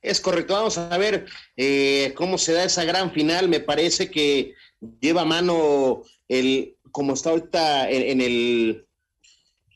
Es 0.00 0.20
correcto, 0.20 0.54
vamos 0.54 0.78
a 0.78 0.96
ver 0.98 1.26
eh, 1.56 2.12
cómo 2.16 2.38
se 2.38 2.52
da 2.52 2.64
esa 2.64 2.84
gran 2.84 3.12
final. 3.12 3.48
Me 3.48 3.60
parece 3.60 4.10
que 4.10 4.54
lleva 5.00 5.24
mano 5.24 6.02
el, 6.28 6.76
como 6.90 7.14
está 7.14 7.30
ahorita 7.30 7.88
en, 7.90 8.20
el 8.20 8.86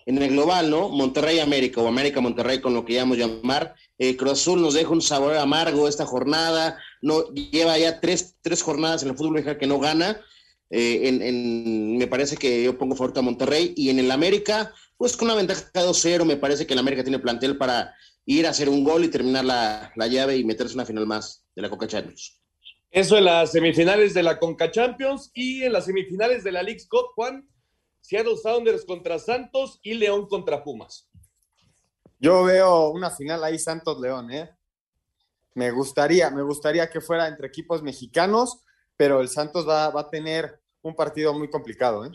en 0.07 0.23
el 0.23 0.31
global, 0.31 0.71
¿no? 0.71 0.89
Monterrey 0.89 1.39
América 1.41 1.81
o 1.81 1.89
América 1.89 2.21
Monterrey, 2.21 2.61
con 2.61 2.75
lo 2.75 2.85
que 2.85 2.95
llamamos 2.95 3.19
llamar. 3.19 3.75
Eh, 3.99 4.17
Cruz 4.17 4.33
Azul 4.33 4.63
nos 4.63 4.75
deja 4.75 4.91
un 4.91 5.03
sabor 5.03 5.37
amargo 5.37 5.89
esta 5.89 6.07
jornada. 6.07 6.79
No 7.03 7.33
lleva 7.33 7.79
ya 7.79 8.01
tres, 8.01 8.37
tres 8.41 8.63
jornadas 8.63 9.03
en 9.03 9.11
el 9.11 9.17
fútbol 9.17 9.35
mexicano 9.35 9.59
que 9.59 9.67
no 9.67 9.79
gana. 9.79 10.21
Eh, 10.71 11.13
me 11.13 12.07
parece 12.07 12.37
que 12.37 12.65
yo 12.65 12.77
pongo 12.77 12.97
fuerte 12.97 13.21
a 13.21 13.23
Monterrey 13.23 13.73
y 13.77 13.91
en 13.91 14.01
el 14.01 14.11
América, 14.11 14.73
pues 14.97 15.17
con 15.17 15.27
una 15.27 15.37
ventaja 15.37 15.63
de 15.73 15.81
2-0, 15.81 16.25
me 16.25 16.37
parece 16.37 16.67
que 16.67 16.75
el 16.75 16.81
América 16.81 17.05
tiene 17.05 17.21
plantel 17.21 17.57
para 17.57 17.95
ir 18.27 18.47
a 18.47 18.51
hacer 18.51 18.69
un 18.69 18.85
gol 18.85 19.05
y 19.05 19.09
terminar 19.09 19.45
la, 19.45 19.93
llave 20.09 20.37
y 20.37 20.45
meterse 20.45 20.75
una 20.75 20.85
final 20.85 21.07
más 21.07 21.47
de 21.55 21.63
la 21.63 21.71
Coca 21.71 21.87
Champions. 21.87 22.43
Eso 22.91 23.17
en 23.17 23.25
las 23.25 23.53
semifinales 23.53 24.15
de 24.15 24.23
la 24.23 24.39
Conca 24.39 24.71
Champions 24.71 25.31
y 25.33 25.63
en 25.63 25.73
las 25.73 25.87
semifinales 25.87 26.43
de 26.43 26.53
la 26.53 26.63
League 26.63 26.83
Cup, 26.89 27.13
Juan, 27.15 27.49
Seattle 28.01 28.37
Sounders 28.37 28.85
contra 28.85 29.19
Santos 29.19 29.81
y 29.83 29.95
León 29.95 30.27
contra 30.29 30.63
Pumas. 30.63 31.09
Yo 32.19 32.45
veo 32.45 32.91
una 32.91 33.11
final 33.11 33.45
ahí 33.45 33.59
Santos-León, 33.59 34.33
¿eh? 34.33 34.51
Me 35.55 35.71
gustaría, 35.71 36.31
me 36.31 36.43
gustaría 36.43 36.89
que 36.91 37.01
fuera 37.01 37.29
entre 37.29 37.49
equipos 37.49 37.83
mexicanos, 37.83 38.63
pero 38.97 39.21
el 39.21 39.29
Santos 39.29 39.69
va, 39.69 39.91
va 39.91 40.03
a 40.03 40.11
tener 40.11 40.61
un 40.83 40.95
partido 40.95 41.33
muy 41.35 41.49
complicado, 41.49 42.05
¿eh? 42.05 42.11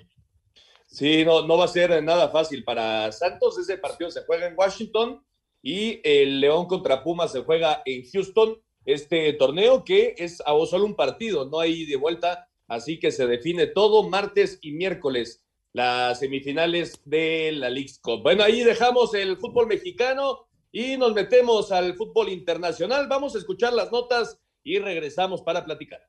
Sí, 0.87 1.23
no, 1.23 1.47
no 1.47 1.57
va 1.57 1.65
a 1.65 1.69
ser 1.69 2.03
nada 2.03 2.29
fácil 2.29 2.65
para 2.65 3.11
Santos. 3.13 3.57
Ese 3.57 3.77
partido 3.77 4.11
se 4.11 4.23
juega 4.23 4.47
en 4.47 4.55
Washington 4.57 5.23
y 5.61 5.99
el 6.03 6.39
León 6.39 6.65
contra 6.67 7.03
Pumas 7.03 7.31
se 7.31 7.41
juega 7.41 7.81
en 7.85 8.03
Houston. 8.11 8.59
Este 8.85 9.31
torneo 9.33 9.83
que 9.83 10.15
es 10.17 10.41
a 10.41 10.53
solo 10.65 10.85
un 10.85 10.95
partido, 10.95 11.45
no 11.45 11.59
hay 11.59 11.85
de 11.85 11.97
vuelta, 11.97 12.47
así 12.67 12.99
que 12.99 13.11
se 13.11 13.27
define 13.27 13.67
todo 13.67 14.09
martes 14.09 14.57
y 14.61 14.71
miércoles 14.71 15.45
las 15.73 16.19
semifinales 16.19 16.99
de 17.05 17.51
la 17.53 17.69
League 17.69 17.93
Cup. 18.01 18.23
Bueno, 18.23 18.43
ahí 18.43 18.63
dejamos 18.63 19.13
el 19.13 19.37
fútbol 19.37 19.67
mexicano 19.67 20.47
y 20.71 20.97
nos 20.97 21.13
metemos 21.13 21.71
al 21.71 21.95
fútbol 21.95 22.29
internacional. 22.29 23.07
Vamos 23.07 23.35
a 23.35 23.37
escuchar 23.37 23.73
las 23.73 23.91
notas 23.91 24.39
y 24.63 24.79
regresamos 24.79 25.41
para 25.41 25.63
platicar. 25.63 26.01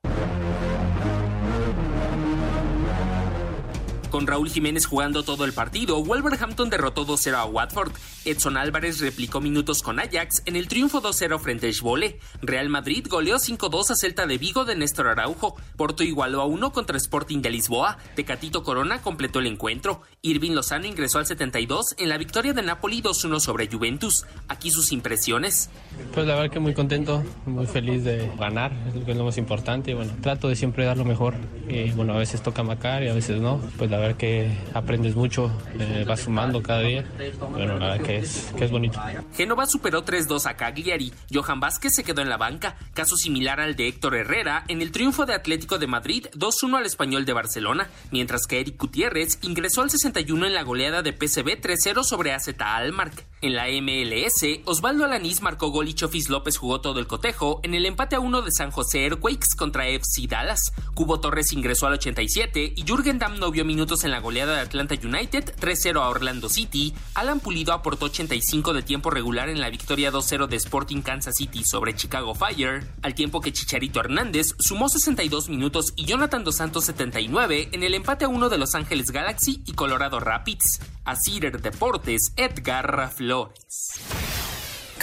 Con 4.13 4.27
Raúl 4.27 4.47
Jiménez 4.47 4.85
jugando 4.85 5.23
todo 5.23 5.43
el 5.43 5.53
partido, 5.53 6.03
Wolverhampton 6.03 6.69
derrotó 6.69 7.03
2-0 7.03 7.33
a 7.33 7.45
Watford. 7.45 7.93
Edson 8.25 8.57
Álvarez 8.57 8.99
replicó 9.01 9.41
minutos 9.41 9.81
con 9.81 9.99
Ajax 9.99 10.43
en 10.45 10.55
el 10.55 10.67
triunfo 10.67 11.01
2-0 11.01 11.39
frente 11.39 11.67
a 11.67 11.73
Schwole. 11.73 12.19
Real 12.43 12.69
Madrid 12.69 13.07
goleó 13.09 13.37
5-2 13.37 13.89
a 13.89 13.95
Celta 13.95 14.27
de 14.27 14.37
Vigo 14.37 14.65
de 14.65 14.75
Néstor 14.75 15.07
Araujo. 15.07 15.55
Porto 15.77 16.03
igualó 16.03 16.41
a 16.41 16.45
1 16.45 16.71
contra 16.71 16.95
Sporting 16.95 17.41
de 17.41 17.49
Lisboa. 17.49 17.97
Tecatito 18.15 18.61
Corona 18.61 19.01
completó 19.01 19.39
el 19.39 19.47
encuentro. 19.47 20.03
Irving 20.21 20.51
Lozano 20.51 20.85
ingresó 20.85 21.17
al 21.17 21.25
72 21.25 21.95
en 21.97 22.07
la 22.07 22.19
victoria 22.19 22.53
de 22.53 22.61
Napoli 22.61 23.01
2-1 23.01 23.39
sobre 23.39 23.67
Juventus. 23.67 24.27
Aquí 24.47 24.69
sus 24.69 24.91
impresiones. 24.91 25.71
Pues 26.13 26.27
la 26.27 26.35
verdad 26.35 26.51
que 26.51 26.59
muy 26.59 26.75
contento, 26.75 27.23
muy 27.47 27.65
feliz 27.65 28.03
de 28.03 28.31
ganar, 28.37 28.73
es 29.07 29.17
lo 29.17 29.25
más 29.25 29.39
importante. 29.39 29.95
Bueno, 29.95 30.13
trato 30.21 30.49
de 30.49 30.55
siempre 30.55 30.85
dar 30.85 30.97
lo 30.97 31.03
mejor. 31.03 31.33
Y 31.67 31.89
bueno, 31.93 32.13
a 32.13 32.17
veces 32.17 32.43
toca 32.43 32.61
macar 32.61 33.01
y 33.01 33.09
a 33.09 33.13
veces 33.15 33.41
no. 33.41 33.59
Pues 33.79 33.89
la 33.89 34.02
ver 34.07 34.15
que 34.15 34.57
aprendes 34.73 35.15
mucho, 35.15 35.51
eh, 35.79 36.05
vas 36.07 36.21
sumando 36.21 36.61
cada 36.61 36.81
día. 36.81 37.05
Bueno, 37.51 37.79
nada, 37.79 37.99
que 37.99 38.17
es, 38.17 38.51
que 38.57 38.65
es 38.65 38.71
bonito. 38.71 38.99
Génova 39.35 39.65
superó 39.65 40.05
3-2 40.05 40.45
a 40.45 40.55
Cagliari. 40.55 41.13
Johan 41.31 41.59
Vázquez 41.59 41.95
se 41.95 42.03
quedó 42.03 42.21
en 42.21 42.29
la 42.29 42.37
banca, 42.37 42.75
caso 42.93 43.15
similar 43.15 43.59
al 43.59 43.75
de 43.75 43.87
Héctor 43.87 44.15
Herrera 44.15 44.63
en 44.67 44.81
el 44.81 44.91
triunfo 44.91 45.25
de 45.25 45.33
Atlético 45.33 45.79
de 45.79 45.87
Madrid 45.87 46.27
2-1 46.35 46.77
al 46.77 46.85
español 46.85 47.25
de 47.25 47.33
Barcelona, 47.33 47.89
mientras 48.11 48.45
que 48.47 48.59
Eric 48.59 48.79
Gutiérrez 48.79 49.39
ingresó 49.41 49.81
al 49.81 49.89
61 49.89 50.45
en 50.45 50.53
la 50.53 50.63
goleada 50.63 51.01
de 51.01 51.11
PSV 51.11 51.61
3-0 51.61 52.03
sobre 52.03 52.33
AZ 52.33 52.49
Almark. 52.59 53.25
En 53.41 53.55
la 53.55 53.65
MLS, 53.67 54.61
Osvaldo 54.63 55.03
Alanís 55.03 55.41
marcó 55.41 55.69
gol 55.69 55.89
y 55.89 55.93
Chofis 55.93 56.29
López 56.29 56.57
jugó 56.57 56.79
todo 56.79 56.99
el 56.99 57.07
cotejo 57.07 57.59
en 57.63 57.73
el 57.73 57.85
empate 57.85 58.15
a 58.15 58.21
1 58.21 58.41
de 58.41 58.51
San 58.51 58.71
José 58.71 59.03
Airquakes 59.03 59.55
contra 59.57 59.87
FC 59.89 60.27
Dallas. 60.27 60.71
Cubo 60.93 61.19
Torres 61.19 61.51
ingresó 61.51 61.87
al 61.87 61.93
87 61.93 62.73
y 62.73 62.83
Jürgen 62.83 63.19
Damm 63.19 63.39
no 63.39 63.51
vio 63.51 63.65
minutos 63.65 63.92
en 64.01 64.09
la 64.09 64.19
goleada 64.19 64.55
de 64.55 64.61
Atlanta 64.61 64.95
United 64.95 65.55
3-0 65.59 66.01
a 66.01 66.09
Orlando 66.09 66.49
City, 66.49 66.93
Alan 67.13 67.39
Pulido 67.39 67.73
aportó 67.73 68.05
85 68.05 68.73
de 68.73 68.81
tiempo 68.81 69.11
regular 69.11 69.49
en 69.49 69.61
la 69.61 69.69
victoria 69.69 70.11
2-0 70.11 70.47
de 70.47 70.55
Sporting 70.55 71.01
Kansas 71.01 71.35
City 71.37 71.63
sobre 71.63 71.95
Chicago 71.95 72.33
Fire, 72.33 72.87
al 73.03 73.13
tiempo 73.13 73.39
que 73.39 73.53
Chicharito 73.53 73.99
Hernández 73.99 74.55
sumó 74.57 74.89
62 74.89 75.49
minutos 75.49 75.93
y 75.95 76.05
Jonathan 76.05 76.43
Dos 76.43 76.55
Santos 76.55 76.85
79 76.85 77.69
en 77.71 77.83
el 77.83 77.93
empate 77.93 78.25
a 78.25 78.29
uno 78.29 78.49
de 78.49 78.57
Los 78.57 78.73
Ángeles 78.73 79.11
Galaxy 79.11 79.61
y 79.67 79.73
Colorado 79.73 80.19
Rapids. 80.19 80.79
A 81.05 81.15
Cider 81.15 81.61
Deportes, 81.61 82.33
Edgar 82.35 83.11
Flores. 83.15 84.42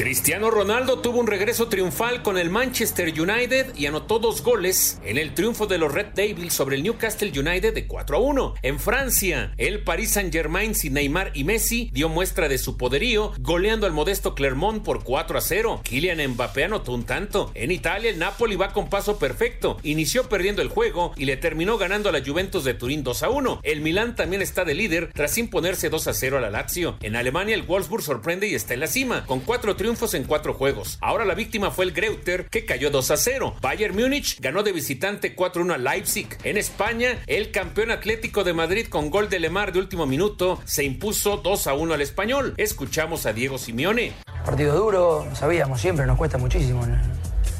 Cristiano 0.00 0.50
Ronaldo 0.50 1.00
tuvo 1.00 1.20
un 1.20 1.26
regreso 1.26 1.68
triunfal 1.68 2.22
con 2.22 2.38
el 2.38 2.48
Manchester 2.48 3.12
United 3.20 3.74
y 3.76 3.84
anotó 3.84 4.18
dos 4.18 4.42
goles 4.42 4.98
en 5.04 5.18
el 5.18 5.34
triunfo 5.34 5.66
de 5.66 5.76
los 5.76 5.92
Red 5.92 6.14
Devils 6.14 6.54
sobre 6.54 6.76
el 6.76 6.82
Newcastle 6.82 7.38
United 7.38 7.74
de 7.74 7.86
4 7.86 8.16
a 8.16 8.20
1. 8.20 8.54
En 8.62 8.80
Francia, 8.80 9.52
el 9.58 9.84
Paris 9.84 10.12
Saint-Germain 10.12 10.74
sin 10.74 10.94
Neymar 10.94 11.32
y 11.34 11.44
Messi 11.44 11.90
dio 11.92 12.08
muestra 12.08 12.48
de 12.48 12.56
su 12.56 12.78
poderío, 12.78 13.34
goleando 13.40 13.86
al 13.86 13.92
modesto 13.92 14.34
Clermont 14.34 14.82
por 14.82 15.04
4 15.04 15.36
a 15.36 15.40
0. 15.42 15.82
Kylian 15.84 16.30
Mbappé 16.30 16.64
anotó 16.64 16.92
un 16.92 17.04
tanto. 17.04 17.50
En 17.52 17.70
Italia, 17.70 18.08
el 18.08 18.18
Napoli 18.18 18.56
va 18.56 18.72
con 18.72 18.88
paso 18.88 19.18
perfecto. 19.18 19.76
Inició 19.82 20.30
perdiendo 20.30 20.62
el 20.62 20.70
juego 20.70 21.12
y 21.18 21.26
le 21.26 21.36
terminó 21.36 21.76
ganando 21.76 22.08
a 22.08 22.12
la 22.12 22.24
Juventus 22.24 22.64
de 22.64 22.72
Turín 22.72 23.04
2 23.04 23.22
a 23.22 23.28
1. 23.28 23.60
El 23.64 23.82
Milán 23.82 24.16
también 24.16 24.40
está 24.40 24.64
de 24.64 24.72
líder 24.72 25.10
tras 25.12 25.36
imponerse 25.36 25.90
2 25.90 26.06
a 26.06 26.14
0 26.14 26.38
a 26.38 26.40
la 26.40 26.48
Lazio. 26.48 26.96
En 27.02 27.16
Alemania, 27.16 27.54
el 27.54 27.64
Wolfsburg 27.64 28.02
sorprende 28.02 28.48
y 28.48 28.54
está 28.54 28.72
en 28.72 28.80
la 28.80 28.86
cima, 28.86 29.26
con 29.26 29.40
cuatro 29.40 29.76
triunfos 29.76 29.89
en 29.90 30.24
cuatro 30.24 30.54
juegos. 30.54 30.98
Ahora 31.00 31.24
la 31.24 31.34
víctima 31.34 31.72
fue 31.72 31.84
el 31.84 31.92
Greuter, 31.92 32.46
que 32.48 32.64
cayó 32.64 32.90
2 32.90 33.10
a 33.10 33.16
0. 33.16 33.56
Bayern 33.60 33.96
Múnich 33.96 34.40
ganó 34.40 34.62
de 34.62 34.70
visitante 34.70 35.34
4-1 35.34 35.74
a 35.74 35.78
Leipzig. 35.78 36.28
En 36.44 36.56
España, 36.56 37.18
el 37.26 37.50
campeón 37.50 37.90
atlético 37.90 38.44
de 38.44 38.52
Madrid 38.52 38.86
con 38.86 39.10
gol 39.10 39.28
de 39.28 39.40
Lemar 39.40 39.72
de 39.72 39.80
último 39.80 40.06
minuto 40.06 40.60
se 40.64 40.84
impuso 40.84 41.38
2 41.38 41.66
a 41.66 41.74
1 41.74 41.94
al 41.94 42.00
español. 42.00 42.54
Escuchamos 42.56 43.26
a 43.26 43.32
Diego 43.32 43.58
Simeone. 43.58 44.12
Partido 44.44 44.76
duro, 44.76 45.26
sabíamos 45.34 45.80
siempre, 45.80 46.06
nos 46.06 46.16
cuesta 46.16 46.38
muchísimo 46.38 46.86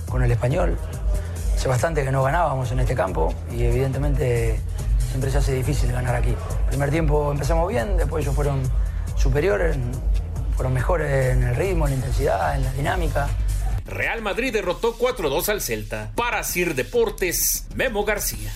con 0.09 0.23
el 0.23 0.31
español. 0.31 0.79
Hace 1.57 1.69
bastante 1.69 2.05
que 2.05 2.13
no 2.13 2.23
ganábamos 2.23 2.71
en 2.71 2.79
este 2.79 2.95
campo 2.95 3.35
y 3.53 3.65
evidentemente 3.65 4.61
siempre 5.09 5.31
se 5.31 5.39
hace 5.39 5.53
difícil 5.53 5.91
ganar 5.91 6.15
aquí. 6.15 6.35
Primer 6.69 6.91
tiempo 6.91 7.33
empezamos 7.33 7.69
bien, 7.69 7.97
después 7.97 8.25
ellos 8.25 8.37
fueron 8.37 8.63
superiores, 9.17 9.77
fueron 10.61 10.75
mejores 10.75 11.11
en 11.33 11.43
el 11.43 11.57
ritmo, 11.57 11.87
en 11.87 11.93
la 11.93 11.97
intensidad, 11.97 12.55
en 12.55 12.65
la 12.65 12.73
dinámica. 12.75 13.31
Real 13.87 14.21
Madrid 14.21 14.53
derrotó 14.53 14.95
4-2 14.95 15.49
al 15.49 15.63
Celta. 15.63 16.13
Para 16.15 16.43
Sir 16.43 16.75
Deportes, 16.75 17.67
Memo 17.75 18.05
García. 18.05 18.53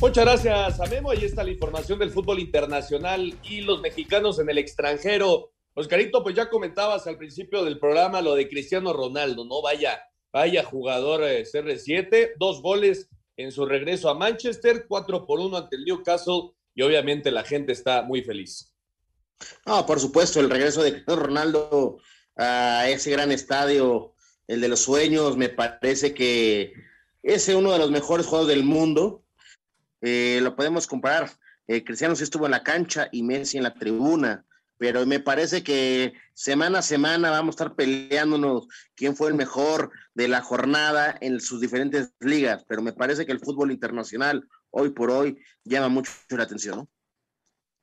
Muchas 0.00 0.24
gracias 0.24 0.80
a 0.80 0.86
Memo. 0.86 1.12
Ahí 1.12 1.24
está 1.24 1.44
la 1.44 1.52
información 1.52 2.00
del 2.00 2.10
fútbol 2.10 2.40
internacional 2.40 3.38
y 3.44 3.60
los 3.60 3.80
mexicanos 3.82 4.40
en 4.40 4.50
el 4.50 4.58
extranjero. 4.58 5.52
Oscarito, 5.74 6.24
pues 6.24 6.34
ya 6.34 6.50
comentabas 6.50 7.06
al 7.06 7.18
principio 7.18 7.62
del 7.62 7.78
programa 7.78 8.20
lo 8.20 8.34
de 8.34 8.48
Cristiano 8.48 8.92
Ronaldo, 8.92 9.44
¿no? 9.44 9.62
Vaya, 9.62 10.02
vaya 10.32 10.64
jugador 10.64 11.22
eh, 11.22 11.44
CR7, 11.44 12.32
dos 12.36 12.62
goles 12.62 13.08
en 13.36 13.52
su 13.52 13.64
regreso 13.64 14.10
a 14.10 14.14
Manchester, 14.14 14.86
4 14.88 15.24
por 15.24 15.38
1 15.38 15.56
ante 15.56 15.76
el 15.76 15.84
Newcastle 15.84 16.50
obviamente 16.82 17.30
la 17.30 17.44
gente 17.44 17.72
está 17.72 18.02
muy 18.02 18.22
feliz. 18.22 18.74
No, 19.66 19.86
por 19.86 20.00
supuesto, 20.00 20.40
el 20.40 20.50
regreso 20.50 20.82
de 20.82 20.92
Cristiano 20.92 21.22
Ronaldo 21.22 21.98
a 22.36 22.88
ese 22.88 23.10
gran 23.10 23.32
estadio, 23.32 24.14
el 24.46 24.60
de 24.60 24.68
los 24.68 24.80
sueños, 24.80 25.36
me 25.36 25.48
parece 25.48 26.14
que 26.14 26.72
es 27.22 27.48
uno 27.48 27.72
de 27.72 27.78
los 27.78 27.90
mejores 27.90 28.26
juegos 28.26 28.48
del 28.48 28.64
mundo. 28.64 29.24
Eh, 30.00 30.40
lo 30.42 30.56
podemos 30.56 30.86
comparar. 30.86 31.30
Eh, 31.68 31.84
Cristiano 31.84 32.16
sí 32.16 32.24
estuvo 32.24 32.46
en 32.46 32.52
la 32.52 32.62
cancha 32.62 33.08
y 33.12 33.22
Messi 33.22 33.56
en 33.56 33.62
la 33.62 33.74
tribuna, 33.74 34.44
pero 34.76 35.06
me 35.06 35.20
parece 35.20 35.62
que 35.62 36.14
semana 36.34 36.80
a 36.80 36.82
semana 36.82 37.30
vamos 37.30 37.52
a 37.52 37.56
estar 37.56 37.76
peleándonos 37.76 38.66
quién 38.96 39.14
fue 39.14 39.28
el 39.28 39.34
mejor 39.34 39.92
de 40.14 40.26
la 40.26 40.42
jornada 40.42 41.16
en 41.20 41.38
sus 41.40 41.60
diferentes 41.60 42.12
ligas, 42.18 42.64
pero 42.66 42.82
me 42.82 42.92
parece 42.92 43.26
que 43.26 43.32
el 43.32 43.40
fútbol 43.40 43.70
internacional 43.70 44.48
hoy 44.70 44.90
por 44.90 45.10
hoy 45.10 45.38
llama 45.64 45.88
mucho 45.88 46.10
la 46.30 46.44
atención, 46.44 46.78
¿no? 46.78 46.88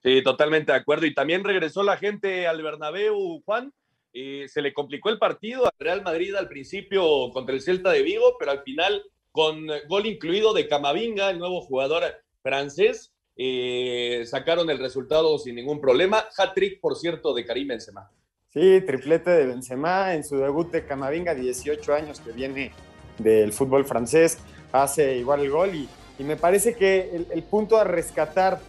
Sí, 0.04 0.22
totalmente 0.24 0.72
de 0.72 0.78
acuerdo. 0.78 1.06
Y 1.06 1.14
también 1.14 1.44
regresó 1.44 1.84
la 1.84 1.98
gente 1.98 2.48
al 2.48 2.62
Bernabéu, 2.62 3.42
Juan. 3.46 3.74
se 4.14 4.62
le 4.62 4.74
complicó 4.74 5.10
el 5.10 5.20
partido 5.20 5.66
al 5.66 5.74
Real 5.80 6.02
Madrid 6.04 6.34
al 6.36 6.48
principio 6.48 7.30
contra 7.32 7.54
el 7.54 7.62
Celta 7.62 7.92
de 7.92 8.04
Vigo, 8.04 8.36
pero 8.40 8.52
al 8.52 8.64
final, 8.64 9.04
con 9.32 9.68
gol 9.88 10.06
incluido 10.06 10.54
de 10.54 10.68
Camavinga, 10.68 11.30
el 11.30 11.40
nuevo 11.40 11.62
jugador 11.62 12.04
francés, 12.42 13.14
eh, 13.36 14.24
sacaron 14.26 14.70
el 14.70 14.80
resultado 14.80 15.38
sin 15.38 15.56
ningún 15.56 15.80
problema. 15.80 16.26
Hat-trick, 16.36 16.80
por 16.80 16.96
cierto, 16.96 17.34
de 17.34 17.46
Karim 17.46 17.68
Benzema. 17.68 18.10
Sí, 18.50 18.82
triplete 18.82 19.30
de 19.30 19.46
Benzema 19.46 20.16
en 20.16 20.24
su 20.24 20.38
debut 20.38 20.72
de 20.72 20.86
Camavinga, 20.86 21.36
18 21.36 21.94
años 21.94 22.20
que 22.20 22.32
viene 22.32 22.72
del 23.20 23.54
fútbol 23.54 23.86
francés, 23.86 24.40
hace 24.72 25.18
igual 25.18 25.42
el 25.42 25.52
gol 25.52 25.76
y 25.76 25.88
y 26.20 26.24
me 26.24 26.36
parece 26.36 26.76
que 26.76 27.26
el, 27.32 27.44
punto 27.44 27.78
a 27.78 27.84
rescatar 27.84 28.60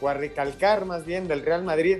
o 0.00 0.08
a 0.08 0.14
recalcar 0.14 0.84
más 0.84 1.04
bien 1.04 1.28
del 1.28 1.42
Real 1.42 1.62
Madrid 1.62 1.98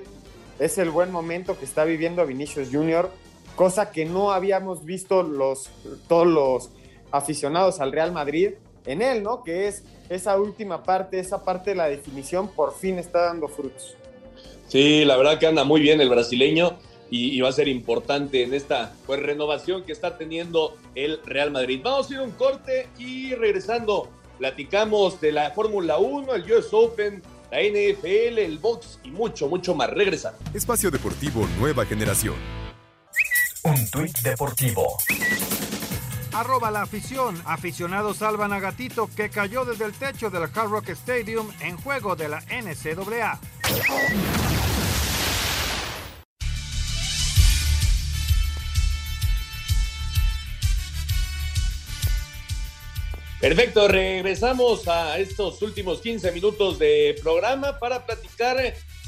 es 0.58 0.78
el 0.78 0.90
buen 0.90 1.10
momento 1.10 1.58
que 1.58 1.64
está 1.64 1.84
viviendo 1.84 2.26
Vinicius 2.26 2.68
Junior, 2.72 3.10
cosa 3.56 3.90
que 3.90 4.04
no 4.04 4.32
habíamos 4.32 4.84
visto 4.84 5.22
los, 5.22 5.70
todos 6.08 6.26
los 6.26 6.70
aficionados 7.10 7.80
al 7.80 7.92
Real 7.92 8.12
Madrid 8.12 8.52
en 8.86 9.02
él, 9.02 9.22
¿no? 9.22 9.42
Que 9.42 9.68
es 9.68 9.84
esa 10.08 10.38
última 10.38 10.82
parte, 10.82 11.18
esa 11.18 11.44
parte 11.44 11.70
de 11.70 11.76
la 11.76 11.86
definición, 11.86 12.48
por 12.48 12.74
fin 12.74 12.98
está 12.98 13.26
dando 13.26 13.48
frutos. 13.48 13.96
Sí, 14.68 15.04
la 15.04 15.16
verdad 15.16 15.38
que 15.38 15.46
anda 15.46 15.64
muy 15.64 15.80
bien 15.80 16.00
el 16.00 16.08
brasileño 16.08 16.78
y, 17.10 17.40
va 17.40 17.48
a 17.48 17.52
ser 17.52 17.68
importante 17.68 18.42
en 18.42 18.54
esta 18.54 18.92
pues, 19.06 19.20
renovación 19.20 19.84
que 19.84 19.92
está 19.92 20.18
teniendo 20.18 20.76
el 20.94 21.20
Real 21.24 21.50
Madrid. 21.52 21.80
Vamos 21.82 22.10
a 22.10 22.14
ir 22.14 22.20
a 22.20 22.22
un 22.22 22.32
corte 22.32 22.88
y 22.98 23.34
regresando 23.34 24.08
Platicamos 24.38 25.20
de 25.20 25.32
la 25.32 25.50
Fórmula 25.52 25.98
1, 25.98 26.34
el 26.34 26.52
US 26.52 26.68
Open, 26.72 27.22
la 27.50 27.60
NFL, 27.60 28.38
el 28.38 28.58
box 28.58 28.98
y 29.04 29.10
mucho, 29.10 29.48
mucho 29.48 29.74
más. 29.74 29.90
Regresa. 29.90 30.34
Espacio 30.52 30.90
Deportivo 30.90 31.46
Nueva 31.58 31.84
Generación. 31.84 32.34
Un 33.64 33.90
tuit 33.90 34.18
deportivo. 34.18 34.98
Arroba 36.34 36.70
la 36.70 36.82
afición. 36.82 37.40
Aficionados 37.46 38.18
salvan 38.18 38.52
a 38.52 38.58
Gatito 38.58 39.08
que 39.16 39.30
cayó 39.30 39.64
desde 39.64 39.84
el 39.84 39.92
techo 39.92 40.30
del 40.30 40.42
Hard 40.42 40.68
Rock 40.68 40.88
Stadium 40.90 41.48
en 41.60 41.76
juego 41.76 42.16
de 42.16 42.28
la 42.28 42.40
NCAA. 42.40 43.38
Perfecto, 53.44 53.88
regresamos 53.88 54.88
a 54.88 55.18
estos 55.18 55.60
últimos 55.60 56.00
15 56.00 56.32
minutos 56.32 56.78
de 56.78 57.14
programa 57.22 57.78
para 57.78 58.06
platicar 58.06 58.56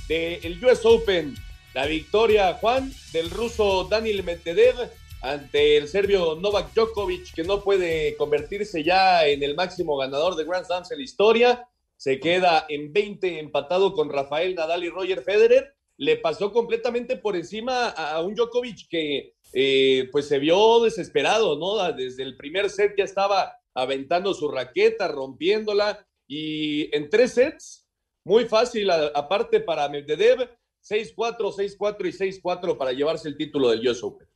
del 0.08 0.62
US 0.62 0.84
Open. 0.84 1.34
La 1.72 1.86
victoria, 1.86 2.52
Juan, 2.60 2.92
del 3.14 3.30
ruso 3.30 3.84
Daniel 3.84 4.22
Medvedev 4.24 4.90
ante 5.22 5.78
el 5.78 5.88
serbio 5.88 6.34
Novak 6.34 6.74
Djokovic, 6.74 7.32
que 7.32 7.44
no 7.44 7.64
puede 7.64 8.14
convertirse 8.18 8.84
ya 8.84 9.26
en 9.26 9.42
el 9.42 9.54
máximo 9.54 9.96
ganador 9.96 10.36
de 10.36 10.44
Grand 10.44 10.66
Slams 10.66 10.92
en 10.92 10.98
la 10.98 11.04
historia. 11.04 11.68
Se 11.96 12.20
queda 12.20 12.66
en 12.68 12.92
20 12.92 13.38
empatado 13.38 13.94
con 13.94 14.10
Rafael 14.10 14.54
Nadal 14.54 14.84
y 14.84 14.90
Roger 14.90 15.22
Federer. 15.22 15.72
Le 15.96 16.18
pasó 16.18 16.52
completamente 16.52 17.16
por 17.16 17.36
encima 17.36 17.88
a 17.88 18.20
un 18.20 18.34
Djokovic 18.34 18.86
que 18.90 19.32
eh, 19.54 20.10
pues 20.12 20.28
se 20.28 20.38
vio 20.38 20.80
desesperado, 20.80 21.58
¿no? 21.58 21.90
Desde 21.94 22.22
el 22.22 22.36
primer 22.36 22.68
set 22.68 22.92
ya 22.98 23.04
estaba 23.04 23.56
aventando 23.76 24.34
su 24.34 24.50
raqueta, 24.50 25.06
rompiéndola, 25.08 26.04
y 26.26 26.94
en 26.96 27.08
tres 27.08 27.34
sets, 27.34 27.86
muy 28.24 28.46
fácil, 28.46 28.90
aparte 28.90 29.60
para 29.60 29.88
Medvedev, 29.88 30.50
6-4, 30.82 31.36
6-4 31.54 31.96
y 32.00 32.40
6-4 32.42 32.76
para 32.76 32.92
llevarse 32.92 33.28
el 33.28 33.36
título 33.36 33.70
del 33.70 33.86
US 33.88 34.02
Open. 34.02 34.26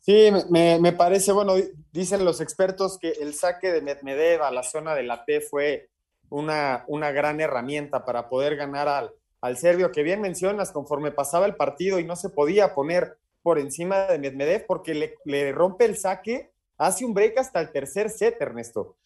Sí, 0.00 0.28
me, 0.50 0.92
parece, 0.92 1.32
bueno, 1.32 1.54
dicen 1.90 2.26
los 2.26 2.42
expertos 2.42 2.98
que 2.98 3.08
el 3.08 3.32
saque 3.32 3.72
de 3.72 3.80
Medvedev 3.80 4.42
a 4.42 4.50
la 4.50 4.62
zona 4.62 4.94
de 4.94 5.02
la 5.02 5.24
T 5.24 5.40
fue 5.40 5.88
una, 6.28 6.84
una 6.88 7.10
gran 7.10 7.40
herramienta 7.40 8.04
para 8.04 8.28
poder 8.28 8.56
ganar 8.56 8.88
al, 8.88 9.12
al 9.40 9.56
serbio, 9.56 9.92
que 9.92 10.02
bien 10.02 10.20
mencionas, 10.20 10.72
conforme 10.72 11.10
pasaba 11.10 11.46
el 11.46 11.56
partido 11.56 11.98
y 11.98 12.04
no 12.04 12.16
se 12.16 12.28
podía 12.28 12.74
poner 12.74 13.16
por 13.42 13.58
encima 13.58 14.06
de 14.06 14.18
Medvedev 14.18 14.66
porque 14.66 14.94
le, 14.94 15.14
le 15.24 15.52
rompe 15.52 15.86
el 15.86 15.96
saque 15.96 16.53
hace 16.78 17.04
un 17.04 17.14
break 17.14 17.38
hasta 17.38 17.60
el 17.60 17.72
tercer 17.72 18.10
set, 18.10 18.40
Ernesto. 18.40 18.96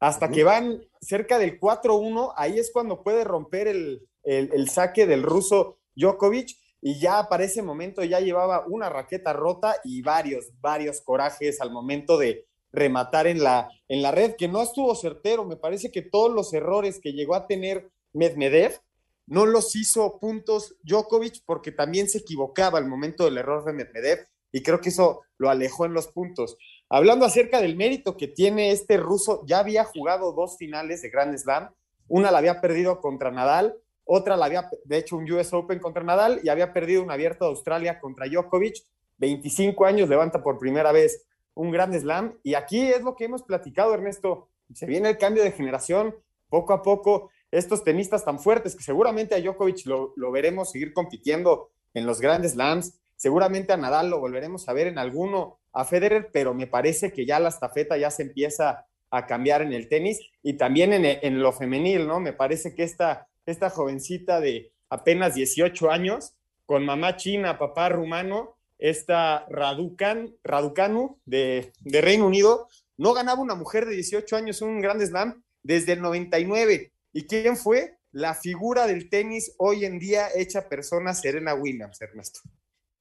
Hasta 0.00 0.30
que 0.30 0.44
van 0.44 0.80
cerca 1.00 1.38
del 1.38 1.58
4-1, 1.58 2.32
ahí 2.36 2.58
es 2.58 2.70
cuando 2.72 3.02
puede 3.02 3.24
romper 3.24 3.66
el, 3.66 4.68
saque 4.70 5.06
del 5.06 5.22
ruso 5.22 5.78
Djokovic 5.96 6.56
y 6.80 7.00
ya 7.00 7.28
para 7.28 7.44
ese 7.44 7.62
momento 7.62 8.04
ya 8.04 8.20
llevaba 8.20 8.64
una 8.68 8.88
raqueta 8.88 9.32
rota 9.32 9.76
y 9.82 10.02
varios, 10.02 10.52
varios 10.60 11.00
corajes 11.00 11.60
al 11.60 11.72
momento 11.72 12.16
de, 12.16 12.48
rematar 12.72 13.26
en 13.26 13.42
la, 13.42 13.70
en 13.88 14.02
la 14.02 14.10
red, 14.10 14.36
que 14.36 14.48
no 14.48 14.62
estuvo 14.62 14.94
certero. 14.94 15.44
Me 15.44 15.56
parece 15.56 15.90
que 15.90 16.02
todos 16.02 16.32
los 16.32 16.52
errores 16.52 17.00
que 17.00 17.12
llegó 17.12 17.34
a 17.34 17.46
tener 17.46 17.90
Medvedev 18.12 18.80
no 19.26 19.46
los 19.46 19.76
hizo 19.76 20.18
puntos 20.18 20.76
Djokovic 20.82 21.42
porque 21.44 21.72
también 21.72 22.08
se 22.08 22.18
equivocaba 22.18 22.78
al 22.78 22.86
momento 22.86 23.24
del 23.24 23.38
error 23.38 23.64
de 23.64 23.72
Medvedev 23.72 24.26
y 24.52 24.62
creo 24.62 24.80
que 24.80 24.88
eso 24.88 25.22
lo 25.36 25.50
alejó 25.50 25.84
en 25.84 25.92
los 25.92 26.08
puntos. 26.08 26.56
Hablando 26.90 27.26
acerca 27.26 27.60
del 27.60 27.76
mérito 27.76 28.16
que 28.16 28.28
tiene 28.28 28.70
este 28.70 28.96
ruso, 28.96 29.44
ya 29.46 29.58
había 29.58 29.84
jugado 29.84 30.32
dos 30.32 30.56
finales 30.56 31.02
de 31.02 31.10
Grand 31.10 31.36
Slam, 31.36 31.70
una 32.08 32.30
la 32.30 32.38
había 32.38 32.62
perdido 32.62 33.00
contra 33.00 33.30
Nadal, 33.30 33.76
otra 34.04 34.38
la 34.38 34.46
había, 34.46 34.70
de 34.84 34.96
hecho, 34.96 35.16
un 35.16 35.30
US 35.30 35.52
Open 35.52 35.80
contra 35.80 36.02
Nadal 36.02 36.40
y 36.42 36.48
había 36.48 36.72
perdido 36.72 37.02
un 37.02 37.10
abierto 37.10 37.44
de 37.44 37.50
Australia 37.50 38.00
contra 38.00 38.26
Djokovic. 38.26 38.76
25 39.18 39.84
años 39.84 40.08
levanta 40.08 40.42
por 40.42 40.58
primera 40.58 40.90
vez 40.90 41.26
un 41.52 41.70
Grand 41.70 41.94
Slam 41.94 42.38
y 42.42 42.54
aquí 42.54 42.90
es 42.90 43.02
lo 43.02 43.14
que 43.14 43.26
hemos 43.26 43.42
platicado, 43.42 43.92
Ernesto. 43.92 44.48
Se 44.72 44.86
viene 44.86 45.10
el 45.10 45.18
cambio 45.18 45.42
de 45.42 45.52
generación, 45.52 46.16
poco 46.48 46.72
a 46.72 46.82
poco, 46.82 47.30
estos 47.50 47.84
tenistas 47.84 48.24
tan 48.24 48.38
fuertes 48.38 48.74
que 48.74 48.82
seguramente 48.82 49.34
a 49.34 49.40
Djokovic 49.40 49.84
lo, 49.84 50.14
lo 50.16 50.30
veremos 50.32 50.70
seguir 50.70 50.94
compitiendo 50.94 51.70
en 51.92 52.06
los 52.06 52.20
grandes 52.20 52.52
slams, 52.52 52.98
seguramente 53.16 53.74
a 53.74 53.76
Nadal 53.76 54.08
lo 54.08 54.20
volveremos 54.20 54.68
a 54.70 54.72
ver 54.72 54.86
en 54.86 54.98
alguno, 54.98 55.57
a 55.72 55.84
Federer, 55.84 56.30
pero 56.32 56.54
me 56.54 56.66
parece 56.66 57.12
que 57.12 57.26
ya 57.26 57.40
la 57.40 57.48
estafeta 57.48 57.96
ya 57.96 58.10
se 58.10 58.22
empieza 58.22 58.86
a 59.10 59.26
cambiar 59.26 59.62
en 59.62 59.72
el 59.72 59.88
tenis 59.88 60.20
y 60.42 60.54
también 60.54 60.92
en, 60.92 61.04
en 61.04 61.40
lo 61.40 61.52
femenil, 61.52 62.06
¿no? 62.06 62.20
Me 62.20 62.32
parece 62.32 62.74
que 62.74 62.82
esta, 62.82 63.28
esta 63.46 63.70
jovencita 63.70 64.40
de 64.40 64.72
apenas 64.90 65.34
18 65.34 65.90
años, 65.90 66.34
con 66.66 66.84
mamá 66.84 67.16
china, 67.16 67.58
papá 67.58 67.88
rumano, 67.88 68.56
esta 68.78 69.46
Raducan, 69.48 70.34
Raducanu 70.44 71.18
de, 71.24 71.72
de 71.80 72.00
Reino 72.00 72.26
Unido, 72.26 72.68
no 72.96 73.12
ganaba 73.12 73.40
una 73.40 73.54
mujer 73.54 73.86
de 73.86 73.94
18 73.94 74.36
años 74.36 74.62
un 74.62 74.80
Grand 74.80 75.00
Slam 75.02 75.42
desde 75.62 75.92
el 75.92 76.02
99. 76.02 76.92
¿Y 77.12 77.26
quién 77.26 77.56
fue? 77.56 77.98
La 78.12 78.34
figura 78.34 78.86
del 78.86 79.08
tenis 79.10 79.54
hoy 79.58 79.84
en 79.84 79.98
día 79.98 80.28
hecha 80.34 80.68
persona 80.68 81.14
Serena 81.14 81.54
Williams, 81.54 82.00
Ernesto. 82.00 82.40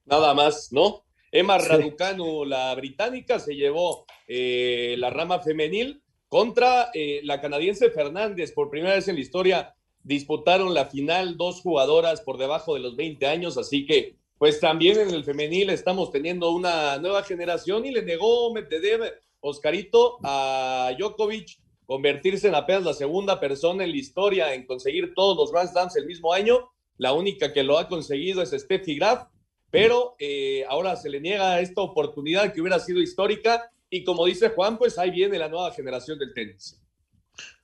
Nada 0.06 0.34
más, 0.34 0.72
¿no? 0.72 1.04
Emma 1.38 1.60
Raducanu, 1.60 2.46
la 2.46 2.74
británica, 2.74 3.40
se 3.40 3.56
llevó 3.56 4.08
eh, 4.28 4.96
la 4.98 5.12
rama 5.12 5.40
femenil 5.40 6.02
contra 6.28 6.90
eh, 6.96 7.22
la 7.26 7.40
canadiense 7.40 7.92
Fernández. 7.92 8.52
Por 8.54 8.72
primera 8.72 8.96
vez 8.96 9.08
en 9.08 9.16
la 9.16 9.22
historia 9.22 9.76
disputaron 10.02 10.74
la 10.74 10.86
final 10.86 11.38
dos 11.38 11.62
jugadoras 11.62 12.22
por 12.22 12.40
debajo 12.40 12.74
de 12.74 12.80
los 12.80 12.96
20 12.96 13.28
años, 13.28 13.60
así 13.60 13.86
que 13.86 14.16
pues 14.40 14.60
también 14.60 15.00
en 15.00 15.12
el 15.12 15.24
femenil 15.24 15.70
estamos 15.70 16.12
teniendo 16.12 16.50
una 16.50 16.98
nueva 16.98 17.22
generación 17.22 17.86
y 17.86 17.92
le 17.92 18.02
negó 18.02 18.52
Medvedev, 18.52 19.14
Oscarito, 19.40 20.18
a 20.24 20.92
Djokovic 20.98 21.60
convertirse 21.86 22.48
en 22.48 22.56
apenas 22.56 22.84
la 22.84 22.94
segunda 22.96 23.40
persona 23.40 23.84
en 23.84 23.92
la 23.92 23.98
historia 23.98 24.56
en 24.56 24.66
conseguir 24.66 25.14
todos 25.14 25.38
los 25.38 25.52
Grand 25.52 25.70
Slams 25.70 25.96
el 25.98 26.08
mismo 26.08 26.34
año. 26.34 26.72
La 26.98 27.14
única 27.14 27.54
que 27.54 27.62
lo 27.62 27.78
ha 27.78 27.88
conseguido 27.88 28.42
es 28.42 28.50
Steffi 28.50 28.96
Graf, 28.96 29.28
pero 29.70 30.16
eh, 30.20 30.66
ahora 30.70 30.96
se 30.96 31.10
le 31.10 31.20
niega 31.20 31.60
esta 31.60 31.82
oportunidad 31.82 32.54
que 32.54 32.62
hubiera 32.62 32.80
sido 32.80 33.02
histórica 33.02 33.72
y 33.90 34.04
como 34.04 34.26
dice 34.26 34.50
Juan, 34.50 34.78
pues 34.78 34.98
ahí 34.98 35.12
viene 35.12 35.40
la 35.40 35.50
nueva 35.50 35.72
generación 35.72 36.20
del 36.20 36.34
tenis. 36.34 36.82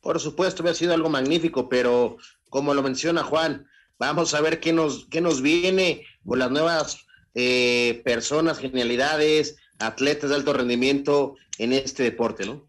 Por 0.02 0.20
supuesto, 0.20 0.62
hubiera 0.62 0.78
sido 0.78 0.94
algo 0.94 1.10
magnífico, 1.10 1.68
pero 1.68 2.18
como 2.50 2.74
lo 2.74 2.84
menciona 2.84 3.24
Juan, 3.24 3.68
vamos 3.98 4.34
a 4.34 4.42
ver 4.42 4.60
qué 4.60 4.74
nos, 4.74 5.06
qué 5.10 5.22
nos 5.22 5.42
viene 5.42 6.06
con 6.26 6.40
las 6.40 6.52
nuevas 6.52 7.06
eh, 7.36 8.02
personas, 8.06 8.60
genialidades, 8.60 9.58
atletas 9.80 10.30
de 10.30 10.36
alto 10.36 10.54
rendimiento 10.54 11.36
en 11.58 11.74
este 11.74 12.04
deporte, 12.04 12.46
¿no? 12.46 12.68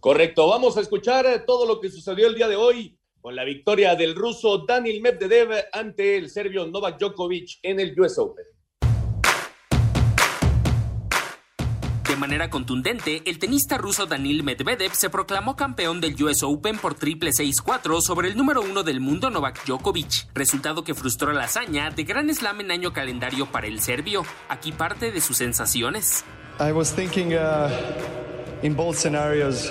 Correcto, 0.00 0.48
vamos 0.48 0.76
a 0.76 0.80
escuchar 0.80 1.26
eh, 1.26 1.38
todo 1.40 1.66
lo 1.66 1.80
que 1.80 1.90
sucedió 1.90 2.28
el 2.28 2.34
día 2.34 2.48
de 2.48 2.56
hoy 2.56 2.97
con 3.20 3.34
la 3.34 3.44
victoria 3.44 3.94
del 3.94 4.14
ruso 4.14 4.64
Daniel 4.66 5.00
Medvedev 5.00 5.50
ante 5.72 6.16
el 6.16 6.30
serbio 6.30 6.66
Novak 6.66 6.98
Djokovic 6.98 7.58
en 7.62 7.80
el 7.80 7.98
US 8.00 8.18
Open. 8.18 8.44
De 12.08 12.16
manera 12.16 12.48
contundente, 12.48 13.22
el 13.26 13.38
tenista 13.38 13.76
ruso 13.76 14.06
Daniil 14.06 14.42
Medvedev 14.42 14.92
se 14.94 15.10
proclamó 15.10 15.56
campeón 15.56 16.00
del 16.00 16.20
US 16.22 16.42
Open 16.42 16.78
por 16.78 16.94
triple 16.94 17.32
6-4 17.32 18.00
sobre 18.00 18.28
el 18.28 18.36
número 18.36 18.62
uno 18.62 18.82
del 18.82 19.00
mundo 19.00 19.28
Novak 19.28 19.66
Djokovic, 19.66 20.26
resultado 20.32 20.84
que 20.84 20.94
frustró 20.94 21.32
la 21.32 21.44
hazaña 21.44 21.90
de 21.90 22.04
gran 22.04 22.34
slam 22.34 22.62
en 22.62 22.70
año 22.70 22.94
calendario 22.94 23.44
para 23.46 23.66
el 23.66 23.80
serbio. 23.80 24.22
Aquí 24.48 24.72
parte 24.72 25.12
de 25.12 25.20
sus 25.20 25.36
sensaciones. 25.36 26.24
I 26.58 26.72
was 26.72 26.92
thinking 26.92 27.34
uh, 27.34 27.68
in 28.62 28.74
both 28.74 28.96
scenarios, 28.96 29.70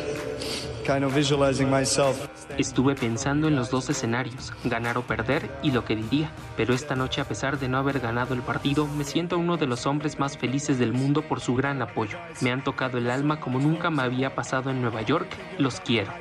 kind 0.87 1.03
of 1.03 1.13
visualizing 1.13 1.69
myself 1.69 2.17
Estuve 2.57 2.95
pensando 2.95 3.47
en 3.47 3.55
los 3.55 3.69
dos 3.69 3.89
escenarios, 3.89 4.51
ganar 4.63 4.97
o 4.97 5.03
perder 5.03 5.51
y 5.61 5.71
lo 5.71 5.85
que 5.85 5.95
diría, 5.95 6.31
pero 6.55 6.73
esta 6.73 6.95
noche 6.95 7.21
a 7.21 7.25
pesar 7.25 7.59
de 7.59 7.67
no 7.67 7.77
haber 7.77 7.99
ganado 7.99 8.33
el 8.33 8.41
partido, 8.41 8.87
me 8.87 9.03
siento 9.03 9.37
uno 9.37 9.57
de 9.57 9.67
los 9.67 9.85
hombres 9.85 10.17
más 10.17 10.37
felices 10.37 10.79
del 10.79 10.93
mundo 10.93 11.21
por 11.21 11.39
su 11.39 11.53
gran 11.55 11.81
apoyo. 11.83 12.17
Me 12.41 12.51
han 12.51 12.63
tocado 12.63 12.97
el 12.97 13.11
alma 13.11 13.39
como 13.39 13.59
nunca 13.59 13.91
me 13.91 14.01
había 14.01 14.33
pasado 14.33 14.71
en 14.71 14.81
Nueva 14.81 15.03
York, 15.03 15.27
los 15.59 15.79
quiero. 15.81 16.11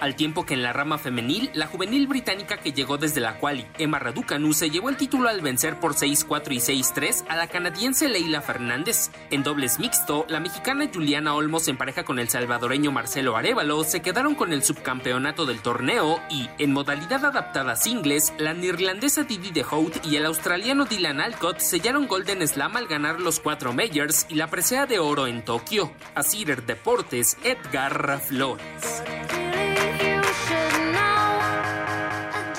Al 0.00 0.14
tiempo 0.14 0.44
que 0.44 0.54
en 0.54 0.62
la 0.62 0.72
rama 0.72 0.98
femenil, 0.98 1.50
la 1.54 1.66
juvenil 1.66 2.06
británica 2.06 2.58
que 2.58 2.72
llegó 2.72 2.98
desde 2.98 3.20
la 3.20 3.38
quali, 3.38 3.66
Emma 3.78 3.98
Raducanu, 3.98 4.52
se 4.52 4.70
llevó 4.70 4.90
el 4.90 4.96
título 4.96 5.28
al 5.28 5.40
vencer 5.40 5.80
por 5.80 5.94
6-4 5.94 6.52
y 6.52 6.58
6-3 6.58 7.24
a 7.28 7.36
la 7.36 7.46
canadiense 7.48 8.08
Leila 8.08 8.42
Fernández. 8.42 9.10
En 9.30 9.42
dobles 9.42 9.78
mixto, 9.78 10.26
la 10.28 10.40
mexicana 10.40 10.88
Juliana 10.92 11.34
Olmos 11.34 11.61
en 11.68 11.76
pareja 11.76 12.04
con 12.04 12.18
el 12.18 12.28
salvadoreño 12.28 12.92
Marcelo 12.92 13.36
Arevalo 13.36 13.84
se 13.84 14.00
quedaron 14.00 14.34
con 14.34 14.52
el 14.52 14.62
subcampeonato 14.62 15.46
del 15.46 15.60
torneo 15.60 16.20
y, 16.30 16.48
en 16.58 16.72
modalidad 16.72 17.24
adaptada 17.24 17.76
singles, 17.76 18.32
la 18.38 18.54
neerlandesa 18.54 19.22
Didi 19.22 19.50
de 19.50 19.64
Hout 19.64 20.04
y 20.04 20.16
el 20.16 20.26
australiano 20.26 20.84
Dylan 20.84 21.20
Alcott 21.20 21.58
sellaron 21.60 22.06
Golden 22.06 22.46
Slam 22.46 22.76
al 22.76 22.86
ganar 22.86 23.20
los 23.20 23.40
cuatro 23.40 23.72
majors 23.72 24.26
y 24.28 24.34
la 24.34 24.48
presea 24.48 24.86
de 24.86 24.98
oro 24.98 25.26
en 25.26 25.44
Tokio. 25.44 25.92
A 26.14 26.22
Cider 26.22 26.64
Deportes, 26.64 27.36
Edgar 27.44 28.20
Flores. 28.20 29.02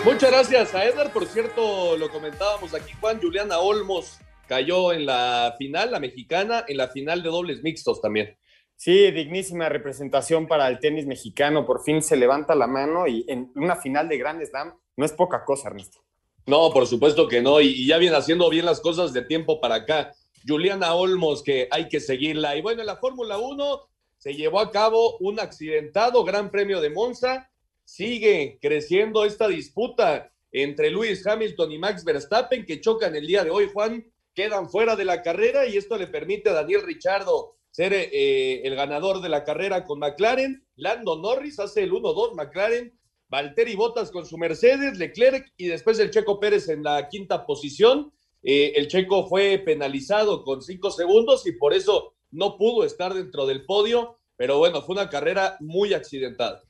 Muchas 0.03 0.31
gracias 0.31 0.75
a 0.75 0.85
Edgar. 0.85 1.13
Por 1.13 1.25
cierto, 1.25 1.97
lo 1.97 2.09
comentábamos 2.09 2.73
aquí, 2.73 2.91
Juan 2.99 3.21
Juliana 3.21 3.59
Olmos 3.59 4.19
cayó 4.47 4.91
en 4.91 5.05
la 5.05 5.55
final, 5.57 5.91
la 5.91 5.99
mexicana, 5.99 6.65
en 6.67 6.77
la 6.77 6.89
final 6.89 7.23
de 7.23 7.29
dobles 7.29 7.63
mixtos 7.63 8.01
también. 8.01 8.37
Sí, 8.75 9.11
dignísima 9.11 9.69
representación 9.69 10.47
para 10.47 10.67
el 10.67 10.79
tenis 10.79 11.05
mexicano. 11.05 11.65
Por 11.65 11.83
fin 11.83 12.01
se 12.01 12.17
levanta 12.17 12.55
la 12.55 12.67
mano 12.67 13.07
y 13.07 13.25
en 13.27 13.51
una 13.55 13.75
final 13.75 14.09
de 14.09 14.17
Grand 14.17 14.43
Slam 14.43 14.73
no 14.97 15.05
es 15.05 15.13
poca 15.13 15.45
cosa, 15.45 15.69
Ernesto. 15.69 16.03
No, 16.45 16.71
por 16.71 16.87
supuesto 16.87 17.27
que 17.27 17.41
no. 17.41 17.61
Y, 17.61 17.87
ya 17.87 17.97
viene 17.97 18.17
haciendo 18.17 18.49
bien 18.49 18.65
las 18.65 18.81
cosas 18.81 19.13
de 19.13 19.21
tiempo 19.21 19.61
para 19.61 19.75
acá. 19.75 20.13
Juliana 20.45 20.93
Olmos, 20.93 21.41
que 21.41 21.67
hay 21.71 21.87
que 21.87 21.99
seguirla. 21.99 22.55
Y 22.57 22.61
bueno, 22.61 22.81
en 22.81 22.87
la 22.87 22.97
Fórmula 22.97 23.37
1 23.37 23.81
se 24.17 24.33
llevó 24.33 24.59
a 24.59 24.71
cabo 24.71 25.17
un 25.19 25.39
accidentado 25.39 26.23
Gran 26.23 26.51
Premio 26.51 26.81
de 26.81 26.89
Monza. 26.89 27.49
Sigue 27.85 28.59
creciendo 28.61 29.25
esta 29.25 29.47
disputa 29.47 30.31
entre 30.51 30.91
Lewis 30.91 31.25
Hamilton 31.25 31.71
y 31.71 31.77
Max 31.77 32.03
Verstappen, 32.03 32.65
que 32.65 32.81
chocan 32.81 33.15
el 33.15 33.25
día 33.25 33.43
de 33.43 33.49
hoy, 33.49 33.69
Juan. 33.73 34.05
Quedan 34.33 34.69
fuera 34.69 34.95
de 34.95 35.05
la 35.05 35.21
carrera 35.21 35.65
y 35.67 35.77
esto 35.77 35.97
le 35.97 36.07
permite 36.07 36.49
a 36.49 36.53
Daniel 36.53 36.81
Richardo 36.81 37.55
ser 37.73 37.91
eh, 37.91 38.61
el 38.63 38.75
ganador 38.75 39.19
de 39.19 39.29
la 39.29 39.43
carrera 39.43 39.83
con 39.83 39.97
McLaren. 39.97 40.63
Lando 40.75 41.17
Norris 41.17 41.59
hace 41.59 41.81
el 41.81 41.91
1-2 41.91 42.35
McLaren. 42.35 42.95
Valtteri 43.29 43.75
Bottas 43.75 44.11
con 44.11 44.27
su 44.27 44.37
Mercedes, 44.37 44.95
Leclerc 44.99 45.51
y 45.57 45.65
después 45.65 45.97
el 45.97 46.11
Checo 46.11 46.39
Pérez 46.39 46.69
en 46.69 46.83
la 46.83 47.09
quinta 47.09 47.47
posición. 47.47 48.13
Eh, 48.43 48.73
el 48.75 48.87
Checo 48.89 49.27
fue 49.27 49.57
penalizado 49.57 50.43
con 50.43 50.61
cinco 50.61 50.91
segundos 50.91 51.47
y 51.47 51.53
por 51.53 51.73
eso 51.73 52.13
no 52.29 52.57
pudo 52.57 52.85
estar 52.85 53.15
dentro 53.15 53.47
del 53.47 53.65
podio, 53.65 54.19
pero 54.35 54.59
bueno, 54.59 54.83
fue 54.83 54.93
una 54.93 55.09
carrera 55.09 55.57
muy 55.59 55.95
accidentada. 55.95 56.61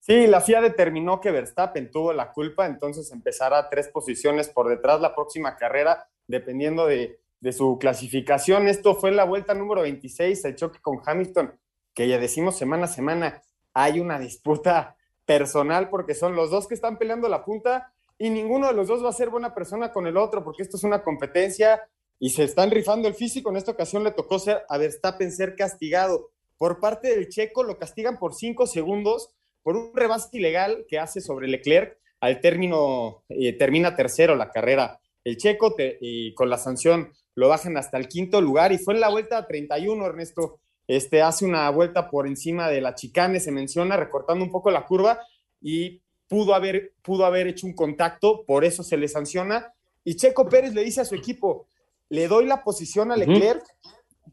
Sí, 0.00 0.26
la 0.26 0.40
FIA 0.40 0.60
determinó 0.60 1.20
que 1.20 1.30
Verstappen 1.30 1.92
tuvo 1.92 2.12
la 2.12 2.32
culpa, 2.32 2.66
entonces 2.66 3.12
empezará 3.12 3.68
tres 3.68 3.88
posiciones 3.88 4.48
por 4.48 4.68
detrás 4.68 5.00
la 5.00 5.14
próxima 5.14 5.56
carrera, 5.56 6.08
dependiendo 6.26 6.86
de, 6.86 7.20
de 7.40 7.52
su 7.52 7.78
clasificación. 7.78 8.68
Esto 8.68 8.94
fue 8.94 9.10
la 9.12 9.24
vuelta 9.24 9.54
número 9.54 9.82
26, 9.82 10.44
el 10.44 10.56
choque 10.56 10.80
con 10.80 11.00
Hamilton, 11.04 11.58
que 11.94 12.08
ya 12.08 12.18
decimos 12.18 12.56
semana 12.56 12.84
a 12.84 12.88
semana, 12.88 13.42
hay 13.74 14.00
una 14.00 14.18
disputa 14.18 14.96
personal 15.24 15.88
porque 15.90 16.14
son 16.14 16.34
los 16.34 16.50
dos 16.50 16.66
que 16.66 16.74
están 16.74 16.98
peleando 16.98 17.28
la 17.28 17.44
punta 17.44 17.92
y 18.18 18.30
ninguno 18.30 18.68
de 18.68 18.72
los 18.72 18.88
dos 18.88 19.04
va 19.04 19.10
a 19.10 19.12
ser 19.12 19.30
buena 19.30 19.54
persona 19.54 19.92
con 19.92 20.06
el 20.06 20.16
otro 20.16 20.42
porque 20.42 20.62
esto 20.62 20.76
es 20.76 20.84
una 20.84 21.02
competencia 21.02 21.82
y 22.18 22.30
se 22.30 22.44
están 22.44 22.70
rifando 22.70 23.06
el 23.06 23.14
físico. 23.14 23.50
En 23.50 23.56
esta 23.56 23.72
ocasión 23.72 24.02
le 24.02 24.10
tocó 24.10 24.38
ser, 24.38 24.62
a 24.68 24.78
Verstappen 24.78 25.30
ser 25.30 25.54
castigado. 25.54 26.30
Por 26.56 26.80
parte 26.80 27.14
del 27.14 27.28
checo 27.28 27.62
lo 27.62 27.78
castigan 27.78 28.18
por 28.18 28.34
cinco 28.34 28.66
segundos 28.66 29.30
por 29.62 29.76
un 29.76 29.94
rebase 29.94 30.30
ilegal 30.32 30.84
que 30.88 30.98
hace 30.98 31.20
sobre 31.20 31.46
Leclerc. 31.46 31.98
Al 32.20 32.40
término, 32.40 33.22
eh, 33.28 33.52
termina 33.52 33.94
tercero 33.94 34.34
la 34.34 34.50
carrera 34.50 34.98
el 35.28 35.36
checo 35.36 35.74
y 36.00 36.32
con 36.34 36.48
la 36.48 36.56
sanción 36.56 37.12
lo 37.34 37.48
bajan 37.48 37.76
hasta 37.76 37.98
el 37.98 38.08
quinto 38.08 38.40
lugar 38.40 38.72
y 38.72 38.78
fue 38.78 38.94
en 38.94 39.00
la 39.00 39.10
vuelta 39.10 39.46
31, 39.46 40.06
Ernesto. 40.06 40.60
Este 40.86 41.20
hace 41.20 41.44
una 41.44 41.68
vuelta 41.70 42.10
por 42.10 42.26
encima 42.26 42.68
de 42.68 42.80
la 42.80 42.94
chicane, 42.94 43.40
se 43.40 43.52
menciona, 43.52 43.96
recortando 43.96 44.42
un 44.42 44.50
poco 44.50 44.70
la 44.70 44.86
curva 44.86 45.20
y 45.60 46.00
pudo 46.28 46.54
haber, 46.54 46.94
pudo 47.02 47.26
haber 47.26 47.46
hecho 47.46 47.66
un 47.66 47.74
contacto, 47.74 48.44
por 48.46 48.64
eso 48.64 48.82
se 48.82 48.96
le 48.96 49.06
sanciona. 49.06 49.72
Y 50.02 50.16
Checo 50.16 50.48
Pérez 50.48 50.72
le 50.72 50.82
dice 50.82 51.02
a 51.02 51.04
su 51.04 51.14
equipo, 51.14 51.68
le 52.08 52.26
doy 52.26 52.46
la 52.46 52.64
posición 52.64 53.12
a 53.12 53.16
Leclerc 53.16 53.62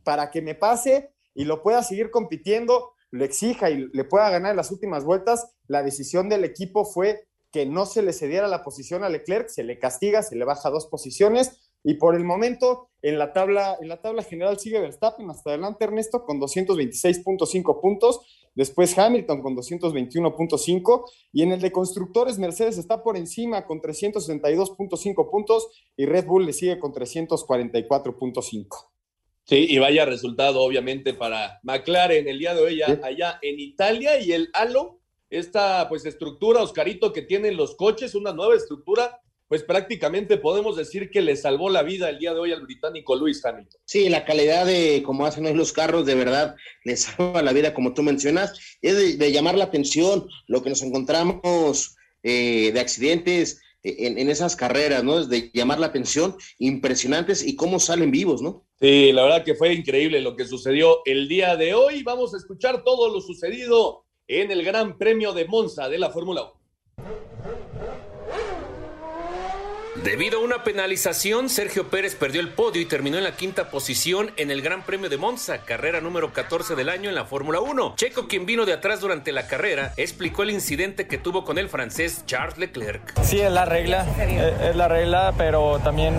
para 0.03 0.31
que 0.31 0.41
me 0.41 0.55
pase 0.55 1.11
y 1.33 1.43
lo 1.43 1.61
pueda 1.61 1.83
seguir 1.83 2.09
compitiendo, 2.09 2.93
lo 3.11 3.25
exija 3.25 3.69
y 3.69 3.89
le 3.91 4.03
pueda 4.05 4.29
ganar 4.29 4.51
en 4.51 4.57
las 4.57 4.71
últimas 4.71 5.03
vueltas. 5.03 5.53
La 5.67 5.83
decisión 5.83 6.29
del 6.29 6.45
equipo 6.45 6.85
fue 6.85 7.27
que 7.55 7.65
no 7.65 7.85
se 7.85 8.01
le 8.01 8.11
cediera 8.11 8.49
la 8.49 8.63
posición 8.63 9.05
a 9.05 9.09
Leclerc, 9.09 9.47
se 9.47 9.63
le 9.63 9.79
castiga, 9.79 10.21
se 10.23 10.35
le 10.35 10.43
baja 10.43 10.69
dos 10.69 10.87
posiciones 10.87 11.71
y 11.85 11.93
por 11.93 12.15
el 12.15 12.25
momento, 12.25 12.89
en 13.01 13.17
la 13.17 13.31
tabla, 13.31 13.77
en 13.79 13.87
la 13.87 14.01
tabla 14.01 14.23
general 14.23 14.59
sigue 14.59 14.81
Verstappen 14.81 15.29
hasta 15.29 15.51
adelante, 15.51 15.85
Ernesto, 15.85 16.25
con 16.25 16.41
226.5 16.41 17.79
puntos. 17.79 18.19
Después 18.55 18.97
Hamilton 18.97 19.41
con 19.41 19.55
221.5. 19.55 21.05
Y 21.31 21.43
en 21.43 21.53
el 21.53 21.61
de 21.61 21.71
constructores, 21.71 22.39
Mercedes 22.39 22.77
está 22.77 23.01
por 23.03 23.15
encima 23.15 23.65
con 23.65 23.79
362.5 23.79 25.31
puntos 25.31 25.69
y 25.95 26.05
Red 26.05 26.25
Bull 26.25 26.45
le 26.45 26.51
sigue 26.51 26.77
con 26.77 26.91
344.5. 26.91 28.67
Sí, 29.45 29.67
y 29.69 29.77
vaya 29.77 30.03
resultado, 30.03 30.61
obviamente, 30.61 31.13
para 31.13 31.61
McLaren 31.63 32.27
el 32.27 32.37
día 32.37 32.53
de 32.53 32.61
hoy 32.61 32.81
allá 32.81 33.39
en 33.41 33.59
Italia 33.61 34.19
y 34.19 34.33
el 34.33 34.49
Halo, 34.53 35.01
esta 35.39 35.87
pues 35.89 36.05
estructura, 36.05 36.61
Oscarito, 36.61 37.13
que 37.13 37.21
tienen 37.21 37.57
los 37.57 37.75
coches, 37.75 38.15
una 38.15 38.33
nueva 38.33 38.55
estructura 38.55 39.19
pues 39.47 39.63
prácticamente 39.63 40.37
podemos 40.37 40.75
decir 40.75 41.09
que 41.11 41.21
le 41.21 41.35
salvó 41.35 41.69
la 41.69 41.83
vida 41.83 42.09
el 42.09 42.17
día 42.17 42.33
de 42.33 42.39
hoy 42.39 42.51
al 42.51 42.63
británico 42.63 43.15
Luis 43.15 43.45
Hamilton. 43.45 43.79
Sí, 43.85 44.09
la 44.09 44.25
calidad 44.25 44.65
de 44.65 45.03
cómo 45.05 45.25
hacen 45.25 45.45
hoy 45.45 45.53
los 45.53 45.71
carros, 45.71 46.05
de 46.05 46.15
verdad, 46.15 46.55
le 46.83 46.97
salva 46.97 47.43
la 47.43 47.53
vida, 47.53 47.73
como 47.73 47.93
tú 47.93 48.01
mencionas, 48.01 48.77
es 48.81 49.19
de, 49.19 49.31
llamar 49.31 49.55
la 49.55 49.65
atención 49.65 50.27
lo 50.47 50.63
que 50.63 50.69
nos 50.69 50.81
encontramos 50.81 51.95
eh, 52.23 52.71
de 52.73 52.79
accidentes 52.79 53.61
eh, 53.83 54.07
en, 54.17 54.29
esas 54.29 54.55
carreras, 54.55 55.03
¿no? 55.03 55.19
Es 55.19 55.29
de 55.29 55.51
llamar 55.53 55.79
la 55.79 55.87
atención, 55.87 56.35
impresionantes 56.57 57.45
y 57.45 57.55
cómo 57.55 57.79
salen 57.79 58.09
vivos, 58.09 58.41
¿no? 58.41 58.65
Sí, 58.79 59.11
la 59.11 59.23
verdad 59.23 59.43
que 59.43 59.55
fue 59.55 59.73
increíble 59.73 60.21
lo 60.21 60.35
que 60.35 60.45
sucedió 60.45 61.01
el 61.05 61.27
día 61.27 61.55
de 61.55 61.75
hoy. 61.75 62.01
Vamos 62.01 62.33
a 62.33 62.37
escuchar 62.37 62.83
todo 62.83 63.13
lo 63.13 63.21
sucedido 63.21 64.04
en 64.27 64.51
el 64.51 64.63
Gran 64.63 64.97
Premio 64.97 65.33
de 65.33 65.45
Monza 65.45 65.87
de 65.87 65.99
la 65.99 66.09
Fórmula 66.09 66.51
1. 66.97 67.54
Debido 70.05 70.37
a 70.37 70.43
una 70.43 70.63
penalización, 70.63 71.49
Sergio 71.49 71.87
Pérez 71.89 72.13
perdió 72.13 72.39
el 72.39 72.49
podio 72.49 72.79
y 72.79 72.85
terminó 72.85 73.17
en 73.17 73.23
la 73.23 73.35
quinta 73.35 73.71
posición 73.71 74.29
en 74.37 74.51
el 74.51 74.61
Gran 74.61 74.83
Premio 74.83 75.09
de 75.09 75.17
Monza, 75.17 75.65
carrera 75.65 75.99
número 75.99 76.31
14 76.31 76.75
del 76.75 76.89
año 76.89 77.09
en 77.09 77.15
la 77.15 77.25
Fórmula 77.25 77.59
1. 77.59 77.95
Checo, 77.97 78.27
quien 78.27 78.45
vino 78.45 78.67
de 78.67 78.73
atrás 78.73 79.01
durante 79.01 79.31
la 79.31 79.47
carrera, 79.47 79.93
explicó 79.97 80.43
el 80.43 80.51
incidente 80.51 81.07
que 81.07 81.17
tuvo 81.17 81.43
con 81.43 81.57
el 81.57 81.69
francés 81.69 82.23
Charles 82.27 82.59
Leclerc. 82.59 83.19
Sí, 83.23 83.41
es 83.41 83.51
la 83.51 83.65
regla, 83.65 84.05
eh, 84.19 84.69
es 84.69 84.75
la 84.75 84.87
regla, 84.87 85.33
pero 85.39 85.79
también 85.79 86.13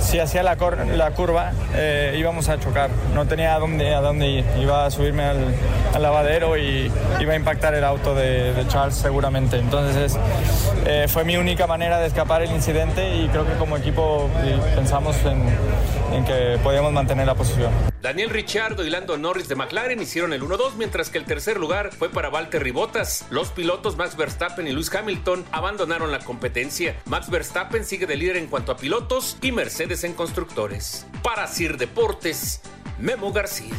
si 0.00 0.18
hacía 0.18 0.42
la, 0.42 0.56
la 0.96 1.10
curva 1.10 1.52
eh, 1.74 2.14
íbamos 2.18 2.48
a 2.48 2.58
chocar. 2.58 2.90
No 3.14 3.26
tenía 3.26 3.54
a 3.54 3.58
dónde, 3.58 3.94
a 3.94 4.00
dónde 4.00 4.28
ir. 4.28 4.44
Iba 4.60 4.86
a 4.86 4.90
subirme 4.90 5.24
al, 5.24 5.54
lavadero 6.00 6.56
y 6.56 6.92
iba 7.18 7.32
a 7.32 7.36
impactar 7.36 7.74
el 7.74 7.82
auto 7.82 8.14
de, 8.14 8.54
Charles 8.68 8.94
seguramente. 8.96 9.58
Entonces 9.58 10.16
eh, 10.86 11.06
fue 11.08 11.24
mi 11.24 11.36
única 11.36 11.66
manera 11.66 11.98
de 11.98 12.06
escapar 12.06 12.42
el 12.42 12.52
incidente 12.52 13.07
y 13.14 13.28
creo 13.28 13.46
que 13.46 13.54
como 13.54 13.76
equipo 13.76 14.28
pensamos 14.74 15.16
en, 15.24 16.24
que 16.24 16.58
podíamos 16.62 16.92
mantener 16.92 17.26
la 17.26 17.34
posición. 17.34 17.72
Daniel 18.02 18.30
Ricciardo 18.30 18.84
y 18.84 18.90
Lando 18.90 19.16
Norris 19.16 19.48
de 19.48 19.54
McLaren 19.54 20.00
hicieron 20.00 20.32
el 20.32 20.42
1-2, 20.42 20.74
mientras 20.76 21.10
que 21.10 21.18
el 21.18 21.24
tercer 21.24 21.58
lugar 21.58 21.92
fue 21.92 22.08
para 22.10 22.28
Valtteri 22.28 22.70
Bottas. 22.70 23.26
Los 23.30 23.50
pilotos 23.50 23.96
Max 23.96 24.16
Verstappen 24.16 24.66
y 24.66 24.72
Lewis 24.72 24.94
Hamilton 24.94 25.44
abandonaron 25.52 26.10
la 26.12 26.18
competencia. 26.20 26.96
Max 27.06 27.30
Verstappen 27.30 27.84
sigue 27.84 28.06
de 28.06 28.16
líder 28.16 28.36
en 28.36 28.46
cuanto 28.46 28.72
a 28.72 28.76
pilotos 28.76 29.36
y 29.42 29.52
Mercedes 29.52 30.04
en 30.04 30.14
constructores. 30.14 31.06
Para 31.22 31.46
Sir 31.46 31.76
Deportes, 31.76 32.62
Memo 32.98 33.32
García. 33.32 33.74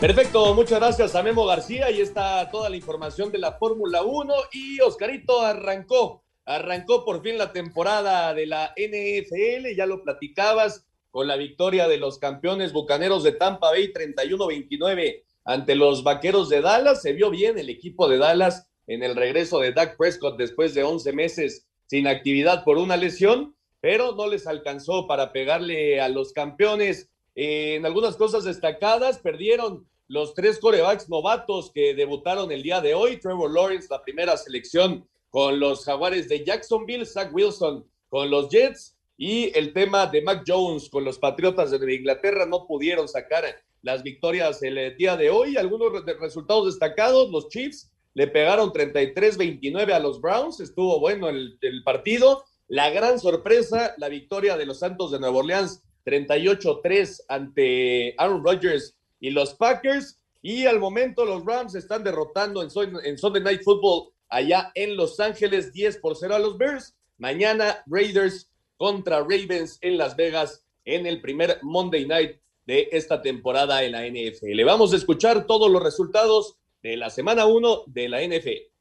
Perfecto, 0.00 0.54
muchas 0.54 0.78
gracias 0.78 1.14
a 1.16 1.22
Memo 1.24 1.44
García. 1.44 1.86
Ahí 1.86 2.00
está 2.00 2.48
toda 2.50 2.70
la 2.70 2.76
información 2.76 3.32
de 3.32 3.38
la 3.38 3.52
Fórmula 3.54 4.02
1 4.02 4.34
y 4.52 4.80
Oscarito 4.80 5.40
arrancó 5.40 6.22
Arrancó 6.48 7.04
por 7.04 7.22
fin 7.22 7.36
la 7.36 7.52
temporada 7.52 8.32
de 8.32 8.46
la 8.46 8.72
NFL, 8.74 9.76
ya 9.76 9.84
lo 9.84 10.02
platicabas, 10.02 10.86
con 11.10 11.26
la 11.26 11.36
victoria 11.36 11.86
de 11.88 11.98
los 11.98 12.18
campeones 12.18 12.72
bucaneros 12.72 13.22
de 13.22 13.32
Tampa 13.32 13.68
Bay 13.68 13.92
31-29 13.92 15.24
ante 15.44 15.74
los 15.74 16.02
vaqueros 16.04 16.48
de 16.48 16.62
Dallas. 16.62 17.02
Se 17.02 17.12
vio 17.12 17.28
bien 17.28 17.58
el 17.58 17.68
equipo 17.68 18.08
de 18.08 18.16
Dallas 18.16 18.66
en 18.86 19.02
el 19.02 19.14
regreso 19.14 19.58
de 19.58 19.72
Dak 19.72 19.98
Prescott 19.98 20.38
después 20.38 20.72
de 20.72 20.84
11 20.84 21.12
meses 21.12 21.66
sin 21.84 22.06
actividad 22.06 22.64
por 22.64 22.78
una 22.78 22.96
lesión, 22.96 23.54
pero 23.82 24.14
no 24.14 24.26
les 24.26 24.46
alcanzó 24.46 25.06
para 25.06 25.32
pegarle 25.32 26.00
a 26.00 26.08
los 26.08 26.32
campeones. 26.32 27.10
en 27.34 27.84
algunas 27.84 28.16
cosas 28.16 28.44
destacadas, 28.44 29.18
perdieron 29.18 29.86
los 30.06 30.32
tres 30.32 30.58
corebacks 30.58 31.10
novatos 31.10 31.70
que 31.74 31.94
debutaron 31.94 32.50
el 32.52 32.62
día 32.62 32.80
de 32.80 32.94
hoy. 32.94 33.18
Trevor 33.18 33.52
Lawrence, 33.52 33.88
la 33.90 34.02
primera 34.02 34.34
selección 34.38 35.06
con 35.38 35.60
los 35.60 35.84
Jaguares 35.84 36.28
de 36.28 36.44
Jacksonville, 36.44 37.06
Zach 37.06 37.32
Wilson 37.32 37.86
con 38.08 38.28
los 38.28 38.48
Jets 38.48 38.96
y 39.16 39.56
el 39.56 39.72
tema 39.72 40.08
de 40.08 40.20
Mac 40.20 40.42
Jones 40.44 40.88
con 40.88 41.04
los 41.04 41.16
Patriotas 41.16 41.70
de 41.70 41.94
Inglaterra 41.94 42.44
no 42.44 42.66
pudieron 42.66 43.06
sacar 43.06 43.44
las 43.82 44.02
victorias 44.02 44.60
el 44.64 44.76
eh, 44.78 44.96
día 44.98 45.16
de 45.16 45.30
hoy. 45.30 45.56
Algunos 45.56 45.92
resultados 46.18 46.66
destacados, 46.66 47.30
los 47.30 47.48
Chiefs 47.50 47.92
le 48.14 48.26
pegaron 48.26 48.72
33-29 48.72 49.92
a 49.92 50.00
los 50.00 50.20
Browns, 50.20 50.58
estuvo 50.58 50.98
bueno 50.98 51.28
el, 51.28 51.56
partido. 51.84 52.42
La 52.66 52.90
gran 52.90 53.20
sorpresa, 53.20 53.94
la 53.96 54.08
victoria 54.08 54.56
de 54.56 54.66
los 54.66 54.80
Santos 54.80 55.12
de 55.12 55.20
Nueva 55.20 55.38
Orleans 55.38 55.84
38-3 56.04 57.26
ante 57.28 58.12
Aaron 58.18 58.42
Rodgers 58.42 58.96
y 59.20 59.30
los 59.30 59.54
Packers. 59.54 60.18
Y 60.42 60.66
al 60.66 60.80
momento 60.80 61.24
los 61.24 61.44
Rams 61.44 61.76
están 61.76 62.02
derrotando 62.02 62.60
en, 62.60 62.70
en 63.04 63.18
Sunday 63.18 63.40
Night 63.44 63.62
Football 63.62 64.08
allá 64.28 64.72
en 64.74 64.96
Los 64.96 65.20
Ángeles, 65.20 65.72
10 65.72 65.98
por 65.98 66.16
0 66.16 66.34
a 66.34 66.38
los 66.38 66.58
Bears. 66.58 66.94
Mañana 67.18 67.82
Raiders 67.86 68.50
contra 68.76 69.20
Ravens 69.20 69.78
en 69.80 69.98
Las 69.98 70.16
Vegas 70.16 70.64
en 70.84 71.06
el 71.06 71.20
primer 71.20 71.58
Monday 71.62 72.06
Night 72.06 72.38
de 72.64 72.88
esta 72.92 73.20
temporada 73.22 73.82
en 73.82 73.92
la 73.92 74.06
NFL. 74.06 74.64
Vamos 74.64 74.92
a 74.92 74.96
escuchar 74.96 75.46
todos 75.46 75.70
los 75.70 75.82
resultados 75.82 76.58
de 76.82 76.96
la 76.96 77.10
semana 77.10 77.46
1 77.46 77.84
de 77.86 78.08
la 78.08 78.22
NFL. 78.22 78.77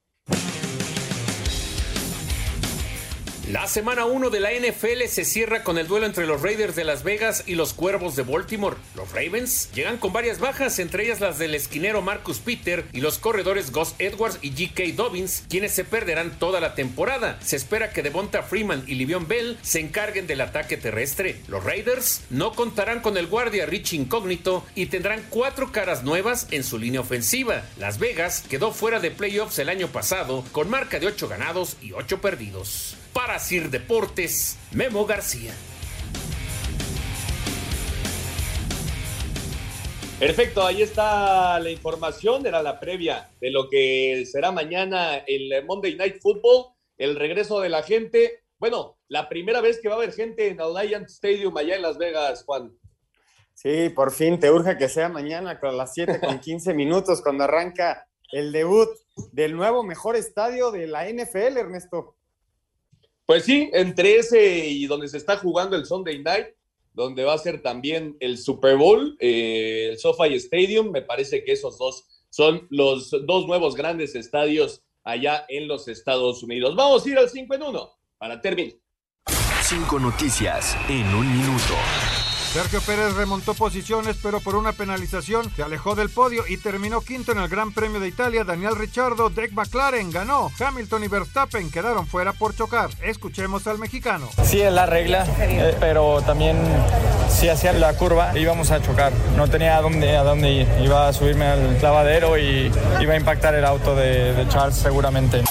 La 3.51 3.65
semana 3.65 4.03
1 4.03 4.29
de 4.29 4.41
la 4.41 4.49
NFL 4.51 5.07
se 5.07 5.23
cierra 5.23 5.63
con 5.63 5.77
el 5.77 5.87
duelo 5.87 6.05
entre 6.05 6.27
los 6.27 6.41
Raiders 6.41 6.75
de 6.75 6.83
Las 6.83 7.03
Vegas 7.03 7.45
y 7.47 7.55
los 7.55 7.71
Cuervos 7.71 8.17
de 8.17 8.23
Baltimore. 8.23 8.75
Los 8.93 9.13
Ravens 9.13 9.71
llegan 9.73 9.95
con 9.99 10.11
varias 10.11 10.39
bajas, 10.39 10.79
entre 10.79 11.05
ellas 11.05 11.21
las 11.21 11.39
del 11.39 11.55
esquinero 11.55 12.01
Marcus 12.01 12.39
Peter 12.39 12.83
y 12.91 12.99
los 12.99 13.19
corredores 13.19 13.71
Gus 13.71 13.95
Edwards 13.99 14.39
y 14.41 14.51
G.K. 14.51 15.01
Dobbins, 15.01 15.45
quienes 15.47 15.71
se 15.71 15.85
perderán 15.85 16.37
toda 16.39 16.59
la 16.59 16.75
temporada. 16.75 17.39
Se 17.41 17.55
espera 17.55 17.91
que 17.91 18.03
Devonta 18.03 18.43
Freeman 18.43 18.83
y 18.85 18.95
Livion 18.95 19.29
Bell 19.29 19.57
se 19.61 19.79
encarguen 19.79 20.27
del 20.27 20.41
ataque 20.41 20.75
terrestre. 20.75 21.39
Los 21.47 21.63
Raiders 21.63 22.23
no 22.29 22.51
contarán 22.51 22.99
con 22.99 23.15
el 23.15 23.27
guardia 23.27 23.65
Rich 23.65 23.93
Incógnito 23.93 24.65
y 24.75 24.87
tendrán 24.87 25.23
cuatro 25.29 25.71
caras 25.71 26.03
nuevas 26.03 26.47
en 26.51 26.65
su 26.65 26.77
línea 26.77 26.99
ofensiva. 26.99 27.63
Las 27.79 27.97
Vegas 27.97 28.43
quedó 28.49 28.73
fuera 28.73 28.99
de 28.99 29.11
playoffs 29.11 29.57
el 29.59 29.69
año 29.69 29.87
pasado 29.87 30.43
con 30.51 30.69
marca 30.69 30.99
de 30.99 31.07
8 31.07 31.29
ganados 31.29 31.77
y 31.81 31.93
8 31.93 32.19
perdidos. 32.19 32.97
Para 33.17 33.39
Sir 33.39 33.71
Deportes, 33.71 34.59
Memo 34.73 35.07
García. 35.07 35.51
Perfecto, 40.19 40.63
ahí 40.63 40.83
está 40.83 41.59
la 41.59 41.71
información, 41.71 42.45
era 42.45 42.61
la 42.61 42.79
previa 42.79 43.31
de 43.41 43.49
lo 43.49 43.71
que 43.71 44.23
será 44.31 44.51
mañana 44.51 45.23
el 45.25 45.65
Monday 45.65 45.95
Night 45.95 46.17
Football, 46.21 46.75
el 46.99 47.15
regreso 47.15 47.59
de 47.59 47.69
la 47.69 47.81
gente. 47.81 48.43
Bueno, 48.59 48.99
la 49.07 49.27
primera 49.27 49.61
vez 49.61 49.79
que 49.81 49.87
va 49.87 49.95
a 49.95 49.97
haber 49.97 50.13
gente 50.13 50.49
en 50.49 50.61
Alliance 50.61 51.15
Stadium 51.15 51.57
allá 51.57 51.75
en 51.75 51.81
Las 51.81 51.97
Vegas, 51.97 52.43
Juan. 52.45 52.71
Sí, 53.55 53.89
por 53.89 54.11
fin 54.11 54.39
te 54.39 54.51
urge 54.51 54.77
que 54.77 54.89
sea 54.89 55.09
mañana 55.09 55.59
con 55.59 55.75
las 55.75 55.91
7 55.95 56.19
con 56.19 56.37
15 56.39 56.75
minutos 56.75 57.23
cuando 57.23 57.45
arranca 57.45 58.07
el 58.31 58.51
debut 58.51 58.89
del 59.31 59.55
nuevo 59.55 59.81
mejor 59.81 60.15
estadio 60.15 60.69
de 60.69 60.85
la 60.85 61.09
NFL, 61.09 61.57
Ernesto. 61.57 62.16
Pues 63.27 63.43
sí, 63.43 63.69
entre 63.73 64.15
ese 64.15 64.67
y 64.69 64.87
donde 64.87 65.09
se 65.09 65.17
está 65.17 65.35
jugando 65.35 65.75
el 65.75 65.85
Sunday 65.85 66.23
Night, 66.23 66.47
donde 66.93 67.25
va 67.25 67.33
a 67.33 67.37
ser 67.37 67.61
también 67.61 68.15
el 68.21 68.37
Super 68.37 68.77
Bowl, 68.77 69.17
eh, 69.19 69.89
el 69.91 69.99
SoFi 69.99 70.33
Stadium, 70.35 70.91
me 70.91 71.01
parece 71.01 71.43
que 71.43 71.51
esos 71.51 71.77
dos 71.77 72.07
son 72.29 72.65
los 72.69 73.11
dos 73.25 73.45
nuevos 73.45 73.75
grandes 73.75 74.15
estadios 74.15 74.81
allá 75.03 75.45
en 75.49 75.67
los 75.67 75.89
Estados 75.89 76.41
Unidos. 76.41 76.73
Vamos 76.77 77.05
a 77.05 77.09
ir 77.09 77.17
al 77.17 77.29
5 77.29 77.53
en 77.53 77.63
1 77.63 77.91
para 78.17 78.41
terminar. 78.41 78.77
Cinco 79.61 79.99
noticias 79.99 80.77
en 80.87 81.05
un 81.13 81.29
minuto. 81.29 81.73
Sergio 82.57 82.81
Pérez 82.81 83.13
remontó 83.13 83.53
posiciones, 83.53 84.17
pero 84.23 84.39
por 84.39 84.55
una 84.55 84.71
penalización 84.71 85.47
se 85.55 85.61
alejó 85.61 85.93
del 85.93 86.09
podio 86.09 86.43
y 86.49 86.57
terminó 86.57 87.01
quinto 87.01 87.31
en 87.31 87.37
el 87.37 87.49
Gran 87.49 87.71
Premio 87.71 87.99
de 87.99 88.07
Italia. 88.07 88.43
Daniel 88.43 88.75
Ricciardo, 88.75 89.29
Deck 89.29 89.51
McLaren 89.51 90.09
ganó. 90.09 90.51
Hamilton 90.59 91.03
y 91.03 91.07
Verstappen 91.07 91.69
quedaron 91.69 92.07
fuera 92.07 92.33
por 92.33 92.55
chocar. 92.55 92.89
Escuchemos 93.03 93.67
al 93.67 93.77
mexicano. 93.77 94.27
Sí, 94.43 94.59
es 94.59 94.73
la 94.73 94.87
regla, 94.87 95.27
eh, 95.37 95.77
pero 95.79 96.23
también 96.23 96.57
si 97.29 97.47
hacía 97.47 97.73
la 97.73 97.93
curva 97.93 98.35
íbamos 98.35 98.71
a 98.71 98.81
chocar. 98.81 99.13
No 99.35 99.47
tenía 99.47 99.77
a 99.77 99.81
dónde, 99.83 100.17
a 100.17 100.23
dónde 100.23 100.51
ir. 100.51 100.67
Iba 100.81 101.09
a 101.09 101.13
subirme 101.13 101.45
al 101.45 101.79
lavadero 101.79 102.39
y 102.39 102.71
iba 102.99 103.13
a 103.13 103.17
impactar 103.17 103.53
el 103.53 103.65
auto 103.65 103.95
de 103.95 104.47
Charles 104.49 104.77
seguramente. 104.77 105.43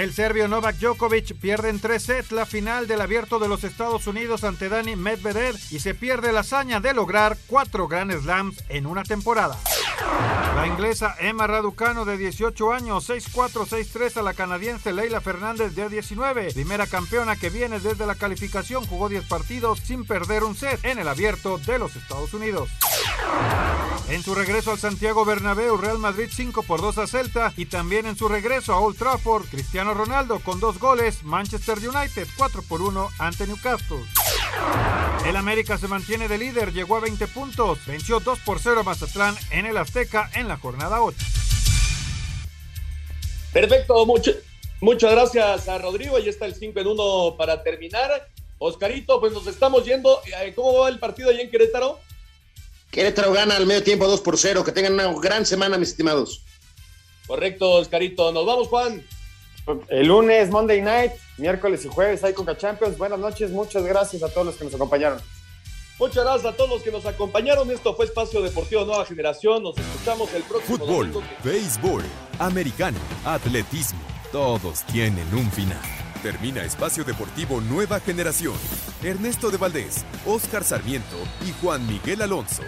El 0.00 0.14
serbio 0.14 0.48
Novak 0.48 0.76
Djokovic 0.76 1.34
pierde 1.34 1.68
en 1.68 1.78
tres 1.78 2.04
sets 2.04 2.32
la 2.32 2.46
final 2.46 2.86
del 2.86 3.02
Abierto 3.02 3.38
de 3.38 3.48
los 3.48 3.64
Estados 3.64 4.06
Unidos 4.06 4.44
ante 4.44 4.70
Dani 4.70 4.96
Medvedev 4.96 5.56
y 5.70 5.80
se 5.80 5.94
pierde 5.94 6.32
la 6.32 6.40
hazaña 6.40 6.80
de 6.80 6.94
lograr 6.94 7.36
cuatro 7.46 7.86
Grand 7.86 8.10
Slams 8.10 8.64
en 8.70 8.86
una 8.86 9.02
temporada. 9.02 9.58
La 10.54 10.66
inglesa 10.66 11.16
Emma 11.18 11.46
Raducano 11.46 12.04
de 12.04 12.18
18 12.18 12.72
años, 12.72 13.08
6-4, 13.08 13.66
6-3 13.66 14.16
a 14.18 14.22
la 14.22 14.34
canadiense 14.34 14.92
Leila 14.92 15.20
Fernández 15.20 15.74
de 15.74 15.88
19, 15.88 16.52
primera 16.52 16.86
campeona 16.86 17.36
que 17.36 17.50
viene 17.50 17.80
desde 17.80 18.06
la 18.06 18.14
calificación, 18.14 18.86
jugó 18.86 19.08
10 19.08 19.24
partidos 19.26 19.80
sin 19.80 20.04
perder 20.04 20.44
un 20.44 20.54
set 20.54 20.84
en 20.84 20.98
el 20.98 21.08
Abierto 21.08 21.58
de 21.58 21.78
los 21.78 21.96
Estados 21.96 22.34
Unidos. 22.34 22.68
En 24.08 24.22
su 24.22 24.34
regreso 24.34 24.72
al 24.72 24.78
Santiago 24.78 25.24
Bernabéu, 25.24 25.76
Real 25.76 25.98
Madrid 25.98 26.28
5 26.30 26.64
por 26.64 26.80
2 26.80 26.98
a 26.98 27.06
Celta 27.06 27.52
y 27.56 27.66
también 27.66 28.06
en 28.06 28.16
su 28.16 28.28
regreso 28.28 28.74
a 28.74 28.80
Old 28.80 28.98
Trafford, 28.98 29.46
Cristiano 29.46 29.94
Ronaldo 29.94 30.40
con 30.40 30.58
dos 30.58 30.78
goles, 30.80 31.22
Manchester 31.22 31.78
United 31.78 32.26
4 32.36 32.62
por 32.62 32.82
1 32.82 33.08
ante 33.18 33.46
Newcastle. 33.46 34.04
El 35.24 35.36
América 35.36 35.78
se 35.78 35.86
mantiene 35.86 36.28
de 36.28 36.38
líder, 36.38 36.72
llegó 36.72 36.96
a 36.96 37.00
20 37.00 37.26
puntos, 37.28 37.84
venció 37.86 38.20
2 38.20 38.40
por 38.40 38.58
0 38.58 38.80
a 38.80 38.82
Mazatlán 38.82 39.36
en 39.50 39.66
el 39.66 39.76
Azteca 39.90 40.30
en 40.34 40.46
la 40.46 40.56
jornada 40.56 41.02
8. 41.02 41.18
Perfecto, 43.52 44.06
mucho, 44.06 44.30
muchas 44.80 45.10
gracias 45.10 45.68
a 45.68 45.78
Rodrigo. 45.78 46.16
Ahí 46.16 46.28
está 46.28 46.46
el 46.46 46.54
5 46.54 46.78
en 46.78 46.86
1 46.86 47.34
para 47.36 47.60
terminar. 47.64 48.28
Oscarito, 48.58 49.18
pues 49.18 49.32
nos 49.32 49.48
estamos 49.48 49.84
yendo. 49.84 50.20
Eh, 50.26 50.52
¿Cómo 50.54 50.78
va 50.78 50.88
el 50.90 51.00
partido 51.00 51.30
allá 51.30 51.40
en 51.40 51.50
Querétaro? 51.50 51.98
Querétaro 52.92 53.32
gana 53.32 53.56
al 53.56 53.66
medio 53.66 53.82
tiempo 53.82 54.06
2 54.06 54.20
por 54.20 54.38
0. 54.38 54.62
Que 54.62 54.70
tengan 54.70 54.94
una 54.94 55.12
gran 55.20 55.44
semana, 55.44 55.76
mis 55.76 55.88
estimados. 55.88 56.44
Correcto, 57.26 57.72
Oscarito. 57.72 58.30
Nos 58.30 58.46
vamos, 58.46 58.68
Juan. 58.68 59.04
El 59.88 60.06
lunes, 60.06 60.50
Monday 60.50 60.82
Night, 60.82 61.12
miércoles 61.36 61.84
y 61.84 61.88
jueves 61.88 62.22
hay 62.22 62.32
Conca 62.32 62.56
Champions. 62.56 62.96
Buenas 62.96 63.18
noches, 63.18 63.50
muchas 63.50 63.82
gracias 63.82 64.22
a 64.22 64.28
todos 64.28 64.46
los 64.46 64.56
que 64.56 64.64
nos 64.64 64.74
acompañaron. 64.74 65.20
Muchas 66.00 66.24
gracias 66.24 66.54
a 66.54 66.56
todos 66.56 66.70
los 66.70 66.82
que 66.82 66.90
nos 66.90 67.04
acompañaron. 67.04 67.70
Esto 67.70 67.94
fue 67.94 68.06
Espacio 68.06 68.40
Deportivo 68.40 68.86
Nueva 68.86 69.04
Generación. 69.04 69.62
Nos 69.62 69.76
escuchamos 69.76 70.32
el 70.32 70.42
próximo 70.44 70.78
Fútbol, 70.78 71.12
domingo. 71.12 71.34
béisbol, 71.44 72.02
americano, 72.38 72.98
atletismo, 73.22 74.00
todos 74.32 74.82
tienen 74.84 75.26
un 75.34 75.50
final. 75.52 75.78
Termina 76.22 76.64
Espacio 76.64 77.04
Deportivo 77.04 77.60
Nueva 77.60 78.00
Generación. 78.00 78.54
Ernesto 79.02 79.50
de 79.50 79.58
Valdés, 79.58 80.06
Oscar 80.24 80.64
Sarmiento 80.64 81.16
y 81.46 81.52
Juan 81.60 81.86
Miguel 81.86 82.22
Alonso. 82.22 82.62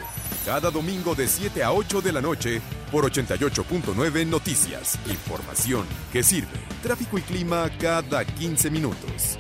Cada 0.45 0.71
domingo 0.71 1.15
de 1.15 1.27
7 1.27 1.63
a 1.63 1.73
8 1.73 2.03
de 2.03 2.13
la 2.13 2.21
noche 2.21 2.61
por 2.91 3.11
88.9 3.11 4.27
Noticias. 4.27 4.99
Información 5.07 5.87
que 6.13 6.23
sirve. 6.23 6.59
Tráfico 6.83 7.17
y 7.17 7.23
clima 7.23 7.71
cada 7.79 8.27
15 8.27 8.71
minutos. 8.71 9.39